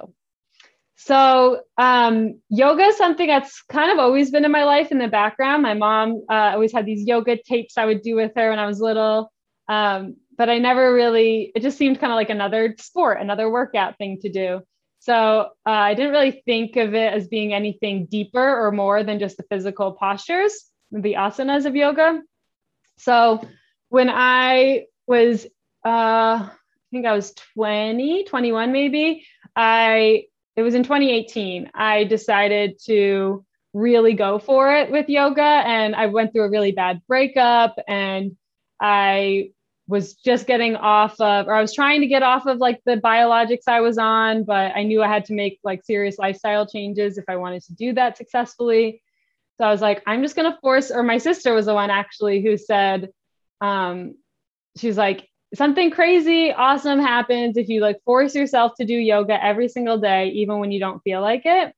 So 1.03 1.63
um, 1.79 2.41
yoga 2.51 2.83
is 2.83 2.99
something 2.99 3.27
that's 3.27 3.63
kind 3.63 3.91
of 3.91 3.99
always 3.99 4.31
been 4.31 4.45
in 4.45 4.53
my 4.53 4.65
life 4.65 4.93
in 4.93 4.99
the 4.99 5.09
background. 5.09 5.63
My 5.63 5.73
mom 5.73 6.25
uh, 6.29 6.51
always 6.53 6.75
had 6.75 6.85
these 6.85 7.07
yoga 7.07 7.39
tapes 7.43 7.79
I 7.79 7.87
would 7.87 8.03
do 8.03 8.17
with 8.17 8.33
her 8.37 8.51
when 8.51 8.59
I 8.59 8.67
was 8.67 8.83
little. 8.83 9.33
Um, 9.67 10.17
but 10.37 10.51
I 10.51 10.59
never 10.59 10.93
really, 10.93 11.53
it 11.55 11.63
just 11.63 11.79
seemed 11.79 12.01
kind 12.01 12.13
of 12.13 12.17
like 12.17 12.29
another 12.29 12.75
sport, 12.79 13.19
another 13.19 13.51
workout 13.51 13.97
thing 13.97 14.19
to 14.21 14.29
do. 14.29 14.61
So 14.99 15.15
uh, 15.67 15.71
I 15.71 15.95
didn't 15.95 16.13
really 16.13 16.43
think 16.45 16.77
of 16.77 16.93
it 16.93 17.15
as 17.15 17.29
being 17.29 17.55
anything 17.55 18.05
deeper 18.05 18.67
or 18.67 18.71
more 18.71 19.03
than 19.03 19.19
just 19.19 19.39
the 19.39 19.45
physical 19.45 19.93
postures, 19.93 20.67
the 20.93 21.15
asanas 21.15 21.65
of 21.65 21.77
yoga. 21.77 22.21
So 22.99 23.41
when 23.89 24.11
I 24.11 24.85
was, 25.07 25.47
uh, 25.83 25.89
I 26.45 26.51
think 26.91 27.07
I 27.07 27.15
was 27.15 27.33
20, 27.55 28.25
21 28.25 28.71
maybe, 28.71 29.25
I, 29.57 30.25
it 30.61 30.63
was 30.63 30.75
in 30.75 30.83
2018, 30.83 31.71
I 31.75 32.05
decided 32.05 32.79
to 32.85 33.47
really 33.73 34.13
go 34.13 34.39
for 34.39 34.71
it 34.71 34.91
with 34.91 35.09
yoga. 35.09 35.41
And 35.43 35.97
I 35.97 36.07
went 36.07 36.35
through 36.35 36.45
a 36.45 36.51
really 36.51 36.73
bad 36.73 37.01
breakup 37.09 37.77
and 37.89 38.37
I 38.79 39.53
was 39.89 40.17
just 40.17 40.47
getting 40.47 40.77
off 40.77 41.19
of, 41.19 41.49
or 41.49 41.55
I 41.55 41.63
was 41.63 41.73
trying 41.73 42.03
to 42.03 42.07
get 42.09 42.23
off 42.23 42.45
of 42.45 42.59
like 42.59 42.83
the 42.85 42.99
biologics 42.99 43.69
I 43.69 43.81
was 43.81 43.97
on, 43.97 44.45
but 44.45 44.77
I 44.77 44.83
knew 44.83 45.03
I 45.03 45.09
had 45.09 45.25
to 45.27 45.33
make 45.33 45.61
like 45.65 45.83
serious 45.83 46.19
lifestyle 46.19 46.67
changes 46.67 47.17
if 47.17 47.25
I 47.27 47.37
wanted 47.37 47.63
to 47.65 47.75
do 47.75 47.95
that 47.95 48.19
successfully. 48.19 49.03
So 49.57 49.65
I 49.65 49.71
was 49.71 49.81
like, 49.81 50.03
I'm 50.07 50.21
just 50.21 50.37
going 50.37 50.53
to 50.53 50.59
force, 50.61 50.91
or 50.91 51.03
my 51.03 51.17
sister 51.17 51.55
was 51.55 51.65
the 51.65 51.75
one 51.75 51.89
actually 51.89 52.43
who 52.43 52.59
said, 52.59 53.09
um, 53.63 54.17
she's 54.77 54.99
like, 54.99 55.27
something 55.55 55.91
crazy, 55.91 56.53
awesome 56.53 57.01
happens 57.01 57.57
if 57.57 57.69
you 57.69 57.81
like 57.81 58.03
force 58.05 58.35
yourself 58.35 58.73
to 58.77 58.85
do 58.85 58.95
yoga 58.95 59.43
every 59.43 59.69
single 59.69 59.99
day, 59.99 60.29
even 60.29 60.59
when 60.59 60.71
you 60.71 60.81
don't 60.81 61.03
feel 61.03 61.21
like 61.21 61.43
it. 61.45 61.75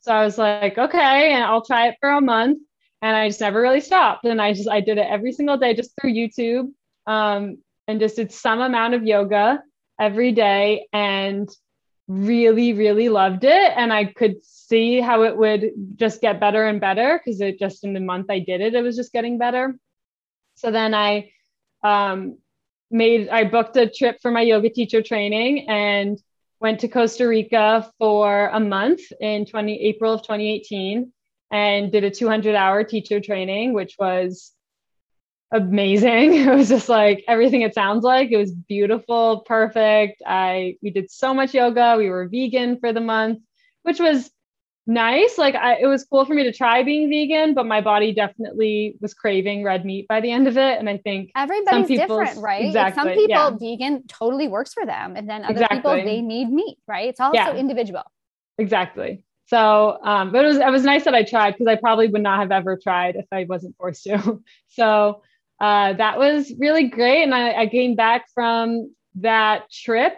So 0.00 0.12
I 0.12 0.24
was 0.24 0.38
like, 0.38 0.78
okay, 0.78 1.32
and 1.32 1.42
I'll 1.44 1.64
try 1.64 1.88
it 1.88 1.96
for 2.00 2.10
a 2.10 2.20
month. 2.20 2.60
And 3.02 3.16
I 3.16 3.28
just 3.28 3.40
never 3.40 3.60
really 3.60 3.80
stopped. 3.80 4.24
And 4.24 4.40
I 4.40 4.52
just, 4.52 4.68
I 4.68 4.80
did 4.80 4.98
it 4.98 5.06
every 5.08 5.32
single 5.32 5.56
day 5.56 5.74
just 5.74 5.92
through 6.00 6.12
YouTube 6.12 6.72
um, 7.06 7.58
and 7.86 8.00
just 8.00 8.16
did 8.16 8.32
some 8.32 8.60
amount 8.60 8.94
of 8.94 9.04
yoga 9.04 9.62
every 10.00 10.32
day 10.32 10.86
and 10.92 11.48
really, 12.08 12.72
really 12.72 13.08
loved 13.08 13.44
it. 13.44 13.72
And 13.76 13.92
I 13.92 14.06
could 14.06 14.44
see 14.44 15.00
how 15.00 15.22
it 15.22 15.36
would 15.36 15.70
just 15.96 16.20
get 16.20 16.40
better 16.40 16.66
and 16.66 16.80
better 16.80 17.20
because 17.22 17.40
it 17.40 17.58
just 17.58 17.84
in 17.84 17.92
the 17.92 18.00
month 18.00 18.26
I 18.30 18.38
did 18.40 18.60
it, 18.60 18.74
it 18.74 18.82
was 18.82 18.96
just 18.96 19.12
getting 19.12 19.38
better. 19.38 19.76
So 20.56 20.70
then 20.70 20.94
I 20.94 21.30
um, 21.82 22.38
made, 22.90 23.28
I 23.28 23.44
booked 23.44 23.76
a 23.76 23.88
trip 23.88 24.18
for 24.20 24.30
my 24.30 24.42
yoga 24.42 24.70
teacher 24.70 25.02
training 25.02 25.68
and 25.68 26.18
went 26.60 26.80
to 26.80 26.88
Costa 26.88 27.26
Rica 27.26 27.90
for 27.98 28.48
a 28.48 28.60
month 28.60 29.00
in 29.20 29.46
20 29.46 29.80
April 29.80 30.12
of 30.12 30.22
2018 30.22 31.12
and 31.50 31.92
did 31.92 32.04
a 32.04 32.10
200 32.10 32.54
hour 32.54 32.84
teacher 32.84 33.20
training, 33.20 33.72
which 33.72 33.96
was 33.98 34.52
amazing. 35.52 36.34
It 36.48 36.54
was 36.54 36.68
just 36.68 36.88
like 36.88 37.24
everything 37.28 37.62
it 37.62 37.74
sounds 37.74 38.04
like. 38.04 38.30
It 38.30 38.36
was 38.36 38.52
beautiful, 38.52 39.40
perfect. 39.46 40.22
I 40.26 40.76
we 40.82 40.90
did 40.90 41.10
so 41.10 41.32
much 41.32 41.54
yoga. 41.54 41.96
We 41.96 42.10
were 42.10 42.28
vegan 42.28 42.78
for 42.80 42.92
the 42.92 43.00
month, 43.00 43.40
which 43.82 44.00
was 44.00 44.30
nice. 44.88 45.38
Like 45.38 45.54
I, 45.54 45.76
it 45.80 45.86
was 45.86 46.04
cool 46.04 46.24
for 46.24 46.34
me 46.34 46.42
to 46.42 46.52
try 46.52 46.82
being 46.82 47.08
vegan, 47.08 47.54
but 47.54 47.66
my 47.66 47.80
body 47.80 48.12
definitely 48.12 48.96
was 49.00 49.14
craving 49.14 49.62
red 49.62 49.84
meat 49.84 50.08
by 50.08 50.20
the 50.20 50.32
end 50.32 50.48
of 50.48 50.56
it. 50.56 50.80
And 50.80 50.88
I 50.90 50.96
think 50.96 51.30
everybody's 51.36 51.86
different, 51.86 52.38
right? 52.40 52.64
Exactly, 52.64 53.00
some 53.00 53.08
people 53.08 53.28
yeah. 53.28 53.50
vegan 53.50 54.06
totally 54.08 54.48
works 54.48 54.74
for 54.74 54.84
them, 54.84 55.14
and 55.14 55.28
then 55.28 55.44
other 55.44 55.52
exactly. 55.52 55.76
people 55.78 55.92
they 55.92 56.20
need 56.20 56.50
meat, 56.50 56.78
right? 56.88 57.08
It's 57.08 57.20
also 57.20 57.34
yeah. 57.34 57.54
individual. 57.54 58.02
Exactly. 58.58 59.22
So, 59.46 59.98
um, 60.02 60.32
but 60.32 60.44
it 60.44 60.48
was 60.48 60.56
it 60.56 60.70
was 60.70 60.84
nice 60.84 61.04
that 61.04 61.14
I 61.14 61.22
tried 61.22 61.52
because 61.52 61.68
I 61.68 61.76
probably 61.76 62.08
would 62.08 62.22
not 62.22 62.40
have 62.40 62.50
ever 62.50 62.76
tried 62.76 63.16
if 63.16 63.26
I 63.30 63.44
wasn't 63.44 63.76
forced 63.76 64.02
to. 64.04 64.42
so 64.68 65.22
uh, 65.60 65.92
that 65.94 66.18
was 66.18 66.52
really 66.58 66.88
great. 66.88 67.22
And 67.22 67.34
I, 67.34 67.62
I 67.62 67.66
came 67.66 67.94
back 67.94 68.26
from 68.34 68.94
that 69.16 69.70
trip 69.70 70.14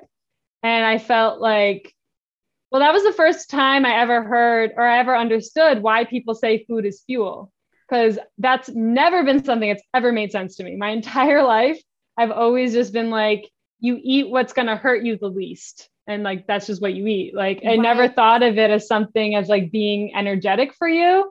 and 0.62 0.84
I 0.84 0.98
felt 0.98 1.40
like, 1.40 1.94
well, 2.70 2.80
that 2.80 2.92
was 2.92 3.02
the 3.02 3.12
first 3.12 3.50
time 3.50 3.84
I 3.84 4.00
ever 4.00 4.22
heard 4.22 4.72
or 4.76 4.84
I 4.84 4.98
ever 4.98 5.16
understood 5.16 5.82
why 5.82 6.04
people 6.04 6.34
say 6.34 6.64
food 6.64 6.86
is 6.86 7.02
fuel. 7.06 7.52
Because 7.88 8.18
that's 8.38 8.68
never 8.68 9.24
been 9.24 9.42
something 9.42 9.68
that's 9.68 9.82
ever 9.92 10.12
made 10.12 10.30
sense 10.30 10.56
to 10.56 10.64
me. 10.64 10.76
My 10.76 10.90
entire 11.00 11.42
life, 11.42 11.80
I've 12.16 12.30
always 12.30 12.72
just 12.72 12.92
been 12.92 13.10
like, 13.10 13.50
you 13.80 13.98
eat 14.00 14.28
what's 14.28 14.52
going 14.52 14.68
to 14.68 14.76
hurt 14.76 15.04
you 15.04 15.16
the 15.16 15.28
least. 15.28 15.88
And 16.06 16.22
like, 16.22 16.46
that's 16.46 16.66
just 16.66 16.82
what 16.82 16.94
you 16.94 17.06
eat. 17.06 17.34
Like, 17.34 17.62
I 17.66 17.76
never 17.76 18.08
thought 18.08 18.42
of 18.42 18.58
it 18.58 18.70
as 18.70 18.86
something 18.86 19.34
as 19.34 19.48
like 19.48 19.72
being 19.72 20.14
energetic 20.14 20.74
for 20.74 20.88
you 20.88 21.30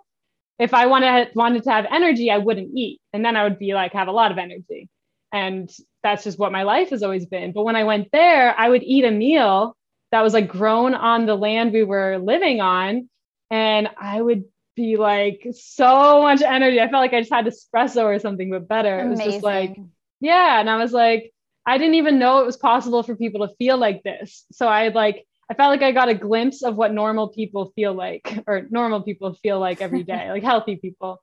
if 0.60 0.74
I 0.74 0.86
wanted 0.88 1.30
wanted 1.36 1.64
to 1.64 1.72
have 1.72 1.86
energy, 1.90 2.30
I 2.30 2.38
wouldn't 2.38 2.72
eat, 2.76 3.00
and 3.14 3.24
then 3.24 3.36
I 3.36 3.44
would 3.44 3.58
be 3.58 3.74
like 3.74 3.94
have 3.94 4.10
a 4.10 4.12
lot 4.12 4.32
of 4.32 4.38
energy, 4.38 4.90
and 5.32 5.70
that's 6.04 6.26
just 6.26 6.38
what 6.38 6.52
my 6.52 6.64
life 6.64 6.90
has 6.90 7.02
always 7.02 7.26
been. 7.26 7.54
But 7.54 7.64
when 7.64 7.78
I 7.78 7.86
went 7.86 8.10
there, 8.12 8.54
I 8.58 8.70
would 8.70 8.84
eat 8.84 9.06
a 9.06 9.12
meal 9.12 9.76
that 10.12 10.22
was 10.22 10.34
like 10.34 10.48
grown 10.48 10.96
on 10.96 11.26
the 11.26 11.36
land 11.36 11.74
we 11.74 11.84
were 11.84 12.18
living 12.18 12.62
on, 12.62 13.10
and 13.50 13.90
I 14.00 14.22
would 14.22 14.46
be 14.76 14.98
like 14.98 15.46
so 15.52 16.22
much 16.22 16.42
energy. 16.42 16.80
I 16.80 16.90
felt 16.90 17.02
like 17.02 17.14
I 17.14 17.22
just 17.22 17.34
had 17.34 17.46
espresso 17.46 18.04
or 18.04 18.20
something, 18.20 18.50
but 18.50 18.68
better. 18.68 19.00
Amazing. 19.00 19.22
It 19.22 19.26
was 19.26 19.34
just 19.34 19.44
like 19.44 19.78
yeah, 20.20 20.60
and 20.60 20.70
I 20.70 20.78
was 20.78 20.92
like 20.92 21.32
I 21.66 21.78
didn't 21.78 21.96
even 21.96 22.20
know 22.20 22.40
it 22.40 22.46
was 22.46 22.58
possible 22.58 23.04
for 23.04 23.16
people 23.16 23.48
to 23.48 23.54
feel 23.56 23.78
like 23.78 24.04
this. 24.04 24.46
So 24.52 24.68
I 24.68 24.88
like 24.90 25.26
I 25.50 25.56
felt 25.56 25.72
like 25.72 25.82
I 25.82 25.92
got 25.92 26.10
a 26.10 26.14
glimpse 26.14 26.64
of 26.64 26.76
what 26.76 26.94
normal 26.94 27.30
people 27.30 27.72
feel 27.76 27.94
like, 27.94 28.44
or 28.48 28.68
normal 28.70 29.02
people 29.02 29.34
feel 29.34 29.60
like 29.60 29.82
every 29.82 30.04
day, 30.04 30.30
like 30.32 30.44
healthy 30.44 30.76
people. 30.76 31.22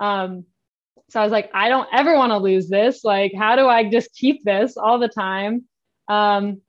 Um, 0.00 0.44
so 1.10 1.20
I 1.20 1.22
was 1.22 1.32
like, 1.32 1.50
I 1.54 1.68
don't 1.68 1.88
ever 1.92 2.14
want 2.16 2.30
to 2.30 2.38
lose 2.38 2.68
this. 2.68 3.04
Like, 3.04 3.32
how 3.36 3.56
do 3.56 3.66
I 3.66 3.88
just 3.88 4.12
keep 4.14 4.44
this 4.44 4.76
all 4.76 4.98
the 4.98 5.08
time? 5.08 5.64
Um, 6.08 6.60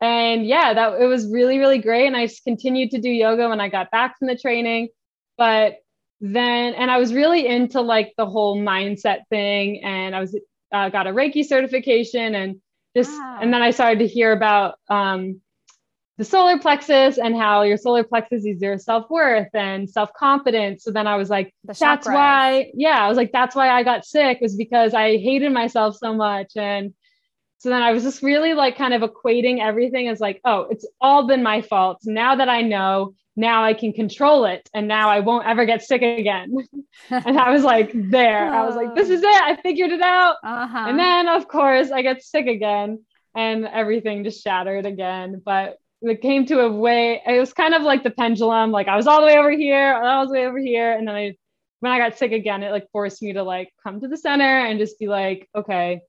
and 0.00 0.46
yeah, 0.46 0.72
that 0.74 1.00
it 1.00 1.06
was 1.06 1.30
really, 1.30 1.58
really 1.58 1.78
great. 1.78 2.06
And 2.06 2.16
I 2.16 2.26
just 2.26 2.44
continued 2.44 2.90
to 2.92 3.00
do 3.00 3.10
yoga 3.10 3.48
when 3.48 3.60
I 3.60 3.68
got 3.68 3.90
back 3.90 4.18
from 4.18 4.28
the 4.28 4.36
training. 4.36 4.88
But 5.36 5.76
then, 6.20 6.74
and 6.74 6.90
I 6.90 6.98
was 6.98 7.12
really 7.14 7.46
into 7.46 7.80
like 7.80 8.14
the 8.16 8.26
whole 8.26 8.58
mindset 8.58 9.20
thing. 9.28 9.82
And 9.84 10.14
I 10.14 10.20
was 10.20 10.38
uh, 10.72 10.88
got 10.88 11.06
a 11.06 11.10
Reiki 11.10 11.44
certification 11.44 12.34
and 12.34 12.60
just 12.96 13.10
wow. 13.10 13.38
and 13.40 13.52
then 13.52 13.62
I 13.62 13.70
started 13.70 14.00
to 14.00 14.06
hear 14.06 14.32
about 14.32 14.76
um, 14.88 15.40
the 16.18 16.24
solar 16.24 16.58
plexus 16.58 17.18
and 17.18 17.36
how 17.36 17.62
your 17.62 17.76
solar 17.76 18.04
plexus 18.04 18.44
is 18.44 18.60
your 18.60 18.78
self-worth 18.78 19.48
and 19.54 19.88
self-confidence. 19.88 20.84
So 20.84 20.90
then 20.90 21.06
I 21.06 21.16
was 21.16 21.30
like, 21.30 21.54
the 21.64 21.72
that's 21.78 22.06
why, 22.06 22.70
yeah, 22.74 23.04
I 23.04 23.08
was 23.08 23.16
like, 23.16 23.32
that's 23.32 23.54
why 23.54 23.70
I 23.70 23.82
got 23.84 24.04
sick 24.04 24.38
was 24.40 24.56
because 24.56 24.92
I 24.92 25.16
hated 25.18 25.52
myself 25.52 25.96
so 25.96 26.12
much. 26.12 26.52
And 26.56 26.92
so 27.60 27.68
then 27.68 27.82
I 27.82 27.92
was 27.92 28.02
just 28.02 28.22
really 28.22 28.54
like 28.54 28.78
kind 28.78 28.94
of 28.94 29.02
equating 29.02 29.60
everything 29.60 30.08
as 30.08 30.18
like, 30.18 30.40
oh, 30.46 30.66
it's 30.70 30.86
all 30.98 31.26
been 31.26 31.42
my 31.42 31.60
fault. 31.60 31.98
Now 32.06 32.36
that 32.36 32.48
I 32.48 32.62
know, 32.62 33.12
now 33.36 33.62
I 33.64 33.74
can 33.74 33.92
control 33.92 34.46
it. 34.46 34.66
And 34.72 34.88
now 34.88 35.10
I 35.10 35.20
won't 35.20 35.46
ever 35.46 35.66
get 35.66 35.82
sick 35.82 36.00
again. 36.00 36.56
and 37.10 37.38
I 37.38 37.50
was 37.50 37.62
like, 37.62 37.90
there. 37.94 38.50
I 38.50 38.64
was 38.64 38.76
like, 38.76 38.94
this 38.94 39.10
is 39.10 39.22
it. 39.22 39.42
I 39.42 39.56
figured 39.62 39.90
it 39.90 40.00
out. 40.00 40.36
Uh-huh. 40.42 40.86
And 40.88 40.98
then, 40.98 41.28
of 41.28 41.48
course, 41.48 41.90
I 41.90 42.00
get 42.00 42.22
sick 42.22 42.46
again 42.46 43.04
and 43.34 43.66
everything 43.66 44.24
just 44.24 44.42
shattered 44.42 44.86
again. 44.86 45.42
But 45.44 45.76
it 46.00 46.22
came 46.22 46.46
to 46.46 46.60
a 46.60 46.72
way 46.72 47.20
it 47.26 47.38
was 47.38 47.52
kind 47.52 47.74
of 47.74 47.82
like 47.82 48.02
the 48.02 48.10
pendulum 48.10 48.70
like 48.70 48.88
i 48.88 48.96
was 48.96 49.06
all 49.06 49.20
the 49.20 49.26
way 49.26 49.36
over 49.36 49.50
here 49.50 49.92
i 49.92 50.22
was 50.22 50.30
way 50.30 50.46
over 50.46 50.58
here 50.58 50.92
and 50.92 51.06
then 51.06 51.14
i 51.14 51.36
when 51.80 51.92
i 51.92 51.98
got 51.98 52.16
sick 52.16 52.32
again 52.32 52.62
it 52.62 52.70
like 52.70 52.86
forced 52.90 53.20
me 53.20 53.34
to 53.34 53.42
like 53.42 53.68
come 53.82 54.00
to 54.00 54.08
the 54.08 54.16
center 54.16 54.64
and 54.64 54.78
just 54.78 54.98
be 54.98 55.08
like 55.08 55.46
okay 55.54 56.00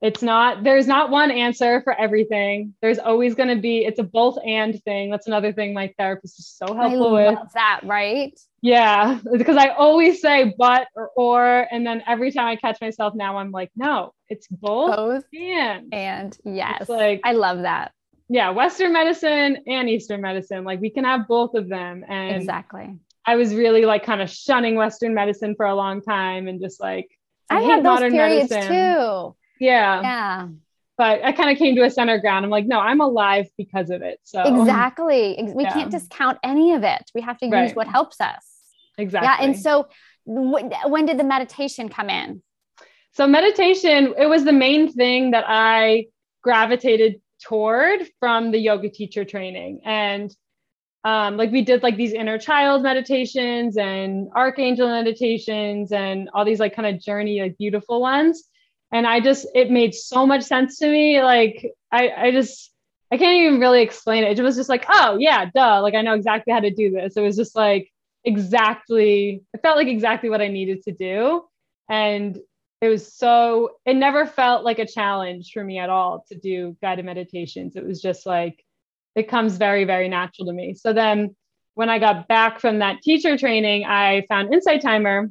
it's 0.00 0.22
not 0.22 0.62
there's 0.62 0.86
not 0.86 1.10
one 1.10 1.30
answer 1.30 1.80
for 1.82 1.92
everything 1.92 2.74
there's 2.80 2.98
always 2.98 3.34
going 3.34 3.48
to 3.48 3.60
be 3.60 3.84
it's 3.84 3.98
a 3.98 4.02
both 4.02 4.38
and 4.44 4.82
thing 4.84 5.10
that's 5.10 5.26
another 5.26 5.52
thing 5.52 5.74
my 5.74 5.92
therapist 5.98 6.38
is 6.38 6.46
so 6.48 6.72
helpful 6.74 7.16
I 7.16 7.30
with 7.30 7.38
that 7.54 7.80
right 7.84 8.38
yeah 8.62 9.18
because 9.32 9.56
i 9.56 9.68
always 9.68 10.20
say 10.20 10.54
but 10.56 10.86
or 10.94 11.10
or 11.16 11.66
and 11.70 11.86
then 11.86 12.02
every 12.06 12.30
time 12.30 12.46
i 12.46 12.56
catch 12.56 12.80
myself 12.80 13.14
now 13.14 13.38
i'm 13.38 13.50
like 13.50 13.70
no 13.76 14.12
it's 14.28 14.46
both, 14.48 14.96
both 14.96 15.24
and 15.34 15.92
and 15.92 16.38
yes 16.44 16.82
it's 16.82 16.90
like 16.90 17.20
i 17.24 17.32
love 17.32 17.62
that 17.62 17.92
yeah, 18.28 18.50
Western 18.50 18.92
medicine 18.92 19.58
and 19.66 19.88
Eastern 19.88 20.20
medicine. 20.20 20.64
Like 20.64 20.80
we 20.80 20.90
can 20.90 21.04
have 21.04 21.26
both 21.26 21.54
of 21.54 21.68
them. 21.68 22.04
And 22.06 22.36
exactly. 22.36 22.98
I 23.24 23.36
was 23.36 23.54
really 23.54 23.84
like 23.84 24.04
kind 24.04 24.20
of 24.20 24.30
shunning 24.30 24.74
Western 24.74 25.14
medicine 25.14 25.54
for 25.56 25.66
a 25.66 25.74
long 25.74 26.02
time 26.02 26.46
and 26.46 26.60
just 26.60 26.80
like 26.80 27.08
I, 27.50 27.58
I 27.58 27.60
had 27.62 27.84
those 27.84 28.00
periods 28.00 28.50
medicine. 28.50 28.72
too. 28.72 29.36
Yeah. 29.60 30.00
Yeah. 30.02 30.48
But 30.96 31.24
I 31.24 31.30
kind 31.32 31.50
of 31.50 31.58
came 31.58 31.76
to 31.76 31.82
a 31.82 31.90
center 31.90 32.18
ground. 32.18 32.44
I'm 32.44 32.50
like, 32.50 32.66
no, 32.66 32.80
I'm 32.80 33.00
alive 33.00 33.46
because 33.56 33.90
of 33.90 34.02
it. 34.02 34.18
So 34.24 34.42
exactly. 34.42 35.38
We 35.54 35.62
yeah. 35.62 35.72
can't 35.72 35.90
discount 35.92 36.38
any 36.42 36.72
of 36.72 36.82
it. 36.82 37.10
We 37.14 37.20
have 37.20 37.38
to 37.38 37.46
use 37.46 37.52
right. 37.52 37.76
what 37.76 37.86
helps 37.86 38.20
us. 38.20 38.44
Exactly. 38.98 39.28
Yeah. 39.28 39.44
And 39.44 39.56
so 39.56 39.86
when 40.24 41.06
did 41.06 41.18
the 41.18 41.24
meditation 41.24 41.88
come 41.88 42.10
in? 42.10 42.42
So 43.12 43.26
meditation, 43.28 44.14
it 44.18 44.26
was 44.26 44.44
the 44.44 44.52
main 44.52 44.92
thing 44.92 45.30
that 45.30 45.44
I 45.46 46.06
gravitated 46.42 47.20
toward 47.44 48.08
from 48.18 48.50
the 48.50 48.58
yoga 48.58 48.88
teacher 48.90 49.24
training. 49.24 49.82
And 49.84 50.34
um, 51.04 51.36
like 51.36 51.52
we 51.52 51.62
did 51.62 51.84
like 51.84 51.96
these 51.96 52.12
inner 52.12 52.38
child 52.38 52.82
meditations 52.82 53.76
and 53.76 54.28
archangel 54.34 54.88
meditations 54.88 55.92
and 55.92 56.28
all 56.34 56.44
these 56.44 56.58
like 56.58 56.74
kind 56.74 56.92
of 56.92 57.00
journey, 57.00 57.40
like 57.40 57.56
beautiful 57.56 58.00
ones. 58.00 58.47
And 58.92 59.06
I 59.06 59.20
just, 59.20 59.46
it 59.54 59.70
made 59.70 59.94
so 59.94 60.26
much 60.26 60.42
sense 60.42 60.78
to 60.78 60.88
me. 60.88 61.22
Like 61.22 61.72
I, 61.92 62.10
I 62.10 62.30
just, 62.30 62.72
I 63.12 63.16
can't 63.16 63.36
even 63.36 63.60
really 63.60 63.82
explain 63.82 64.24
it. 64.24 64.38
It 64.38 64.42
was 64.42 64.56
just 64.56 64.68
like, 64.68 64.86
oh 64.88 65.18
yeah, 65.18 65.46
duh. 65.54 65.80
Like 65.82 65.94
I 65.94 66.02
know 66.02 66.14
exactly 66.14 66.52
how 66.52 66.60
to 66.60 66.70
do 66.70 66.90
this. 66.90 67.16
It 67.16 67.20
was 67.20 67.36
just 67.36 67.54
like 67.54 67.90
exactly, 68.24 69.42
it 69.52 69.62
felt 69.62 69.76
like 69.76 69.88
exactly 69.88 70.30
what 70.30 70.40
I 70.40 70.48
needed 70.48 70.82
to 70.84 70.92
do. 70.92 71.44
And 71.90 72.38
it 72.80 72.88
was 72.88 73.12
so 73.12 73.72
it 73.84 73.94
never 73.94 74.26
felt 74.26 74.64
like 74.64 74.78
a 74.78 74.86
challenge 74.86 75.50
for 75.52 75.64
me 75.64 75.78
at 75.78 75.90
all 75.90 76.24
to 76.28 76.36
do 76.36 76.76
guided 76.80 77.04
meditations 77.04 77.76
it 77.76 77.84
was 77.84 78.00
just 78.00 78.26
like 78.26 78.64
it 79.14 79.28
comes 79.28 79.56
very 79.56 79.84
very 79.84 80.08
natural 80.08 80.46
to 80.46 80.52
me 80.52 80.74
so 80.74 80.92
then 80.92 81.34
when 81.74 81.88
i 81.88 81.98
got 81.98 82.28
back 82.28 82.60
from 82.60 82.78
that 82.78 83.02
teacher 83.02 83.36
training 83.36 83.84
i 83.84 84.24
found 84.28 84.52
insight 84.52 84.80
timer 84.80 85.30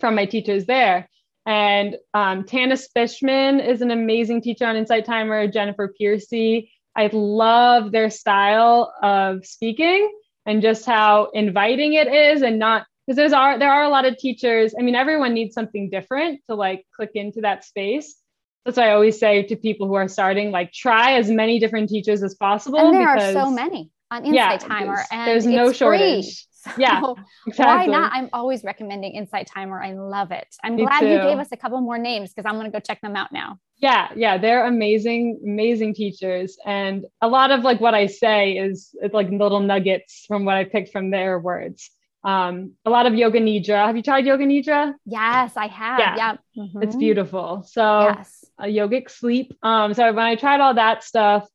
from 0.00 0.14
my 0.14 0.26
teachers 0.26 0.66
there 0.66 1.08
and 1.46 1.96
um, 2.12 2.42
tanis 2.44 2.88
fishman 2.92 3.60
is 3.60 3.80
an 3.80 3.92
amazing 3.92 4.42
teacher 4.42 4.66
on 4.66 4.76
insight 4.76 5.06
timer 5.06 5.46
jennifer 5.46 5.94
piercy. 5.96 6.70
I 6.94 7.08
love 7.12 7.92
their 7.92 8.10
style 8.10 8.92
of 9.02 9.46
speaking 9.46 10.10
and 10.46 10.62
just 10.62 10.86
how 10.86 11.26
inviting 11.34 11.92
it 11.92 12.08
is 12.08 12.42
and 12.42 12.58
not 12.58 12.86
because 13.06 13.16
there's 13.16 13.32
are 13.32 13.58
there 13.58 13.70
are 13.70 13.84
a 13.84 13.88
lot 13.88 14.04
of 14.04 14.16
teachers 14.16 14.74
i 14.78 14.82
mean 14.82 14.94
everyone 14.94 15.34
needs 15.34 15.54
something 15.54 15.88
different 15.90 16.40
to 16.48 16.56
like 16.56 16.84
click 16.94 17.10
into 17.14 17.42
that 17.42 17.64
space. 17.64 18.16
That's 18.64 18.78
why 18.78 18.88
i 18.88 18.94
always 18.94 19.18
say 19.18 19.44
to 19.44 19.56
people 19.56 19.86
who 19.86 19.94
are 19.94 20.08
starting 20.08 20.50
like 20.50 20.72
try 20.72 21.18
as 21.18 21.30
many 21.30 21.60
different 21.60 21.88
teachers 21.88 22.22
as 22.22 22.34
possible 22.34 22.78
and 22.78 22.94
there 22.94 23.14
because, 23.14 23.36
are 23.36 23.44
so 23.44 23.50
many 23.50 23.90
on 24.10 24.24
insight 24.24 24.34
yeah, 24.34 24.56
timer 24.58 24.96
there's, 24.96 25.08
and 25.12 25.28
there's 25.28 25.46
no 25.46 25.72
shortage 25.72 26.46
so 26.74 26.74
yeah 26.78 27.02
exactly. 27.46 27.64
why 27.64 27.86
not 27.86 28.12
i'm 28.12 28.28
always 28.32 28.64
recommending 28.64 29.12
insight 29.12 29.46
timer 29.46 29.82
i 29.82 29.92
love 29.92 30.30
it 30.30 30.56
i'm 30.62 30.76
Me 30.76 30.84
glad 30.84 31.00
too. 31.00 31.08
you 31.08 31.18
gave 31.18 31.38
us 31.38 31.48
a 31.52 31.56
couple 31.56 31.80
more 31.80 31.98
names 31.98 32.32
because 32.32 32.48
i'm 32.48 32.56
going 32.56 32.70
to 32.70 32.72
go 32.72 32.80
check 32.80 33.00
them 33.00 33.16
out 33.16 33.32
now 33.32 33.58
yeah 33.78 34.08
yeah 34.16 34.38
they're 34.38 34.66
amazing 34.66 35.40
amazing 35.44 35.94
teachers 35.94 36.58
and 36.64 37.06
a 37.20 37.28
lot 37.28 37.50
of 37.50 37.62
like 37.62 37.80
what 37.80 37.94
i 37.94 38.06
say 38.06 38.52
is 38.52 38.94
it's 39.00 39.14
like 39.14 39.28
little 39.30 39.60
nuggets 39.60 40.24
from 40.26 40.44
what 40.44 40.56
i 40.56 40.64
picked 40.64 40.92
from 40.92 41.10
their 41.10 41.38
words 41.38 41.90
um, 42.26 42.72
a 42.84 42.90
lot 42.90 43.06
of 43.06 43.14
yoga 43.14 43.38
nidra. 43.38 43.86
Have 43.86 43.96
you 43.96 44.02
tried 44.02 44.26
yoga 44.26 44.44
nidra? 44.44 44.94
Yes, 45.04 45.56
I 45.56 45.68
have. 45.68 45.98
Yeah, 46.00 46.16
yeah. 46.16 46.36
Mm-hmm. 46.58 46.82
it's 46.82 46.96
beautiful. 46.96 47.62
So 47.68 48.00
yes. 48.02 48.44
a 48.58 48.64
yogic 48.64 49.10
sleep. 49.10 49.56
Um, 49.62 49.94
so 49.94 50.12
when 50.12 50.26
I 50.26 50.34
tried 50.34 50.60
all 50.60 50.74
that 50.74 51.04
stuff, 51.04 51.48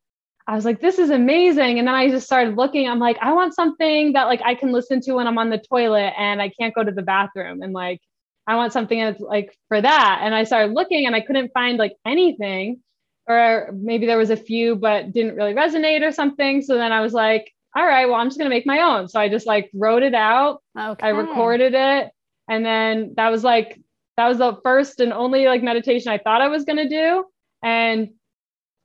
I 0.47 0.55
was 0.55 0.65
like, 0.65 0.81
this 0.81 0.99
is 0.99 1.09
amazing. 1.09 1.79
And 1.79 1.87
then 1.87 1.95
I 1.95 2.09
just 2.09 2.25
started 2.25 2.57
looking. 2.57 2.87
I'm 2.87 2.99
like, 2.99 3.17
I 3.21 3.33
want 3.33 3.53
something 3.53 4.13
that 4.13 4.25
like 4.25 4.41
I 4.43 4.55
can 4.55 4.71
listen 4.71 5.01
to 5.01 5.13
when 5.13 5.27
I'm 5.27 5.37
on 5.37 5.49
the 5.49 5.59
toilet 5.59 6.13
and 6.17 6.41
I 6.41 6.49
can't 6.49 6.73
go 6.73 6.83
to 6.83 6.91
the 6.91 7.01
bathroom. 7.01 7.61
And 7.61 7.73
like, 7.73 8.01
I 8.47 8.55
want 8.55 8.73
something 8.73 8.99
that's 8.99 9.21
like 9.21 9.55
for 9.67 9.79
that. 9.79 10.19
And 10.23 10.33
I 10.33 10.43
started 10.43 10.73
looking 10.73 11.05
and 11.05 11.15
I 11.15 11.21
couldn't 11.21 11.53
find 11.53 11.77
like 11.77 11.95
anything, 12.05 12.81
or 13.27 13.69
maybe 13.73 14.07
there 14.07 14.17
was 14.17 14.31
a 14.31 14.35
few, 14.37 14.75
but 14.75 15.11
didn't 15.11 15.35
really 15.35 15.53
resonate 15.53 16.01
or 16.01 16.11
something. 16.11 16.61
So 16.61 16.75
then 16.75 16.91
I 16.91 17.01
was 17.01 17.13
like, 17.13 17.53
all 17.75 17.85
right, 17.85 18.07
well, 18.07 18.15
I'm 18.15 18.27
just 18.27 18.37
going 18.37 18.49
to 18.49 18.55
make 18.55 18.65
my 18.65 18.79
own. 18.79 19.07
So 19.07 19.19
I 19.19 19.29
just 19.29 19.45
like 19.47 19.69
wrote 19.73 20.03
it 20.03 20.15
out. 20.15 20.61
Okay. 20.77 21.07
I 21.07 21.09
recorded 21.09 21.73
it. 21.75 22.09
And 22.49 22.65
then 22.65 23.13
that 23.15 23.29
was 23.29 23.43
like, 23.43 23.79
that 24.17 24.27
was 24.27 24.39
the 24.39 24.57
first 24.63 24.99
and 24.99 25.13
only 25.13 25.45
like 25.45 25.63
meditation 25.63 26.11
I 26.11 26.17
thought 26.17 26.41
I 26.41 26.49
was 26.49 26.65
going 26.65 26.77
to 26.77 26.89
do. 26.89 27.25
And 27.63 28.09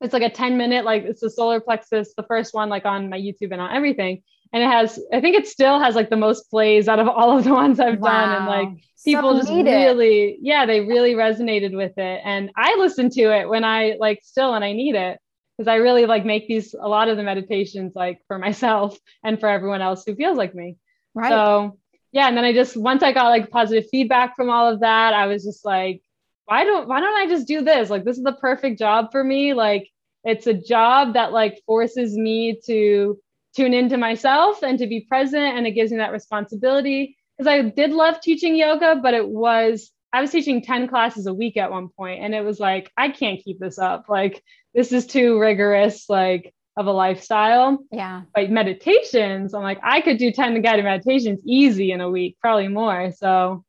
it's 0.00 0.12
like 0.12 0.22
a 0.22 0.30
10 0.30 0.56
minute, 0.56 0.84
like 0.84 1.04
it's 1.04 1.20
the 1.20 1.30
solar 1.30 1.60
plexus, 1.60 2.14
the 2.16 2.22
first 2.22 2.54
one, 2.54 2.68
like 2.68 2.84
on 2.84 3.08
my 3.08 3.18
YouTube 3.18 3.52
and 3.52 3.60
on 3.60 3.74
everything. 3.74 4.22
And 4.52 4.62
it 4.62 4.66
has, 4.66 5.00
I 5.12 5.20
think 5.20 5.36
it 5.36 5.46
still 5.46 5.80
has 5.80 5.94
like 5.94 6.10
the 6.10 6.16
most 6.16 6.50
plays 6.50 6.88
out 6.88 6.98
of 6.98 7.08
all 7.08 7.36
of 7.36 7.44
the 7.44 7.52
ones 7.54 7.80
I've 7.80 7.98
wow. 7.98 8.10
done. 8.10 8.36
And 8.36 8.46
like 8.46 8.84
people 9.04 9.32
so 9.32 9.38
just 9.38 9.50
really, 9.50 10.30
it. 10.30 10.38
yeah, 10.42 10.66
they 10.66 10.80
really 10.80 11.14
resonated 11.14 11.74
with 11.74 11.96
it. 11.96 12.20
And 12.24 12.50
I 12.56 12.76
listen 12.78 13.10
to 13.10 13.22
it 13.34 13.48
when 13.48 13.64
I 13.64 13.96
like 13.98 14.20
still 14.22 14.54
and 14.54 14.64
I 14.64 14.72
need 14.72 14.94
it 14.94 15.18
because 15.56 15.68
I 15.68 15.76
really 15.76 16.06
like 16.06 16.24
make 16.24 16.46
these 16.46 16.74
a 16.74 16.88
lot 16.88 17.08
of 17.08 17.16
the 17.16 17.22
meditations 17.22 17.92
like 17.94 18.20
for 18.28 18.38
myself 18.46 18.98
and 19.24 19.40
for 19.40 19.48
everyone 19.48 19.82
else 19.82 20.04
who 20.06 20.14
feels 20.14 20.36
like 20.36 20.54
me. 20.54 20.76
Right. 21.14 21.30
So 21.30 21.78
yeah, 22.12 22.28
and 22.28 22.36
then 22.36 22.44
I 22.44 22.52
just 22.52 22.76
once 22.76 23.02
I 23.02 23.12
got 23.12 23.28
like 23.28 23.50
positive 23.50 23.88
feedback 23.90 24.36
from 24.36 24.50
all 24.50 24.72
of 24.72 24.80
that, 24.80 25.12
I 25.12 25.26
was 25.26 25.44
just 25.44 25.64
like, 25.64 26.02
why 26.46 26.64
don't 26.64 26.88
why 26.88 27.00
don't 27.00 27.16
I 27.16 27.26
just 27.26 27.46
do 27.46 27.62
this? 27.62 27.90
Like 27.90 28.04
this 28.04 28.16
is 28.16 28.24
the 28.24 28.32
perfect 28.32 28.78
job 28.78 29.12
for 29.12 29.22
me. 29.22 29.52
Like 29.52 29.88
it's 30.24 30.46
a 30.46 30.54
job 30.54 31.14
that 31.14 31.32
like 31.32 31.60
forces 31.66 32.16
me 32.16 32.60
to 32.66 33.18
tune 33.54 33.74
into 33.74 33.96
myself 33.96 34.62
and 34.62 34.78
to 34.78 34.86
be 34.86 35.00
present 35.00 35.56
and 35.56 35.66
it 35.66 35.72
gives 35.72 35.90
me 35.90 35.98
that 35.98 36.12
responsibility 36.12 37.16
because 37.36 37.48
I 37.48 37.62
did 37.62 37.90
love 37.90 38.20
teaching 38.20 38.56
yoga, 38.56 38.96
but 39.02 39.14
it 39.14 39.28
was 39.28 39.90
I 40.12 40.20
was 40.20 40.30
teaching 40.30 40.62
10 40.62 40.88
classes 40.88 41.26
a 41.26 41.34
week 41.34 41.56
at 41.56 41.70
one 41.70 41.88
point 41.88 42.22
and 42.22 42.34
it 42.34 42.44
was 42.44 42.60
like 42.60 42.90
I 42.96 43.08
can't 43.10 43.42
keep 43.42 43.58
this 43.58 43.78
up. 43.78 44.06
Like 44.08 44.42
this 44.74 44.92
is 44.92 45.06
too 45.06 45.38
rigorous 45.38 46.08
like 46.08 46.54
of 46.76 46.86
a 46.86 46.92
lifestyle. 46.92 47.78
Yeah. 47.90 48.22
Like 48.36 48.50
meditations, 48.50 49.52
I'm 49.52 49.62
like 49.62 49.80
I 49.82 50.00
could 50.00 50.18
do 50.18 50.30
10 50.30 50.62
guided 50.62 50.84
meditations 50.84 51.40
easy 51.44 51.90
in 51.90 52.00
a 52.00 52.10
week, 52.10 52.36
probably 52.40 52.68
more. 52.68 53.10
So 53.12 53.64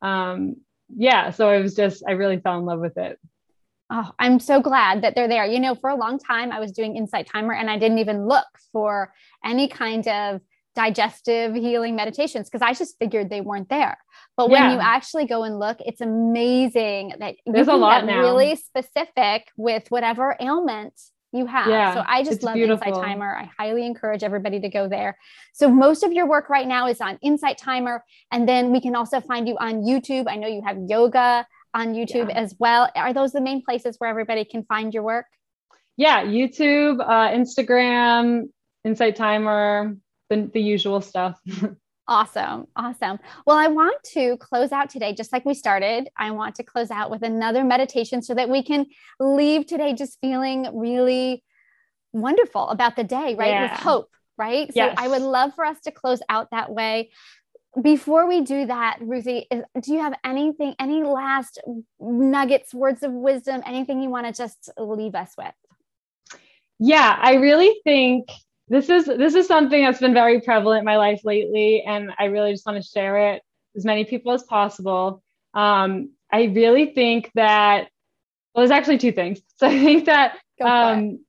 um 0.00 0.56
yeah, 0.96 1.30
so 1.30 1.48
I 1.48 1.58
was 1.58 1.74
just 1.74 2.02
I 2.06 2.12
really 2.12 2.38
fell 2.38 2.58
in 2.58 2.64
love 2.64 2.80
with 2.80 2.96
it. 2.96 3.18
Oh, 3.90 4.10
I'm 4.18 4.40
so 4.40 4.60
glad 4.62 5.02
that 5.02 5.14
they're 5.14 5.28
there. 5.28 5.44
You 5.44 5.60
know, 5.60 5.74
for 5.74 5.90
a 5.90 5.96
long 5.96 6.18
time 6.18 6.50
I 6.50 6.60
was 6.60 6.72
doing 6.72 6.96
Insight 6.96 7.28
Timer 7.30 7.52
and 7.52 7.70
I 7.70 7.78
didn't 7.78 7.98
even 7.98 8.26
look 8.26 8.46
for 8.72 9.12
any 9.44 9.68
kind 9.68 10.06
of 10.08 10.40
digestive 10.74 11.54
healing 11.54 11.94
meditations 11.94 12.48
because 12.48 12.62
I 12.62 12.72
just 12.72 12.98
figured 12.98 13.28
they 13.28 13.42
weren't 13.42 13.68
there. 13.68 13.98
But 14.36 14.50
yeah. 14.50 14.68
when 14.68 14.76
you 14.76 14.82
actually 14.82 15.26
go 15.26 15.44
and 15.44 15.58
look, 15.58 15.78
it's 15.80 16.00
amazing 16.00 17.14
that 17.18 17.36
there's 17.44 17.68
a 17.68 17.74
lot 17.74 18.06
now. 18.06 18.20
really 18.20 18.56
specific 18.56 19.48
with 19.56 19.90
whatever 19.90 20.36
ailment 20.40 20.98
you 21.32 21.46
have. 21.46 21.68
Yeah, 21.68 21.94
so 21.94 22.04
I 22.06 22.22
just 22.22 22.42
love 22.42 22.54
beautiful. 22.54 22.86
Insight 22.86 23.02
Timer. 23.02 23.36
I 23.36 23.50
highly 23.58 23.86
encourage 23.86 24.22
everybody 24.22 24.60
to 24.60 24.68
go 24.68 24.86
there. 24.86 25.16
So 25.52 25.68
most 25.68 26.02
of 26.02 26.12
your 26.12 26.28
work 26.28 26.50
right 26.50 26.68
now 26.68 26.88
is 26.88 27.00
on 27.00 27.18
Insight 27.22 27.58
Timer. 27.58 28.04
And 28.30 28.48
then 28.48 28.70
we 28.70 28.80
can 28.80 28.94
also 28.94 29.20
find 29.20 29.48
you 29.48 29.56
on 29.58 29.82
YouTube. 29.82 30.26
I 30.28 30.36
know 30.36 30.46
you 30.46 30.62
have 30.62 30.76
yoga 30.88 31.46
on 31.74 31.94
YouTube 31.94 32.28
yeah. 32.28 32.38
as 32.38 32.54
well. 32.58 32.90
Are 32.94 33.14
those 33.14 33.32
the 33.32 33.40
main 33.40 33.62
places 33.62 33.96
where 33.98 34.10
everybody 34.10 34.44
can 34.44 34.64
find 34.64 34.92
your 34.92 35.02
work? 35.02 35.26
Yeah, 35.96 36.24
YouTube, 36.24 37.00
uh, 37.00 37.30
Instagram, 37.30 38.48
Insight 38.84 39.16
Timer, 39.16 39.96
the, 40.28 40.50
the 40.52 40.60
usual 40.60 41.00
stuff. 41.00 41.40
Awesome. 42.08 42.66
Awesome. 42.74 43.18
Well, 43.46 43.56
I 43.56 43.68
want 43.68 44.02
to 44.14 44.36
close 44.38 44.72
out 44.72 44.90
today, 44.90 45.14
just 45.14 45.32
like 45.32 45.44
we 45.44 45.54
started. 45.54 46.08
I 46.16 46.32
want 46.32 46.56
to 46.56 46.64
close 46.64 46.90
out 46.90 47.10
with 47.10 47.22
another 47.22 47.62
meditation 47.62 48.22
so 48.22 48.34
that 48.34 48.48
we 48.48 48.62
can 48.64 48.86
leave 49.20 49.66
today 49.66 49.94
just 49.94 50.18
feeling 50.20 50.68
really 50.76 51.44
wonderful 52.12 52.68
about 52.68 52.96
the 52.96 53.04
day, 53.04 53.36
right? 53.38 53.50
Yeah. 53.50 53.72
With 53.72 53.80
hope, 53.80 54.10
right? 54.36 54.68
Yes. 54.74 54.96
So 54.96 55.02
I 55.02 55.08
would 55.08 55.22
love 55.22 55.54
for 55.54 55.64
us 55.64 55.80
to 55.82 55.92
close 55.92 56.20
out 56.28 56.50
that 56.50 56.72
way. 56.72 57.10
Before 57.80 58.26
we 58.26 58.42
do 58.42 58.66
that, 58.66 58.98
Ruthie, 59.00 59.46
is, 59.50 59.62
do 59.80 59.94
you 59.94 60.00
have 60.00 60.14
anything, 60.24 60.74
any 60.78 61.04
last 61.04 61.58
nuggets, 61.98 62.74
words 62.74 63.02
of 63.02 63.12
wisdom, 63.12 63.62
anything 63.64 64.02
you 64.02 64.10
want 64.10 64.26
to 64.26 64.32
just 64.32 64.70
leave 64.76 65.14
us 65.14 65.32
with? 65.38 65.54
Yeah, 66.78 67.16
I 67.18 67.34
really 67.34 67.80
think 67.84 68.28
this 68.72 68.88
is 68.88 69.04
this 69.04 69.34
is 69.34 69.46
something 69.46 69.84
that's 69.84 70.00
been 70.00 70.14
very 70.14 70.40
prevalent 70.40 70.78
in 70.78 70.84
my 70.86 70.96
life 70.96 71.20
lately, 71.24 71.82
and 71.82 72.10
I 72.18 72.24
really 72.24 72.52
just 72.52 72.64
want 72.64 72.82
to 72.82 72.88
share 72.88 73.34
it 73.34 73.42
as 73.76 73.84
many 73.84 74.06
people 74.06 74.32
as 74.32 74.44
possible. 74.44 75.22
Um, 75.52 76.12
I 76.32 76.44
really 76.44 76.86
think 76.94 77.30
that 77.34 77.90
well, 78.54 78.62
there's 78.62 78.70
actually 78.70 78.98
two 78.98 79.12
things. 79.12 79.40
So 79.58 79.68
I 79.68 79.78
think 79.78 80.06
that 80.06 80.38
um, 80.62 81.20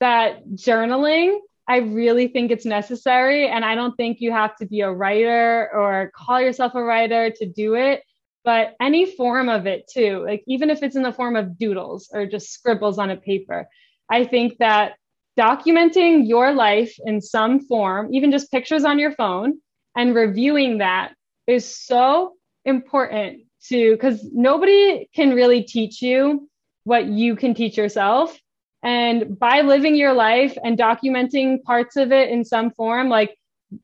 that 0.00 0.48
journaling, 0.54 1.38
I 1.68 1.76
really 1.76 2.28
think 2.28 2.50
it's 2.50 2.64
necessary, 2.64 3.46
and 3.46 3.62
I 3.62 3.74
don't 3.74 3.94
think 3.94 4.22
you 4.22 4.32
have 4.32 4.56
to 4.56 4.66
be 4.66 4.80
a 4.80 4.90
writer 4.90 5.68
or 5.74 6.10
call 6.16 6.40
yourself 6.40 6.74
a 6.74 6.82
writer 6.82 7.30
to 7.30 7.46
do 7.46 7.74
it. 7.74 8.02
But 8.42 8.74
any 8.80 9.04
form 9.04 9.50
of 9.50 9.66
it 9.66 9.84
too, 9.92 10.24
like 10.26 10.42
even 10.46 10.70
if 10.70 10.82
it's 10.82 10.96
in 10.96 11.02
the 11.02 11.12
form 11.12 11.36
of 11.36 11.58
doodles 11.58 12.08
or 12.10 12.24
just 12.24 12.50
scribbles 12.50 12.98
on 12.98 13.10
a 13.10 13.16
paper, 13.18 13.68
I 14.08 14.24
think 14.24 14.56
that 14.58 14.94
documenting 15.38 16.28
your 16.28 16.52
life 16.52 16.94
in 17.04 17.20
some 17.20 17.60
form, 17.60 18.12
even 18.12 18.30
just 18.30 18.50
pictures 18.50 18.84
on 18.84 18.98
your 18.98 19.12
phone, 19.12 19.58
and 19.96 20.14
reviewing 20.14 20.78
that 20.78 21.12
is 21.46 21.64
so 21.64 22.34
important 22.64 23.40
to 23.68 23.92
because 23.92 24.24
nobody 24.32 25.08
can 25.14 25.34
really 25.34 25.62
teach 25.62 26.00
you 26.02 26.48
what 26.84 27.06
you 27.06 27.36
can 27.36 27.54
teach 27.54 27.76
yourself. 27.76 28.38
And 28.82 29.38
by 29.38 29.60
living 29.60 29.94
your 29.94 30.14
life 30.14 30.56
and 30.64 30.78
documenting 30.78 31.62
parts 31.62 31.96
of 31.96 32.12
it 32.12 32.30
in 32.30 32.44
some 32.44 32.70
form, 32.70 33.08
like 33.08 33.36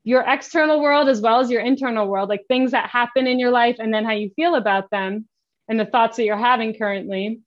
your 0.04 0.24
external 0.26 0.80
world 0.80 1.08
as 1.08 1.20
well 1.20 1.40
as 1.40 1.50
your 1.50 1.60
internal 1.60 2.08
world, 2.08 2.28
like 2.28 2.46
things 2.48 2.70
that 2.70 2.88
happen 2.88 3.26
in 3.26 3.38
your 3.38 3.50
life 3.50 3.76
and 3.78 3.92
then 3.92 4.04
how 4.04 4.12
you 4.12 4.30
feel 4.34 4.54
about 4.54 4.90
them 4.90 5.28
and 5.68 5.78
the 5.78 5.84
thoughts 5.84 6.16
that 6.16 6.24
you're 6.24 6.36
having 6.36 6.74
currently, 6.74 7.40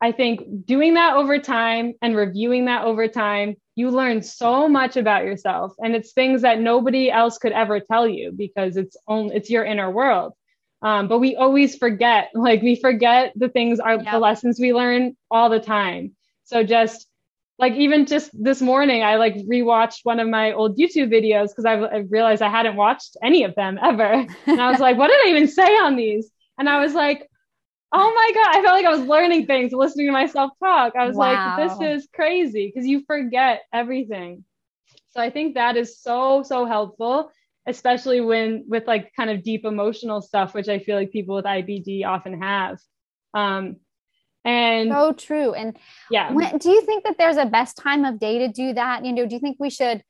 I 0.00 0.12
think 0.12 0.64
doing 0.64 0.94
that 0.94 1.16
over 1.16 1.38
time 1.38 1.94
and 2.00 2.16
reviewing 2.16 2.64
that 2.66 2.84
over 2.84 3.06
time, 3.06 3.56
you 3.74 3.90
learn 3.90 4.22
so 4.22 4.68
much 4.68 4.96
about 4.96 5.24
yourself. 5.24 5.72
And 5.78 5.94
it's 5.94 6.12
things 6.12 6.42
that 6.42 6.60
nobody 6.60 7.10
else 7.10 7.38
could 7.38 7.52
ever 7.52 7.80
tell 7.80 8.08
you 8.08 8.32
because 8.32 8.76
it's 8.76 8.96
only 9.06 9.36
it's 9.36 9.50
your 9.50 9.64
inner 9.64 9.90
world. 9.90 10.32
Um, 10.82 11.08
but 11.08 11.18
we 11.18 11.36
always 11.36 11.76
forget, 11.76 12.30
like 12.34 12.62
we 12.62 12.76
forget 12.76 13.32
the 13.36 13.48
things 13.48 13.80
are 13.80 14.02
the 14.02 14.18
lessons 14.18 14.58
we 14.58 14.72
learn 14.72 15.16
all 15.30 15.50
the 15.50 15.60
time. 15.60 16.16
So 16.44 16.64
just 16.64 17.06
like 17.58 17.74
even 17.74 18.06
just 18.06 18.30
this 18.32 18.62
morning, 18.62 19.02
I 19.02 19.16
like 19.16 19.36
rewatched 19.36 20.00
one 20.04 20.18
of 20.18 20.28
my 20.28 20.52
old 20.52 20.78
YouTube 20.78 21.12
videos 21.12 21.48
because 21.48 21.66
I 21.66 21.74
realized 22.08 22.40
I 22.40 22.48
hadn't 22.48 22.76
watched 22.76 23.18
any 23.22 23.44
of 23.44 23.54
them 23.54 23.78
ever. 23.82 24.26
And 24.46 24.60
I 24.60 24.70
was 24.70 24.80
like, 24.86 24.96
what 24.96 25.08
did 25.08 25.26
I 25.26 25.30
even 25.30 25.46
say 25.46 25.76
on 25.76 25.96
these? 25.96 26.30
And 26.58 26.68
I 26.68 26.80
was 26.80 26.94
like, 26.94 27.29
oh 27.92 28.14
my 28.14 28.30
god 28.34 28.56
i 28.56 28.62
felt 28.62 28.74
like 28.74 28.86
i 28.86 28.90
was 28.90 29.06
learning 29.06 29.46
things 29.46 29.72
listening 29.72 30.06
to 30.06 30.12
myself 30.12 30.52
talk. 30.62 30.94
I 30.96 31.06
was 31.06 31.16
wow. 31.16 31.56
like 31.58 31.68
this 31.68 32.02
is 32.02 32.08
crazy 32.14 32.70
because 32.72 32.86
you 32.86 33.02
forget 33.06 33.62
everything. 33.72 34.44
So 35.10 35.20
i 35.20 35.30
think 35.30 35.54
that 35.54 35.76
is 35.76 36.00
so 36.00 36.42
so 36.42 36.66
helpful 36.66 37.30
especially 37.66 38.20
when 38.20 38.64
with 38.68 38.86
like 38.86 39.12
kind 39.16 39.30
of 39.30 39.42
deep 39.42 39.64
emotional 39.64 40.22
stuff 40.22 40.54
which 40.54 40.68
i 40.68 40.78
feel 40.78 40.96
like 40.96 41.12
people 41.12 41.34
with 41.36 41.44
ibd 41.44 42.04
often 42.06 42.40
have. 42.40 42.78
Um 43.34 43.76
and 44.44 44.90
so 44.90 45.12
true 45.12 45.52
and 45.52 45.76
yeah. 46.10 46.32
when, 46.32 46.56
do 46.56 46.70
you 46.70 46.80
think 46.86 47.04
that 47.04 47.18
there's 47.18 47.36
a 47.36 47.44
best 47.44 47.76
time 47.76 48.06
of 48.06 48.18
day 48.18 48.38
to 48.38 48.48
do 48.48 48.72
that? 48.72 49.04
You 49.04 49.12
know 49.12 49.26
do 49.26 49.34
you 49.34 49.40
think 49.40 49.56
we 49.60 49.70
should 49.70 50.02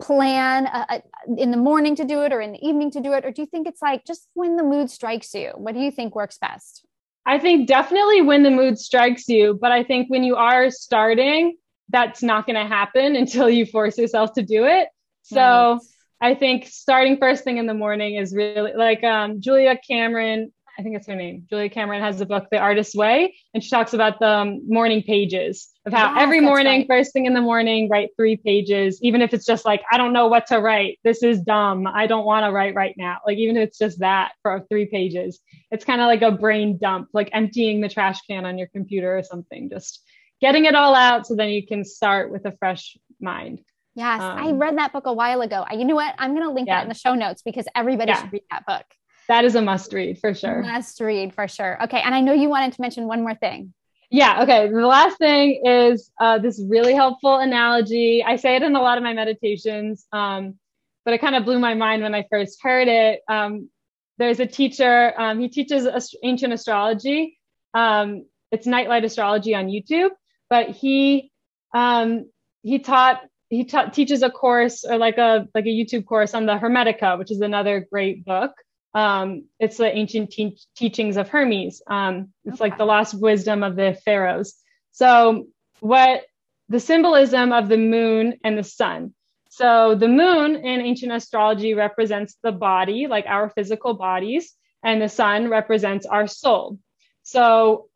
plan 0.00 0.66
uh, 0.66 0.86
uh, 0.88 0.98
in 1.36 1.50
the 1.50 1.56
morning 1.56 1.94
to 1.96 2.04
do 2.04 2.22
it 2.22 2.32
or 2.32 2.40
in 2.40 2.52
the 2.52 2.66
evening 2.66 2.90
to 2.90 3.00
do 3.00 3.12
it? 3.12 3.26
Or 3.26 3.30
do 3.30 3.42
you 3.42 3.46
think 3.46 3.66
it's 3.66 3.82
like 3.82 4.06
just 4.06 4.26
when 4.32 4.56
the 4.56 4.62
mood 4.62 4.90
strikes 4.90 5.34
you 5.34 5.52
what 5.54 5.74
do 5.74 5.80
you 5.80 5.90
think 5.90 6.14
works 6.14 6.38
best 6.38 6.86
I 7.24 7.38
think 7.38 7.68
definitely 7.68 8.22
when 8.22 8.42
the 8.42 8.50
mood 8.50 8.78
strikes 8.78 9.28
you, 9.28 9.58
but 9.60 9.72
I 9.72 9.84
think 9.84 10.10
when 10.10 10.24
you 10.24 10.36
are 10.36 10.70
starting, 10.70 11.56
that's 11.88 12.22
not 12.22 12.46
going 12.46 12.56
to 12.56 12.66
happen 12.66 13.16
until 13.22 13.48
you 13.48 13.66
force 13.66 13.98
yourself 13.98 14.34
to 14.34 14.42
do 14.42 14.64
it. 14.64 14.88
So 15.22 15.40
right. 15.40 15.80
I 16.20 16.34
think 16.34 16.66
starting 16.66 17.16
first 17.18 17.44
thing 17.44 17.58
in 17.58 17.66
the 17.66 17.74
morning 17.74 18.16
is 18.16 18.34
really 18.34 18.72
like 18.74 19.04
um, 19.04 19.40
Julia 19.40 19.76
Cameron 19.76 20.52
I 20.78 20.82
think 20.82 20.96
it's 20.96 21.06
her 21.06 21.14
name. 21.14 21.46
Julia 21.50 21.68
Cameron 21.68 22.00
has 22.00 22.18
the 22.18 22.26
book 22.26 22.46
The 22.50 22.58
Artist's 22.58 22.94
Way, 22.94 23.36
and 23.52 23.62
she 23.62 23.68
talks 23.68 23.92
about 23.92 24.18
the 24.18 24.28
um, 24.28 24.62
morning 24.66 25.02
pages 25.02 25.68
of 25.84 25.92
how 25.92 26.14
yes, 26.14 26.22
every 26.22 26.40
morning, 26.40 26.80
right. 26.80 26.86
first 26.88 27.12
thing 27.12 27.26
in 27.26 27.34
the 27.34 27.40
morning, 27.40 27.88
write 27.88 28.10
three 28.16 28.36
pages, 28.36 28.98
even 29.02 29.20
if 29.20 29.34
it's 29.34 29.44
just 29.44 29.64
like 29.64 29.82
I 29.90 29.98
don't 29.98 30.12
know 30.12 30.28
what 30.28 30.46
to 30.46 30.58
write. 30.58 30.98
This 31.04 31.22
is 31.22 31.40
dumb. 31.40 31.86
I 31.86 32.06
don't 32.06 32.24
want 32.24 32.44
to 32.44 32.52
write 32.52 32.74
right 32.74 32.94
now. 32.96 33.18
Like 33.26 33.38
even 33.38 33.56
if 33.56 33.68
it's 33.68 33.78
just 33.78 33.98
that 33.98 34.32
for 34.42 34.64
three 34.70 34.86
pages, 34.86 35.40
it's 35.70 35.84
kind 35.84 36.00
of 36.00 36.06
like 36.06 36.22
a 36.22 36.30
brain 36.30 36.78
dump, 36.78 37.08
like 37.12 37.28
emptying 37.32 37.80
the 37.80 37.88
trash 37.88 38.20
can 38.22 38.46
on 38.46 38.56
your 38.56 38.68
computer 38.68 39.16
or 39.16 39.22
something. 39.22 39.68
Just 39.68 40.02
getting 40.40 40.64
it 40.64 40.74
all 40.74 40.94
out 40.94 41.26
so 41.26 41.36
then 41.36 41.50
you 41.50 41.66
can 41.66 41.84
start 41.84 42.30
with 42.30 42.46
a 42.46 42.56
fresh 42.58 42.96
mind. 43.20 43.60
Yes, 43.94 44.22
um, 44.22 44.38
I 44.38 44.52
read 44.52 44.78
that 44.78 44.94
book 44.94 45.04
a 45.04 45.12
while 45.12 45.42
ago. 45.42 45.66
You 45.70 45.84
know 45.84 45.94
what? 45.94 46.14
I'm 46.18 46.34
going 46.34 46.46
to 46.46 46.52
link 46.52 46.66
yeah. 46.66 46.76
that 46.76 46.84
in 46.84 46.88
the 46.88 46.94
show 46.94 47.14
notes 47.14 47.42
because 47.42 47.66
everybody 47.74 48.10
yeah. 48.10 48.22
should 48.22 48.32
read 48.32 48.44
that 48.50 48.64
book 48.64 48.86
that 49.28 49.44
is 49.44 49.54
a 49.54 49.62
must 49.62 49.92
read 49.92 50.18
for 50.18 50.34
sure. 50.34 50.62
Must 50.62 51.00
read 51.00 51.34
for 51.34 51.48
sure. 51.48 51.82
Okay. 51.84 52.00
And 52.00 52.14
I 52.14 52.20
know 52.20 52.32
you 52.32 52.48
wanted 52.48 52.72
to 52.74 52.80
mention 52.80 53.06
one 53.06 53.22
more 53.22 53.34
thing. 53.34 53.72
Yeah. 54.10 54.42
Okay. 54.42 54.68
The 54.68 54.86
last 54.86 55.16
thing 55.18 55.62
is 55.64 56.10
uh, 56.20 56.38
this 56.38 56.62
really 56.68 56.94
helpful 56.94 57.38
analogy. 57.38 58.22
I 58.22 58.36
say 58.36 58.56
it 58.56 58.62
in 58.62 58.76
a 58.76 58.82
lot 58.82 58.98
of 58.98 59.04
my 59.04 59.14
meditations, 59.14 60.06
um, 60.12 60.58
but 61.04 61.14
it 61.14 61.18
kind 61.18 61.34
of 61.34 61.44
blew 61.44 61.58
my 61.58 61.74
mind 61.74 62.02
when 62.02 62.14
I 62.14 62.26
first 62.30 62.58
heard 62.62 62.88
it. 62.88 63.20
Um, 63.28 63.70
there's 64.18 64.40
a 64.40 64.46
teacher, 64.46 65.18
um, 65.18 65.40
he 65.40 65.48
teaches 65.48 66.14
ancient 66.22 66.52
astrology. 66.52 67.38
Um, 67.74 68.26
it's 68.50 68.66
Nightlight 68.66 69.04
Astrology 69.04 69.54
on 69.54 69.68
YouTube, 69.68 70.10
but 70.50 70.68
he 70.68 71.32
um, 71.74 72.30
he 72.62 72.78
taught 72.78 73.22
he 73.48 73.64
ta- 73.64 73.88
teaches 73.88 74.22
a 74.22 74.30
course 74.30 74.84
or 74.84 74.98
like 74.98 75.18
a 75.18 75.48
like 75.54 75.64
a 75.64 75.68
YouTube 75.68 76.04
course 76.04 76.34
on 76.34 76.46
the 76.46 76.56
Hermetica, 76.56 77.18
which 77.18 77.30
is 77.30 77.40
another 77.40 77.86
great 77.90 78.24
book. 78.24 78.52
Um, 78.94 79.44
it's 79.58 79.78
the 79.78 79.94
ancient 79.96 80.30
te- 80.30 80.58
teachings 80.76 81.16
of 81.16 81.28
Hermes. 81.28 81.82
Um, 81.86 82.32
it's 82.44 82.60
okay. 82.60 82.70
like 82.70 82.78
the 82.78 82.84
lost 82.84 83.18
wisdom 83.18 83.62
of 83.62 83.76
the 83.76 83.98
pharaohs. 84.04 84.54
So, 84.92 85.46
what 85.80 86.22
the 86.68 86.80
symbolism 86.80 87.52
of 87.52 87.68
the 87.68 87.78
moon 87.78 88.38
and 88.44 88.56
the 88.56 88.64
sun. 88.64 89.14
So, 89.48 89.94
the 89.94 90.08
moon 90.08 90.56
in 90.56 90.80
ancient 90.80 91.12
astrology 91.12 91.74
represents 91.74 92.36
the 92.42 92.52
body, 92.52 93.06
like 93.06 93.24
our 93.26 93.50
physical 93.50 93.94
bodies, 93.94 94.52
and 94.84 95.00
the 95.00 95.08
sun 95.08 95.48
represents 95.48 96.06
our 96.06 96.26
soul. 96.26 96.78
So, 97.22 97.88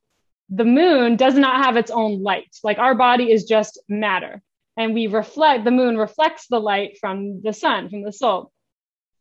the 0.48 0.64
moon 0.64 1.16
does 1.16 1.34
not 1.34 1.64
have 1.64 1.76
its 1.76 1.90
own 1.90 2.22
light. 2.22 2.56
Like 2.62 2.78
our 2.78 2.94
body 2.94 3.30
is 3.30 3.44
just 3.44 3.80
matter. 3.88 4.42
And 4.76 4.94
we 4.94 5.06
reflect, 5.06 5.64
the 5.64 5.70
moon 5.70 5.96
reflects 5.96 6.46
the 6.48 6.60
light 6.60 6.98
from 7.00 7.42
the 7.42 7.52
sun, 7.52 7.88
from 7.88 8.02
the 8.02 8.12
soul. 8.12 8.52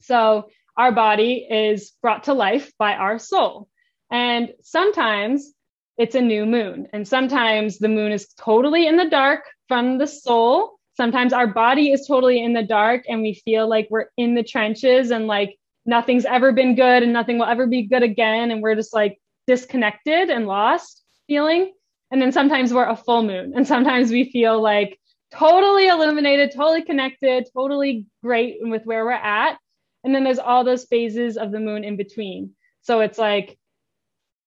So 0.02 0.50
our 0.78 0.92
body 0.92 1.48
is 1.50 1.94
brought 2.02 2.26
to 2.26 2.34
life 2.34 2.72
by 2.78 2.94
our 2.94 3.20
soul. 3.20 3.68
And 4.12 4.54
sometimes 4.62 5.54
it's 5.98 6.16
a 6.16 6.22
new 6.22 6.46
moon, 6.46 6.88
and 6.94 7.08
sometimes 7.08 7.78
the 7.78 7.88
moon 7.88 8.12
is 8.12 8.28
totally 8.38 8.86
in 8.86 8.98
the 8.98 9.10
dark 9.10 9.44
from 9.68 9.98
the 9.98 10.08
soul. 10.08 10.78
Sometimes 10.96 11.34
our 11.34 11.48
body 11.48 11.92
is 11.92 12.06
totally 12.06 12.44
in 12.44 12.54
the 12.54 12.64
dark, 12.64 13.06
and 13.08 13.22
we 13.22 13.42
feel 13.46 13.70
like 13.70 13.88
we're 13.90 14.08
in 14.18 14.36
the 14.36 14.44
trenches 14.44 15.12
and 15.12 15.28
like 15.28 15.58
nothing's 15.86 16.26
ever 16.26 16.52
been 16.52 16.76
good 16.76 17.04
and 17.04 17.14
nothing 17.14 17.38
will 17.38 17.46
ever 17.46 17.68
be 17.68 17.84
good 17.84 18.04
again. 18.04 18.52
And 18.52 18.62
we're 18.62 18.76
just 18.76 18.94
like 18.94 19.20
disconnected 19.48 20.30
and 20.30 20.48
lost 20.48 21.04
feeling. 21.28 21.74
And 22.12 22.22
then 22.22 22.32
sometimes 22.32 22.74
we're 22.74 22.90
a 22.90 22.96
full 22.96 23.24
moon, 23.24 23.54
and 23.56 23.66
sometimes 23.66 24.12
we 24.12 24.30
feel 24.32 24.62
like 24.62 25.00
totally 25.32 25.88
illuminated, 25.88 26.52
totally 26.52 26.84
connected, 26.84 27.48
totally 27.54 28.06
great 28.22 28.58
with 28.62 28.84
where 28.84 29.06
we're 29.06 29.12
at. 29.12 29.58
And 30.06 30.16
then 30.16 30.24
there's 30.24 30.40
all 30.40 30.64
those 30.64 30.86
phases 30.86 31.36
of 31.36 31.52
the 31.52 31.60
moon 31.60 31.84
in 31.84 31.98
between. 31.98 32.52
So 32.82 33.02
it's 33.02 33.18
like, 33.18 33.58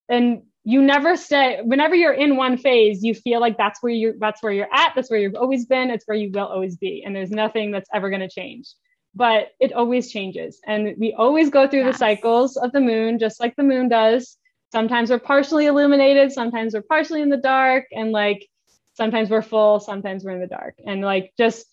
and 0.07 0.43
you 0.63 0.81
never 0.81 1.15
stay 1.15 1.59
whenever 1.63 1.95
you're 1.95 2.13
in 2.13 2.35
one 2.35 2.57
phase 2.57 3.01
you 3.01 3.15
feel 3.15 3.39
like 3.39 3.57
that's 3.57 3.81
where 3.81 3.93
you're 3.93 4.15
that's 4.19 4.43
where 4.43 4.51
you're 4.51 4.67
at 4.73 4.91
that's 4.93 5.09
where 5.09 5.19
you've 5.19 5.35
always 5.35 5.65
been 5.65 5.89
it's 5.89 6.05
where 6.05 6.17
you 6.17 6.29
will 6.31 6.47
always 6.47 6.75
be 6.75 7.01
and 7.03 7.15
there's 7.15 7.31
nothing 7.31 7.71
that's 7.71 7.89
ever 7.93 8.09
going 8.09 8.19
to 8.19 8.29
change 8.29 8.67
but 9.15 9.51
it 9.61 9.71
always 9.71 10.11
changes 10.11 10.59
and 10.67 10.95
we 10.97 11.13
always 11.13 11.49
go 11.49 11.65
through 11.65 11.79
yes. 11.85 11.93
the 11.93 11.97
cycles 11.97 12.57
of 12.57 12.73
the 12.73 12.81
moon 12.81 13.17
just 13.17 13.39
like 13.39 13.55
the 13.55 13.63
moon 13.63 13.87
does 13.87 14.37
sometimes 14.71 15.09
we're 15.09 15.19
partially 15.19 15.65
illuminated, 15.65 16.31
sometimes 16.31 16.73
we're 16.73 16.81
partially 16.81 17.21
in 17.21 17.29
the 17.29 17.37
dark, 17.37 17.85
and 17.91 18.11
like 18.11 18.47
sometimes 18.93 19.29
we're 19.29 19.41
full, 19.41 19.79
sometimes 19.79 20.23
we're 20.23 20.31
in 20.31 20.41
the 20.41 20.47
dark. 20.47 20.75
And 20.85 21.01
like 21.01 21.33
just 21.37 21.65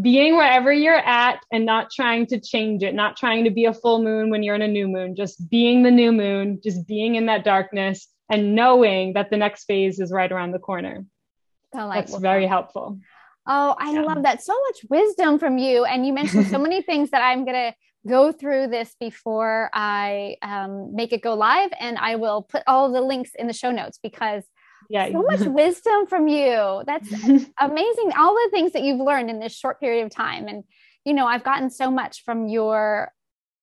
being 0.00 0.36
wherever 0.36 0.72
you're 0.72 0.94
at 0.94 1.40
and 1.52 1.66
not 1.66 1.90
trying 1.90 2.26
to 2.26 2.40
change 2.40 2.82
it, 2.82 2.94
not 2.94 3.16
trying 3.16 3.44
to 3.44 3.50
be 3.50 3.64
a 3.64 3.74
full 3.74 4.02
moon 4.02 4.30
when 4.30 4.42
you're 4.42 4.54
in 4.54 4.62
a 4.62 4.68
new 4.68 4.86
moon, 4.86 5.16
just 5.16 5.50
being 5.50 5.82
the 5.82 5.90
new 5.90 6.12
moon, 6.12 6.60
just 6.62 6.86
being 6.86 7.16
in 7.16 7.26
that 7.26 7.44
darkness 7.44 8.08
and 8.30 8.54
knowing 8.54 9.14
that 9.14 9.30
the 9.30 9.36
next 9.36 9.64
phase 9.64 9.98
is 9.98 10.12
right 10.12 10.30
around 10.30 10.52
the 10.52 10.58
corner. 10.58 11.04
That's 11.72 12.16
very 12.16 12.46
helpful. 12.46 12.98
Oh, 13.46 13.74
I 13.78 13.92
yeah. 13.92 14.02
love 14.02 14.22
that. 14.22 14.42
So 14.42 14.54
much 14.68 14.84
wisdom 14.90 15.38
from 15.38 15.58
you. 15.58 15.84
And 15.84 16.06
you 16.06 16.12
mentioned 16.12 16.46
so 16.46 16.58
many 16.58 16.82
things 16.82 17.10
that 17.10 17.22
I'm 17.22 17.44
going 17.44 17.72
to 17.72 17.74
go 18.06 18.30
through 18.30 18.68
this 18.68 18.94
before 19.00 19.70
I 19.72 20.36
um, 20.42 20.94
make 20.94 21.12
it 21.12 21.22
go 21.22 21.34
live. 21.34 21.70
And 21.80 21.98
I 21.98 22.16
will 22.16 22.42
put 22.42 22.62
all 22.66 22.92
the 22.92 23.00
links 23.00 23.30
in 23.38 23.46
the 23.46 23.52
show 23.52 23.70
notes 23.70 23.98
because 24.02 24.44
yeah. 24.88 25.10
so 25.10 25.22
much 25.22 25.40
wisdom 25.40 26.06
from 26.06 26.28
you. 26.28 26.82
That's 26.86 27.12
amazing. 27.58 28.12
All 28.18 28.34
the 28.34 28.48
things 28.50 28.72
that 28.72 28.82
you've 28.82 29.00
learned 29.00 29.30
in 29.30 29.38
this 29.38 29.56
short 29.56 29.80
period 29.80 30.04
of 30.04 30.10
time. 30.10 30.48
And, 30.48 30.64
you 31.04 31.14
know, 31.14 31.26
I've 31.26 31.44
gotten 31.44 31.70
so 31.70 31.90
much 31.90 32.24
from 32.24 32.48
your 32.48 33.12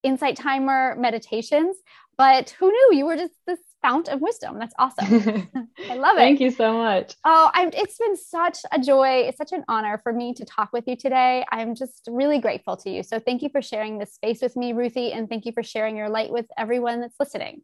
insight 0.03 0.37
timer 0.37 0.95
meditations, 0.97 1.77
but 2.17 2.51
who 2.51 2.71
knew 2.71 2.89
you 2.93 3.05
were 3.05 3.17
just 3.17 3.33
this 3.47 3.59
fount 3.81 4.07
of 4.07 4.19
wisdom. 4.21 4.57
That's 4.57 4.73
awesome. 4.79 5.47
I 5.89 5.95
love 5.95 6.17
it. 6.17 6.21
Thank 6.21 6.39
you 6.39 6.49
so 6.49 6.73
much. 6.73 7.13
Oh, 7.23 7.51
I'm, 7.53 7.69
it's 7.73 7.97
been 7.97 8.17
such 8.17 8.59
a 8.71 8.79
joy. 8.79 9.25
It's 9.27 9.37
such 9.37 9.51
an 9.51 9.63
honor 9.67 9.99
for 10.01 10.11
me 10.11 10.33
to 10.35 10.45
talk 10.45 10.69
with 10.73 10.87
you 10.87 10.95
today. 10.95 11.45
I'm 11.51 11.75
just 11.75 12.07
really 12.09 12.39
grateful 12.39 12.77
to 12.77 12.89
you. 12.89 13.03
So 13.03 13.19
thank 13.19 13.43
you 13.43 13.49
for 13.49 13.61
sharing 13.61 13.99
this 13.99 14.13
space 14.13 14.41
with 14.41 14.55
me, 14.55 14.73
Ruthie, 14.73 15.11
and 15.11 15.29
thank 15.29 15.45
you 15.45 15.51
for 15.51 15.61
sharing 15.61 15.97
your 15.97 16.09
light 16.09 16.31
with 16.31 16.45
everyone 16.57 17.01
that's 17.01 17.15
listening. 17.19 17.61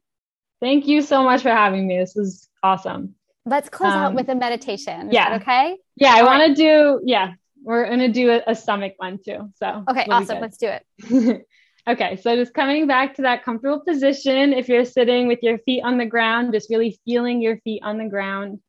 Thank 0.59 0.87
you 0.87 1.01
so 1.01 1.23
much 1.23 1.41
for 1.41 1.49
having 1.49 1.87
me. 1.87 1.97
This 1.97 2.13
was 2.15 2.47
awesome. 2.61 3.15
Let's 3.45 3.69
close 3.69 3.93
um, 3.93 3.99
out 3.99 4.13
with 4.13 4.29
a 4.29 4.35
meditation. 4.35 5.07
Is 5.07 5.13
yeah. 5.13 5.35
okay? 5.41 5.77
Yeah, 5.95 6.13
I 6.15 6.23
want 6.23 6.47
to 6.47 6.53
do, 6.53 7.01
yeah, 7.03 7.33
we're 7.63 7.85
going 7.85 7.99
to 7.99 8.07
do 8.09 8.31
a, 8.31 8.41
a, 8.47 8.55
stomach 8.55 8.93
one 8.97 9.19
too. 9.23 9.51
So, 9.55 9.83
okay, 9.89 10.05
awesome. 10.09 10.39
Let's 10.39 10.57
do 10.57 10.67
it. 10.67 11.45
Okay, 11.87 12.15
so 12.17 12.35
just 12.35 12.53
coming 12.53 12.85
back 12.85 13.15
to 13.15 13.23
that 13.23 13.43
comfortable 13.43 13.79
position. 13.79 14.53
If 14.53 14.69
you're 14.69 14.85
sitting 14.85 15.27
with 15.27 15.39
your 15.41 15.57
feet 15.59 15.81
on 15.81 15.97
the 15.97 16.05
ground, 16.05 16.53
just 16.53 16.69
really 16.69 16.99
feeling 17.05 17.41
your 17.41 17.57
feet 17.61 17.81
on 17.83 17.97
the 17.97 18.07
ground. 18.07 18.59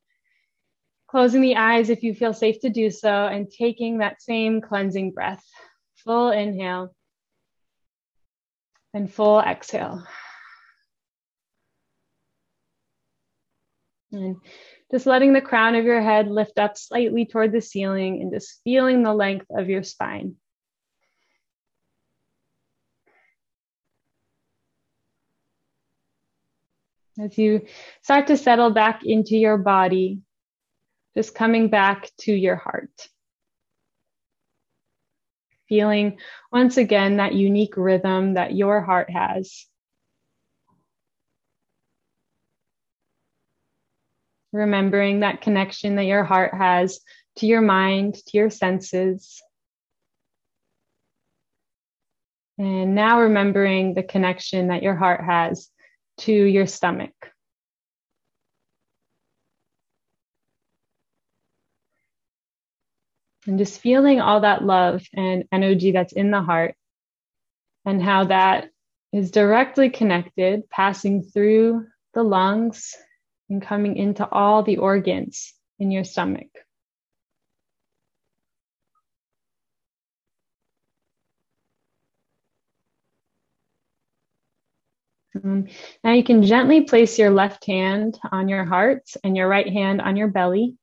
Closing 1.09 1.43
the 1.43 1.57
eyes 1.57 1.91
if 1.91 2.03
you 2.03 2.15
feel 2.15 2.33
safe 2.33 2.61
to 2.61 2.71
do 2.71 2.91
so, 2.91 3.27
and 3.27 3.51
taking 3.51 3.99
that 3.99 4.23
same 4.23 4.63
cleansing 4.63 5.11
breath. 5.11 5.45
Full 5.97 6.31
inhale 6.31 6.95
and 8.95 9.13
full 9.13 9.41
exhale. 9.41 10.03
And 14.13 14.37
just 14.91 15.07
letting 15.07 15.33
the 15.33 15.41
crown 15.41 15.75
of 15.75 15.85
your 15.85 16.03
head 16.03 16.29
lift 16.29 16.59
up 16.59 16.77
slightly 16.77 17.25
toward 17.25 17.51
the 17.51 17.63
ceiling 17.63 18.21
and 18.21 18.31
just 18.31 18.61
feeling 18.63 19.03
the 19.03 19.15
length 19.15 19.47
of 19.51 19.69
your 19.69 19.83
spine. 19.83 20.37
As 27.19 27.37
you 27.37 27.67
start 28.03 28.29
to 28.29 28.37
settle 28.37 28.71
back 28.71 29.03
into 29.05 29.37
your 29.37 29.59
body, 29.59 30.21
just 31.15 31.35
coming 31.35 31.69
back 31.69 32.11
to 32.21 32.33
your 32.33 32.57
heart. 32.57 33.09
Feeling 35.69 36.19
once 36.51 36.77
again 36.77 37.17
that 37.17 37.35
unique 37.35 37.77
rhythm 37.77 38.35
that 38.35 38.55
your 38.55 38.83
heart 38.83 39.11
has. 39.11 39.67
Remembering 44.53 45.21
that 45.21 45.41
connection 45.41 45.97
that 45.97 46.05
your 46.05 46.25
heart 46.25 46.55
has 46.55 47.01
to 47.37 47.47
your 47.47 47.63
mind, 47.63 48.15
to 48.15 48.37
your 48.37 48.51
senses. 48.51 49.43
And 52.59 52.95
now 52.95 53.23
remembering 53.23 53.95
the 53.95 54.03
connection 54.03 54.69
that 54.69 54.83
your 54.83 54.95
heart 54.95 55.25
has 55.25 55.69
to 56.19 56.33
your 56.33 56.67
stomach. 56.67 57.15
And 63.47 63.59
just 63.59 63.81
feeling 63.81 64.21
all 64.21 64.43
that 64.43 64.63
love 64.63 65.05
and 65.15 65.45
energy 65.51 65.91
that's 65.91 66.13
in 66.13 66.31
the 66.31 66.43
heart 66.43 66.77
and 67.85 68.01
how 68.01 68.25
that 68.27 68.69
is 69.13 69.31
directly 69.31 69.91
connected, 69.91 70.71
passing 70.71 71.23
through 71.23 71.87
the 72.15 72.23
lungs 72.23 72.95
and 73.53 73.61
coming 73.61 73.97
into 73.97 74.27
all 74.29 74.63
the 74.63 74.79
organs 74.79 75.53
in 75.79 75.91
your 75.91 76.05
stomach. 76.05 76.49
Um, 85.35 85.69
now 86.03 86.13
you 86.13 86.25
can 86.25 86.43
gently 86.43 86.83
place 86.83 87.19
your 87.19 87.31
left 87.31 87.67
hand 87.67 88.19
on 88.31 88.49
your 88.49 88.65
heart 88.65 89.11
and 89.23 89.37
your 89.37 89.49
right 89.49 89.69
hand 89.69 90.01
on 90.01 90.17
your 90.17 90.29
belly, 90.29 90.77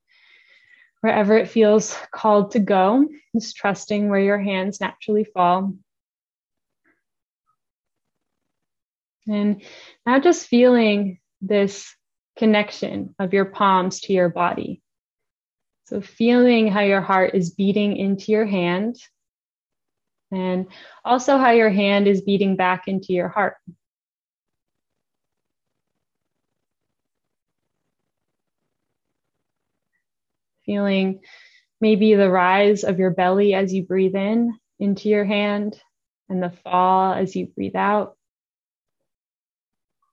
wherever 1.02 1.38
it 1.38 1.50
feels 1.50 1.98
called 2.12 2.52
to 2.52 2.60
go, 2.60 3.08
just 3.36 3.56
trusting 3.56 4.10
where 4.10 4.20
your 4.20 4.40
hands 4.40 4.80
naturally 4.80 5.24
fall. 5.24 5.74
And 9.28 9.62
now 10.06 10.20
just 10.20 10.48
feeling 10.48 11.20
this 11.42 11.96
connection 12.40 13.14
of 13.20 13.34
your 13.34 13.46
palms 13.46 14.02
to 14.02 14.14
your 14.14 14.30
body. 14.30 14.82
So, 15.86 16.02
feeling 16.02 16.68
how 16.68 16.82
your 16.82 17.02
heart 17.02 17.36
is 17.36 17.52
beating 17.52 17.98
into 17.98 18.32
your 18.32 18.46
hand, 18.46 18.96
and 20.32 20.68
also 21.06 21.38
how 21.38 21.52
your 21.52 21.70
hand 21.70 22.08
is 22.08 22.22
beating 22.22 22.56
back 22.56 22.88
into 22.88 23.14
your 23.14 23.30
heart. 23.30 23.56
feeling 30.70 31.20
maybe 31.82 32.14
the 32.14 32.30
rise 32.30 32.84
of 32.84 33.00
your 33.00 33.10
belly 33.10 33.56
as 33.56 33.74
you 33.74 33.82
breathe 33.82 34.14
in 34.14 34.56
into 34.78 35.10
your 35.10 35.26
hand 35.26 35.82
and 36.30 36.44
the 36.44 36.54
fall 36.64 37.12
as 37.12 37.36
you 37.36 37.48
breathe 37.48 37.76
out. 37.76 38.19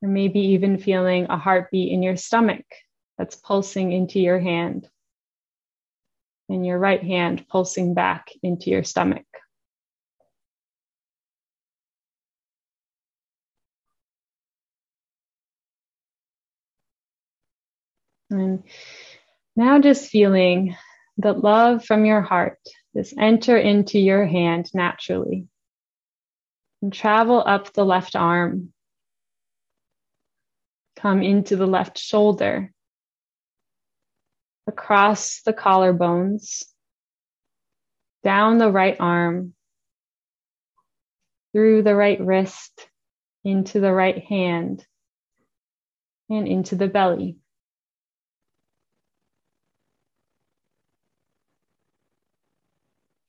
Or 0.07 0.09
maybe 0.09 0.39
even 0.39 0.79
feeling 0.79 1.27
a 1.29 1.37
heartbeat 1.37 1.91
in 1.91 2.01
your 2.01 2.17
stomach 2.17 2.65
that's 3.19 3.35
pulsing 3.35 3.91
into 3.91 4.21
your 4.21 4.39
hand, 4.39 4.89
and 6.49 6.65
your 6.65 6.79
right 6.79 7.03
hand 7.03 7.45
pulsing 7.49 7.93
back 7.93 8.29
into 8.41 8.71
your 8.71 8.85
stomach. 8.85 9.27
And 18.31 18.63
now, 19.57 19.81
just 19.81 20.09
feeling 20.09 20.77
the 21.19 21.33
love 21.33 21.85
from 21.85 22.05
your 22.05 22.21
heart 22.21 22.61
just 22.95 23.13
enter 23.19 23.57
into 23.57 23.99
your 23.99 24.25
hand 24.25 24.71
naturally. 24.73 25.49
And 26.81 26.93
travel 26.93 27.43
up 27.45 27.73
the 27.73 27.85
left 27.85 28.15
arm, 28.15 28.73
come 30.97 31.23
into 31.23 31.57
the 31.57 31.67
left 31.67 31.99
shoulder, 31.99 32.73
across 34.67 35.43
the 35.43 35.53
collarbones, 35.53 36.65
down 38.25 38.59
the 38.59 38.71
right 38.71 38.97
arm, 38.99 39.55
through 41.53 41.83
the 41.83 41.95
right 41.95 42.21
wrist, 42.21 42.89
into 43.45 43.79
the 43.79 43.93
right 43.93 44.25
hand, 44.25 44.85
and 46.29 46.49
into 46.49 46.75
the 46.75 46.89
belly. 46.89 47.37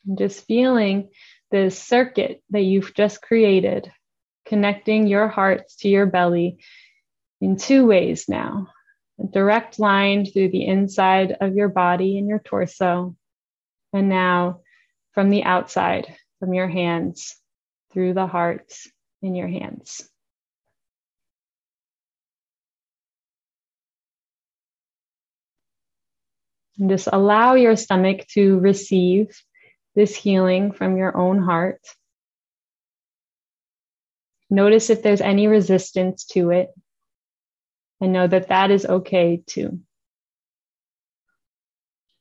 And 0.07 0.17
just 0.17 0.45
feeling 0.45 1.09
this 1.51 1.77
circuit 1.77 2.41
that 2.49 2.61
you've 2.61 2.93
just 2.93 3.21
created, 3.21 3.91
connecting 4.45 5.05
your 5.05 5.27
hearts 5.27 5.75
to 5.77 5.89
your 5.89 6.05
belly 6.05 6.57
in 7.41 7.57
two 7.57 7.85
ways 7.85 8.25
now 8.27 8.67
a 9.19 9.25
direct 9.25 9.79
line 9.79 10.25
through 10.25 10.49
the 10.49 10.65
inside 10.65 11.37
of 11.41 11.55
your 11.55 11.69
body 11.69 12.17
and 12.17 12.27
your 12.27 12.39
torso, 12.39 13.15
and 13.93 14.09
now 14.09 14.61
from 15.13 15.29
the 15.29 15.43
outside, 15.43 16.15
from 16.39 16.53
your 16.53 16.67
hands, 16.67 17.35
through 17.91 18.13
the 18.13 18.27
hearts 18.27 18.87
in 19.21 19.33
your 19.33 19.47
hands. 19.47 20.07
And 26.77 26.89
just 26.89 27.07
allow 27.11 27.55
your 27.55 27.75
stomach 27.75 28.27
to 28.33 28.59
receive 28.59 29.35
this 29.95 30.15
healing 30.15 30.71
from 30.71 30.95
your 30.95 31.17
own 31.17 31.41
heart. 31.41 31.81
Notice 34.51 34.91
if 34.91 35.01
there's 35.01 35.21
any 35.21 35.47
resistance 35.47 36.25
to 36.25 36.51
it. 36.51 36.69
And 37.99 38.13
know 38.13 38.27
that 38.27 38.49
that 38.49 38.71
is 38.71 38.85
okay 38.85 39.41
too. 39.45 39.79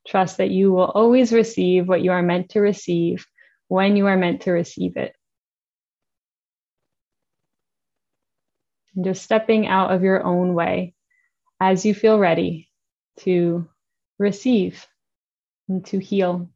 Trust 0.07 0.39
that 0.39 0.51
you 0.51 0.73
will 0.73 0.85
always 0.85 1.33
receive 1.33 1.89
what 1.89 2.03
you 2.03 2.13
are 2.13 2.23
meant 2.23 2.51
to 2.51 2.61
receive 2.61 3.27
when 3.69 3.97
you 3.97 4.07
are 4.07 4.17
meant 4.17 4.43
to 4.43 4.53
receive 4.53 4.97
it. 4.97 5.15
And 8.95 9.05
just 9.05 9.23
stepping 9.23 9.67
out 9.67 9.93
of 9.93 10.03
your 10.03 10.25
own 10.25 10.55
way 10.55 10.95
as 11.61 11.85
you 11.85 11.95
feel 11.95 12.19
ready 12.19 12.71
to 13.21 13.69
receive 14.19 14.87
and 15.69 15.85
to 15.87 15.99
heal. 15.99 16.49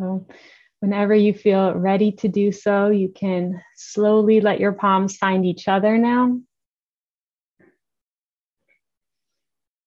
So, 0.00 0.26
whenever 0.80 1.14
you 1.14 1.34
feel 1.34 1.74
ready 1.74 2.12
to 2.12 2.28
do 2.28 2.52
so, 2.52 2.88
you 2.88 3.10
can 3.14 3.60
slowly 3.76 4.40
let 4.40 4.58
your 4.58 4.72
palms 4.72 5.18
find 5.18 5.44
each 5.44 5.68
other 5.68 5.98
now. 5.98 6.40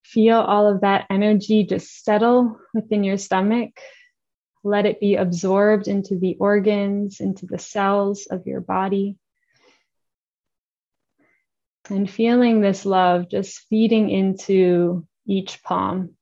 Feel 0.03 0.37
all 0.37 0.67
of 0.67 0.81
that 0.81 1.07
energy 1.09 1.63
just 1.63 2.03
settle 2.05 2.59
within 2.75 3.03
your 3.03 3.17
stomach. 3.17 3.71
Let 4.63 4.85
it 4.85 4.99
be 4.99 5.15
absorbed 5.15 5.87
into 5.87 6.19
the 6.19 6.37
organs, 6.39 7.19
into 7.19 7.47
the 7.47 7.57
cells 7.57 8.27
of 8.29 8.45
your 8.45 8.61
body. 8.61 9.17
And 11.89 12.07
feeling 12.07 12.61
this 12.61 12.85
love 12.85 13.29
just 13.29 13.61
feeding 13.67 14.11
into 14.11 15.07
each 15.25 15.63
palm. 15.63 16.15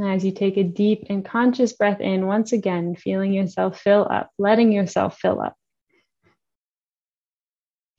As 0.00 0.24
you 0.24 0.32
take 0.32 0.56
a 0.56 0.62
deep 0.62 1.06
and 1.10 1.24
conscious 1.24 1.74
breath 1.74 2.00
in, 2.00 2.26
once 2.26 2.52
again, 2.52 2.94
feeling 2.96 3.32
yourself 3.32 3.78
fill 3.78 4.06
up, 4.10 4.30
letting 4.38 4.72
yourself 4.72 5.18
fill 5.18 5.40
up. 5.40 5.54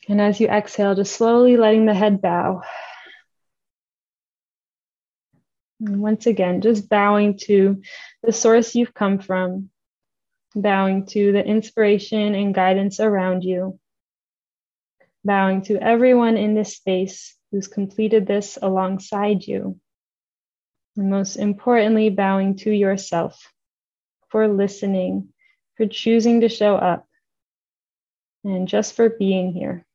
And 0.09 0.19
as 0.19 0.39
you 0.39 0.47
exhale, 0.47 0.95
just 0.95 1.15
slowly 1.15 1.55
letting 1.55 1.85
the 1.85 1.93
head 1.93 2.21
bow. 2.21 2.61
And 5.79 6.01
once 6.01 6.25
again, 6.25 6.61
just 6.61 6.89
bowing 6.89 7.37
to 7.43 7.81
the 8.23 8.33
source 8.33 8.73
you've 8.73 8.93
come 8.93 9.19
from, 9.19 9.69
bowing 10.55 11.05
to 11.07 11.31
the 11.31 11.45
inspiration 11.45 12.33
and 12.35 12.55
guidance 12.55 12.99
around 12.99 13.43
you, 13.43 13.79
bowing 15.23 15.61
to 15.63 15.77
everyone 15.77 16.37
in 16.37 16.55
this 16.55 16.75
space 16.75 17.35
who's 17.51 17.67
completed 17.67 18.25
this 18.25 18.57
alongside 18.61 19.45
you. 19.45 19.79
And 20.95 21.09
most 21.09 21.37
importantly, 21.37 22.09
bowing 22.09 22.55
to 22.57 22.71
yourself 22.71 23.51
for 24.29 24.47
listening, 24.47 25.29
for 25.75 25.87
choosing 25.87 26.41
to 26.41 26.49
show 26.49 26.75
up, 26.75 27.07
and 28.43 28.67
just 28.67 28.93
for 28.95 29.09
being 29.09 29.53
here. 29.53 29.85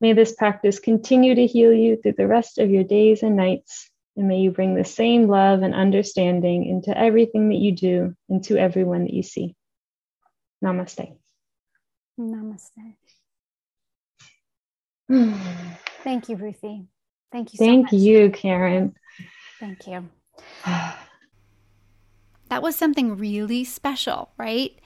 May 0.00 0.14
this 0.14 0.34
practice 0.34 0.78
continue 0.78 1.34
to 1.34 1.46
heal 1.46 1.74
you 1.74 1.96
through 1.96 2.14
the 2.16 2.26
rest 2.26 2.58
of 2.58 2.70
your 2.70 2.84
days 2.84 3.22
and 3.22 3.36
nights. 3.36 3.90
And 4.16 4.28
may 4.28 4.40
you 4.40 4.50
bring 4.50 4.74
the 4.74 4.84
same 4.84 5.28
love 5.28 5.62
and 5.62 5.74
understanding 5.74 6.66
into 6.66 6.96
everything 6.96 7.50
that 7.50 7.58
you 7.58 7.72
do 7.72 8.16
and 8.28 8.42
to 8.44 8.56
everyone 8.56 9.04
that 9.04 9.12
you 9.12 9.22
see. 9.22 9.54
Namaste. 10.64 11.16
Namaste. 12.18 12.96
Thank 16.02 16.28
you, 16.28 16.36
Ruthie. 16.36 16.86
Thank 17.32 17.52
you 17.52 17.58
so 17.58 17.64
Thank 17.64 17.84
much. 17.84 17.92
you, 17.94 18.30
Karyn. 18.30 18.94
Thank 19.58 19.86
you. 19.86 20.08
that 22.48 22.62
was 22.62 22.76
something 22.76 23.16
really 23.16 23.64
special, 23.64 24.30
right? 24.36 24.78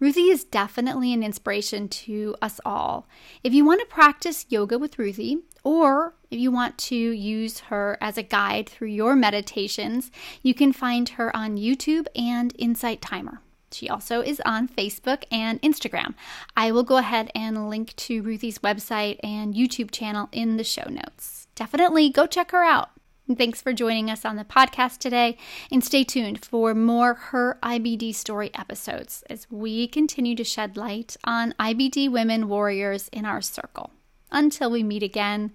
Ruthie 0.00 0.30
is 0.30 0.42
definitely 0.42 1.12
an 1.12 1.22
inspiration 1.22 1.88
to 1.88 2.34
us 2.42 2.60
all. 2.64 3.06
If 3.44 3.54
you 3.54 3.64
want 3.64 3.80
to 3.80 3.86
practice 3.86 4.46
yoga 4.48 4.76
with 4.76 4.98
Ruthie, 4.98 5.38
or 5.62 6.14
if 6.28 6.40
you 6.40 6.50
want 6.50 6.76
to 6.78 6.96
use 6.96 7.60
her 7.60 7.98
as 8.00 8.18
a 8.18 8.24
guide 8.24 8.68
through 8.68 8.88
your 8.88 9.14
meditations, 9.14 10.10
you 10.42 10.54
can 10.54 10.72
find 10.72 11.10
her 11.10 11.34
on 11.36 11.56
YouTube 11.56 12.08
and 12.16 12.52
Insight 12.58 13.00
Timer. 13.00 13.42
She 13.70 13.88
also 13.88 14.22
is 14.22 14.42
on 14.44 14.66
Facebook 14.66 15.22
and 15.30 15.62
Instagram. 15.62 16.14
I 16.56 16.72
will 16.72 16.82
go 16.82 16.96
ahead 16.96 17.30
and 17.32 17.70
link 17.70 17.94
to 17.96 18.22
Ruthie's 18.22 18.58
website 18.58 19.20
and 19.22 19.54
YouTube 19.54 19.92
channel 19.92 20.28
in 20.32 20.56
the 20.56 20.64
show 20.64 20.88
notes 20.90 21.41
definitely 21.54 22.10
go 22.10 22.26
check 22.26 22.50
her 22.50 22.62
out. 22.62 22.90
Thanks 23.36 23.62
for 23.62 23.72
joining 23.72 24.10
us 24.10 24.24
on 24.24 24.36
the 24.36 24.44
podcast 24.44 24.98
today. 24.98 25.38
And 25.70 25.82
stay 25.82 26.04
tuned 26.04 26.44
for 26.44 26.74
more 26.74 27.14
Her 27.14 27.58
IBD 27.62 28.14
Story 28.14 28.50
episodes 28.54 29.22
as 29.30 29.50
we 29.50 29.86
continue 29.86 30.34
to 30.36 30.44
shed 30.44 30.76
light 30.76 31.16
on 31.24 31.54
IBD 31.58 32.10
women 32.10 32.48
warriors 32.48 33.08
in 33.12 33.24
our 33.24 33.40
circle. 33.40 33.90
Until 34.30 34.70
we 34.70 34.82
meet 34.82 35.02
again, 35.02 35.52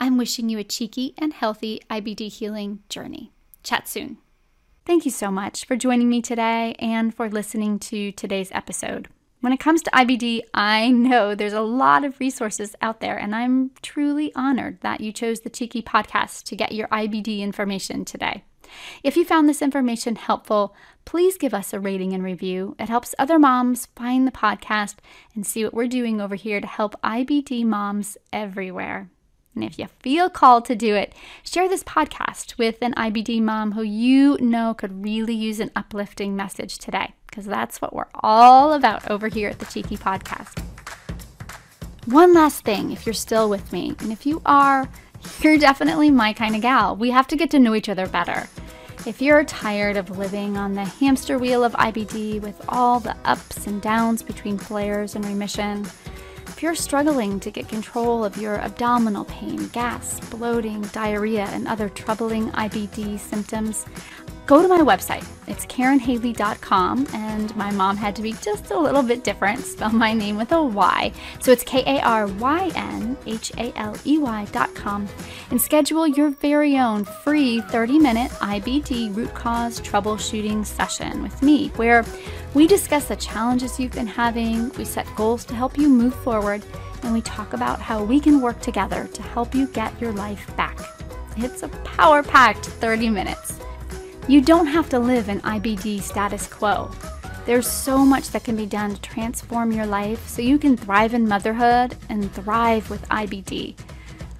I'm 0.00 0.16
wishing 0.16 0.48
you 0.48 0.58
a 0.58 0.64
cheeky 0.64 1.14
and 1.18 1.32
healthy 1.32 1.80
IBD 1.90 2.30
healing 2.30 2.80
journey. 2.88 3.32
Chat 3.62 3.88
soon. 3.88 4.18
Thank 4.86 5.04
you 5.04 5.10
so 5.10 5.30
much 5.30 5.66
for 5.66 5.76
joining 5.76 6.08
me 6.08 6.22
today 6.22 6.74
and 6.78 7.14
for 7.14 7.28
listening 7.28 7.78
to 7.80 8.12
today's 8.12 8.50
episode. 8.52 9.08
When 9.40 9.52
it 9.52 9.60
comes 9.60 9.82
to 9.82 9.90
IBD, 9.92 10.40
I 10.52 10.90
know 10.90 11.36
there's 11.36 11.52
a 11.52 11.60
lot 11.60 12.04
of 12.04 12.18
resources 12.18 12.74
out 12.82 13.00
there, 13.00 13.16
and 13.16 13.36
I'm 13.36 13.70
truly 13.82 14.32
honored 14.34 14.80
that 14.80 15.00
you 15.00 15.12
chose 15.12 15.40
the 15.40 15.48
Cheeky 15.48 15.80
podcast 15.80 16.42
to 16.46 16.56
get 16.56 16.72
your 16.72 16.88
IBD 16.88 17.38
information 17.38 18.04
today. 18.04 18.42
If 19.04 19.16
you 19.16 19.24
found 19.24 19.48
this 19.48 19.62
information 19.62 20.16
helpful, 20.16 20.74
please 21.04 21.38
give 21.38 21.54
us 21.54 21.72
a 21.72 21.78
rating 21.78 22.12
and 22.12 22.24
review. 22.24 22.74
It 22.80 22.88
helps 22.88 23.14
other 23.16 23.38
moms 23.38 23.86
find 23.94 24.26
the 24.26 24.32
podcast 24.32 24.96
and 25.36 25.46
see 25.46 25.62
what 25.62 25.72
we're 25.72 25.86
doing 25.86 26.20
over 26.20 26.34
here 26.34 26.60
to 26.60 26.66
help 26.66 27.00
IBD 27.02 27.64
moms 27.64 28.18
everywhere. 28.32 29.08
And 29.54 29.62
if 29.62 29.78
you 29.78 29.86
feel 30.00 30.28
called 30.28 30.64
to 30.64 30.74
do 30.74 30.96
it, 30.96 31.14
share 31.44 31.68
this 31.68 31.84
podcast 31.84 32.58
with 32.58 32.82
an 32.82 32.94
IBD 32.94 33.40
mom 33.40 33.72
who 33.72 33.82
you 33.82 34.36
know 34.40 34.74
could 34.74 35.04
really 35.04 35.34
use 35.34 35.60
an 35.60 35.70
uplifting 35.76 36.34
message 36.34 36.78
today 36.78 37.14
because 37.28 37.46
that's 37.46 37.80
what 37.80 37.94
we're 37.94 38.06
all 38.14 38.72
about 38.72 39.10
over 39.10 39.28
here 39.28 39.48
at 39.48 39.58
the 39.58 39.66
Cheeky 39.66 39.96
Podcast. 39.96 40.62
One 42.06 42.32
last 42.34 42.64
thing, 42.64 42.90
if 42.90 43.06
you're 43.06 43.12
still 43.12 43.48
with 43.50 43.72
me, 43.72 43.94
and 44.00 44.10
if 44.10 44.24
you 44.24 44.40
are, 44.46 44.88
you're 45.40 45.58
definitely 45.58 46.10
my 46.10 46.32
kind 46.32 46.56
of 46.56 46.62
gal. 46.62 46.96
We 46.96 47.10
have 47.10 47.28
to 47.28 47.36
get 47.36 47.50
to 47.50 47.58
know 47.58 47.74
each 47.74 47.88
other 47.88 48.06
better. 48.06 48.48
If 49.06 49.22
you're 49.22 49.44
tired 49.44 49.96
of 49.96 50.18
living 50.18 50.56
on 50.56 50.74
the 50.74 50.84
hamster 50.84 51.38
wheel 51.38 51.62
of 51.62 51.72
IBD 51.74 52.40
with 52.42 52.60
all 52.68 52.98
the 52.98 53.16
ups 53.24 53.66
and 53.66 53.80
downs 53.80 54.22
between 54.22 54.58
flares 54.58 55.14
and 55.14 55.24
remission, 55.24 55.86
if 56.46 56.62
you're 56.62 56.74
struggling 56.74 57.38
to 57.40 57.50
get 57.50 57.68
control 57.68 58.24
of 58.24 58.36
your 58.36 58.56
abdominal 58.56 59.24
pain, 59.26 59.68
gas, 59.68 60.18
bloating, 60.30 60.82
diarrhea, 60.92 61.44
and 61.52 61.68
other 61.68 61.88
troubling 61.88 62.50
IBD 62.52 63.18
symptoms, 63.18 63.86
go 64.48 64.62
to 64.62 64.66
my 64.66 64.80
website. 64.80 65.24
It's 65.46 65.66
KarynHaley.com, 65.66 67.08
and 67.12 67.54
my 67.54 67.70
mom 67.70 67.98
had 67.98 68.16
to 68.16 68.22
be 68.22 68.32
just 68.32 68.70
a 68.70 68.78
little 68.78 69.02
bit 69.02 69.22
different, 69.22 69.60
spell 69.60 69.90
my 69.90 70.14
name 70.14 70.38
with 70.38 70.52
a 70.52 70.62
Y. 70.62 71.12
So 71.40 71.52
it's 71.52 71.62
K 71.62 71.84
A 71.86 72.02
R 72.02 72.26
Y 72.26 72.72
N 72.74 73.16
H 73.26 73.52
A 73.58 73.72
L 73.76 73.94
E 74.06 74.16
Y.com, 74.16 75.06
and 75.50 75.60
schedule 75.60 76.06
your 76.06 76.30
very 76.30 76.78
own 76.78 77.04
free 77.04 77.60
30 77.60 77.98
minute 77.98 78.30
IBD 78.32 79.14
root 79.14 79.34
cause 79.34 79.82
troubleshooting 79.82 80.64
session 80.64 81.22
with 81.22 81.42
me, 81.42 81.68
where 81.76 82.04
we 82.54 82.66
discuss 82.66 83.04
the 83.04 83.16
challenges 83.16 83.78
you've 83.78 83.92
been 83.92 84.06
having, 84.06 84.70
we 84.70 84.84
set 84.86 85.06
goals 85.14 85.44
to 85.44 85.54
help 85.54 85.76
you 85.76 85.90
move 85.90 86.14
forward, 86.14 86.64
and 87.02 87.12
we 87.12 87.20
talk 87.20 87.52
about 87.52 87.80
how 87.80 88.02
we 88.02 88.18
can 88.18 88.40
work 88.40 88.58
together 88.62 89.08
to 89.12 89.22
help 89.22 89.54
you 89.54 89.66
get 89.68 90.00
your 90.00 90.12
life 90.12 90.50
back. 90.56 90.78
It's 91.36 91.62
a 91.62 91.68
power 91.68 92.22
packed 92.22 92.64
30 92.64 93.10
minutes. 93.10 93.58
You 94.28 94.42
don't 94.42 94.66
have 94.66 94.90
to 94.90 94.98
live 94.98 95.30
in 95.30 95.40
IBD 95.40 96.02
status 96.02 96.46
quo. 96.46 96.90
There's 97.46 97.66
so 97.66 98.04
much 98.04 98.28
that 98.32 98.44
can 98.44 98.56
be 98.56 98.66
done 98.66 98.94
to 98.94 99.00
transform 99.00 99.72
your 99.72 99.86
life 99.86 100.28
so 100.28 100.42
you 100.42 100.58
can 100.58 100.76
thrive 100.76 101.14
in 101.14 101.26
motherhood 101.26 101.96
and 102.10 102.30
thrive 102.34 102.90
with 102.90 103.08
IBD. 103.08 103.74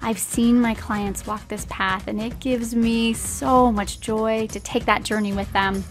I've 0.03 0.19
seen 0.19 0.61
my 0.61 0.75
clients 0.75 1.25
walk 1.25 1.47
this 1.47 1.65
path, 1.71 2.07
and 2.07 2.21
it 2.21 2.39
gives 2.39 2.75
me 2.75 3.13
so 3.13 3.71
much 3.71 3.99
joy 3.99 4.45
to 4.51 4.59
take 4.59 4.85
that 4.85 5.01
journey 5.01 5.33
with 5.33 5.51
them. 5.53 5.83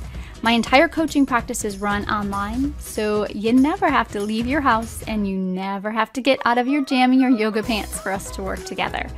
My 0.42 0.52
entire 0.52 0.86
coaching 0.86 1.26
practice 1.26 1.64
is 1.64 1.78
run 1.78 2.08
online, 2.08 2.78
so 2.78 3.26
you 3.26 3.52
never 3.52 3.90
have 3.90 4.06
to 4.12 4.20
leave 4.20 4.46
your 4.46 4.60
house 4.60 5.02
and 5.08 5.26
you 5.26 5.36
never 5.36 5.90
have 5.90 6.12
to 6.12 6.20
get 6.20 6.38
out 6.44 6.56
of 6.56 6.68
your 6.68 6.84
jammy 6.84 7.24
or 7.24 7.30
yoga 7.30 7.64
pants 7.64 7.98
for 7.98 8.12
us 8.12 8.30
to 8.36 8.42
work 8.42 8.64
together. 8.64 9.10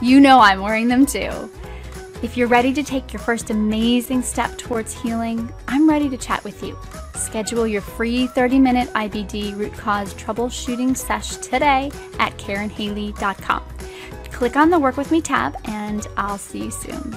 You 0.00 0.18
know 0.18 0.40
I'm 0.40 0.62
wearing 0.62 0.88
them 0.88 1.04
too. 1.04 1.50
If 2.22 2.36
you're 2.36 2.48
ready 2.48 2.72
to 2.72 2.82
take 2.82 3.12
your 3.12 3.20
first 3.20 3.50
amazing 3.50 4.22
step 4.22 4.56
towards 4.56 4.92
healing, 4.92 5.52
I'm 5.68 5.88
ready 5.88 6.08
to 6.08 6.16
chat 6.16 6.42
with 6.44 6.62
you. 6.62 6.78
Schedule 7.14 7.66
your 7.66 7.82
free 7.82 8.26
30 8.28 8.58
minute 8.58 8.88
IBD 8.90 9.56
root 9.56 9.72
cause 9.74 10.14
troubleshooting 10.14 10.96
sesh 10.96 11.36
today 11.36 11.90
at 12.18 12.36
KarynHaley.com. 12.38 13.62
Click 14.30 14.56
on 14.56 14.70
the 14.70 14.78
Work 14.78 14.96
With 14.96 15.10
Me 15.10 15.20
tab, 15.20 15.56
and 15.66 16.06
I'll 16.16 16.38
see 16.38 16.64
you 16.64 16.70
soon. 16.70 17.16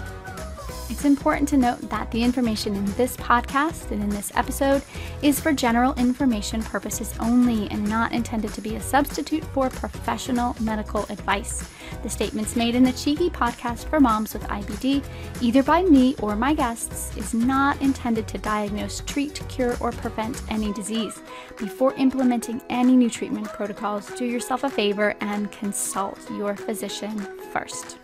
It's 0.89 1.03
important 1.03 1.49
to 1.49 1.57
note 1.57 1.81
that 1.89 2.09
the 2.11 2.23
information 2.23 2.73
in 2.73 2.85
this 2.93 3.17
podcast 3.17 3.91
and 3.91 4.01
in 4.01 4.09
this 4.09 4.31
episode 4.35 4.81
is 5.21 5.37
for 5.37 5.51
general 5.51 5.93
information 5.95 6.63
purposes 6.63 7.13
only 7.19 7.69
and 7.71 7.87
not 7.89 8.13
intended 8.13 8.53
to 8.53 8.61
be 8.61 8.77
a 8.77 8.81
substitute 8.81 9.43
for 9.43 9.69
professional 9.69 10.55
medical 10.61 11.03
advice. 11.09 11.69
The 12.03 12.09
statements 12.09 12.55
made 12.55 12.73
in 12.73 12.83
the 12.83 12.93
Cheeky 12.93 13.29
podcast 13.29 13.89
for 13.89 13.99
moms 13.99 14.33
with 14.33 14.43
IBD, 14.43 15.03
either 15.41 15.61
by 15.61 15.83
me 15.83 16.15
or 16.21 16.37
my 16.37 16.53
guests, 16.53 17.15
is 17.17 17.33
not 17.33 17.81
intended 17.81 18.25
to 18.29 18.37
diagnose, 18.37 19.01
treat, 19.01 19.41
cure, 19.49 19.75
or 19.81 19.91
prevent 19.91 20.41
any 20.49 20.71
disease. 20.71 21.21
Before 21.57 21.95
implementing 21.95 22.61
any 22.69 22.95
new 22.95 23.09
treatment 23.09 23.47
protocols, 23.47 24.09
do 24.11 24.23
yourself 24.23 24.63
a 24.63 24.69
favor 24.69 25.15
and 25.19 25.51
consult 25.51 26.17
your 26.31 26.55
physician 26.55 27.19
first. 27.51 27.97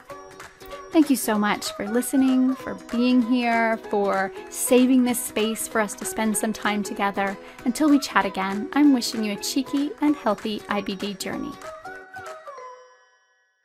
Thank 0.94 1.10
you 1.10 1.16
so 1.16 1.40
much 1.40 1.72
for 1.72 1.90
listening, 1.90 2.54
for 2.54 2.76
being 2.92 3.24
here, 3.24 3.78
for 3.90 4.32
saving 4.52 5.04
this 5.04 5.20
space 5.20 5.68
for 5.68 5.82
us 5.82 5.96
to 5.96 6.06
spend 6.06 6.38
some 6.38 6.54
time 6.54 6.84
together. 6.84 7.36
Until 7.66 7.90
we 7.90 7.98
chat 7.98 8.28
again, 8.28 8.70
I'm 8.74 8.94
wishing 8.94 9.24
you 9.24 9.34
a 9.34 9.38
cheeky 9.38 9.90
and 10.02 10.16
healthy 10.16 10.60
IBD 10.60 11.18
journey. 11.18 11.52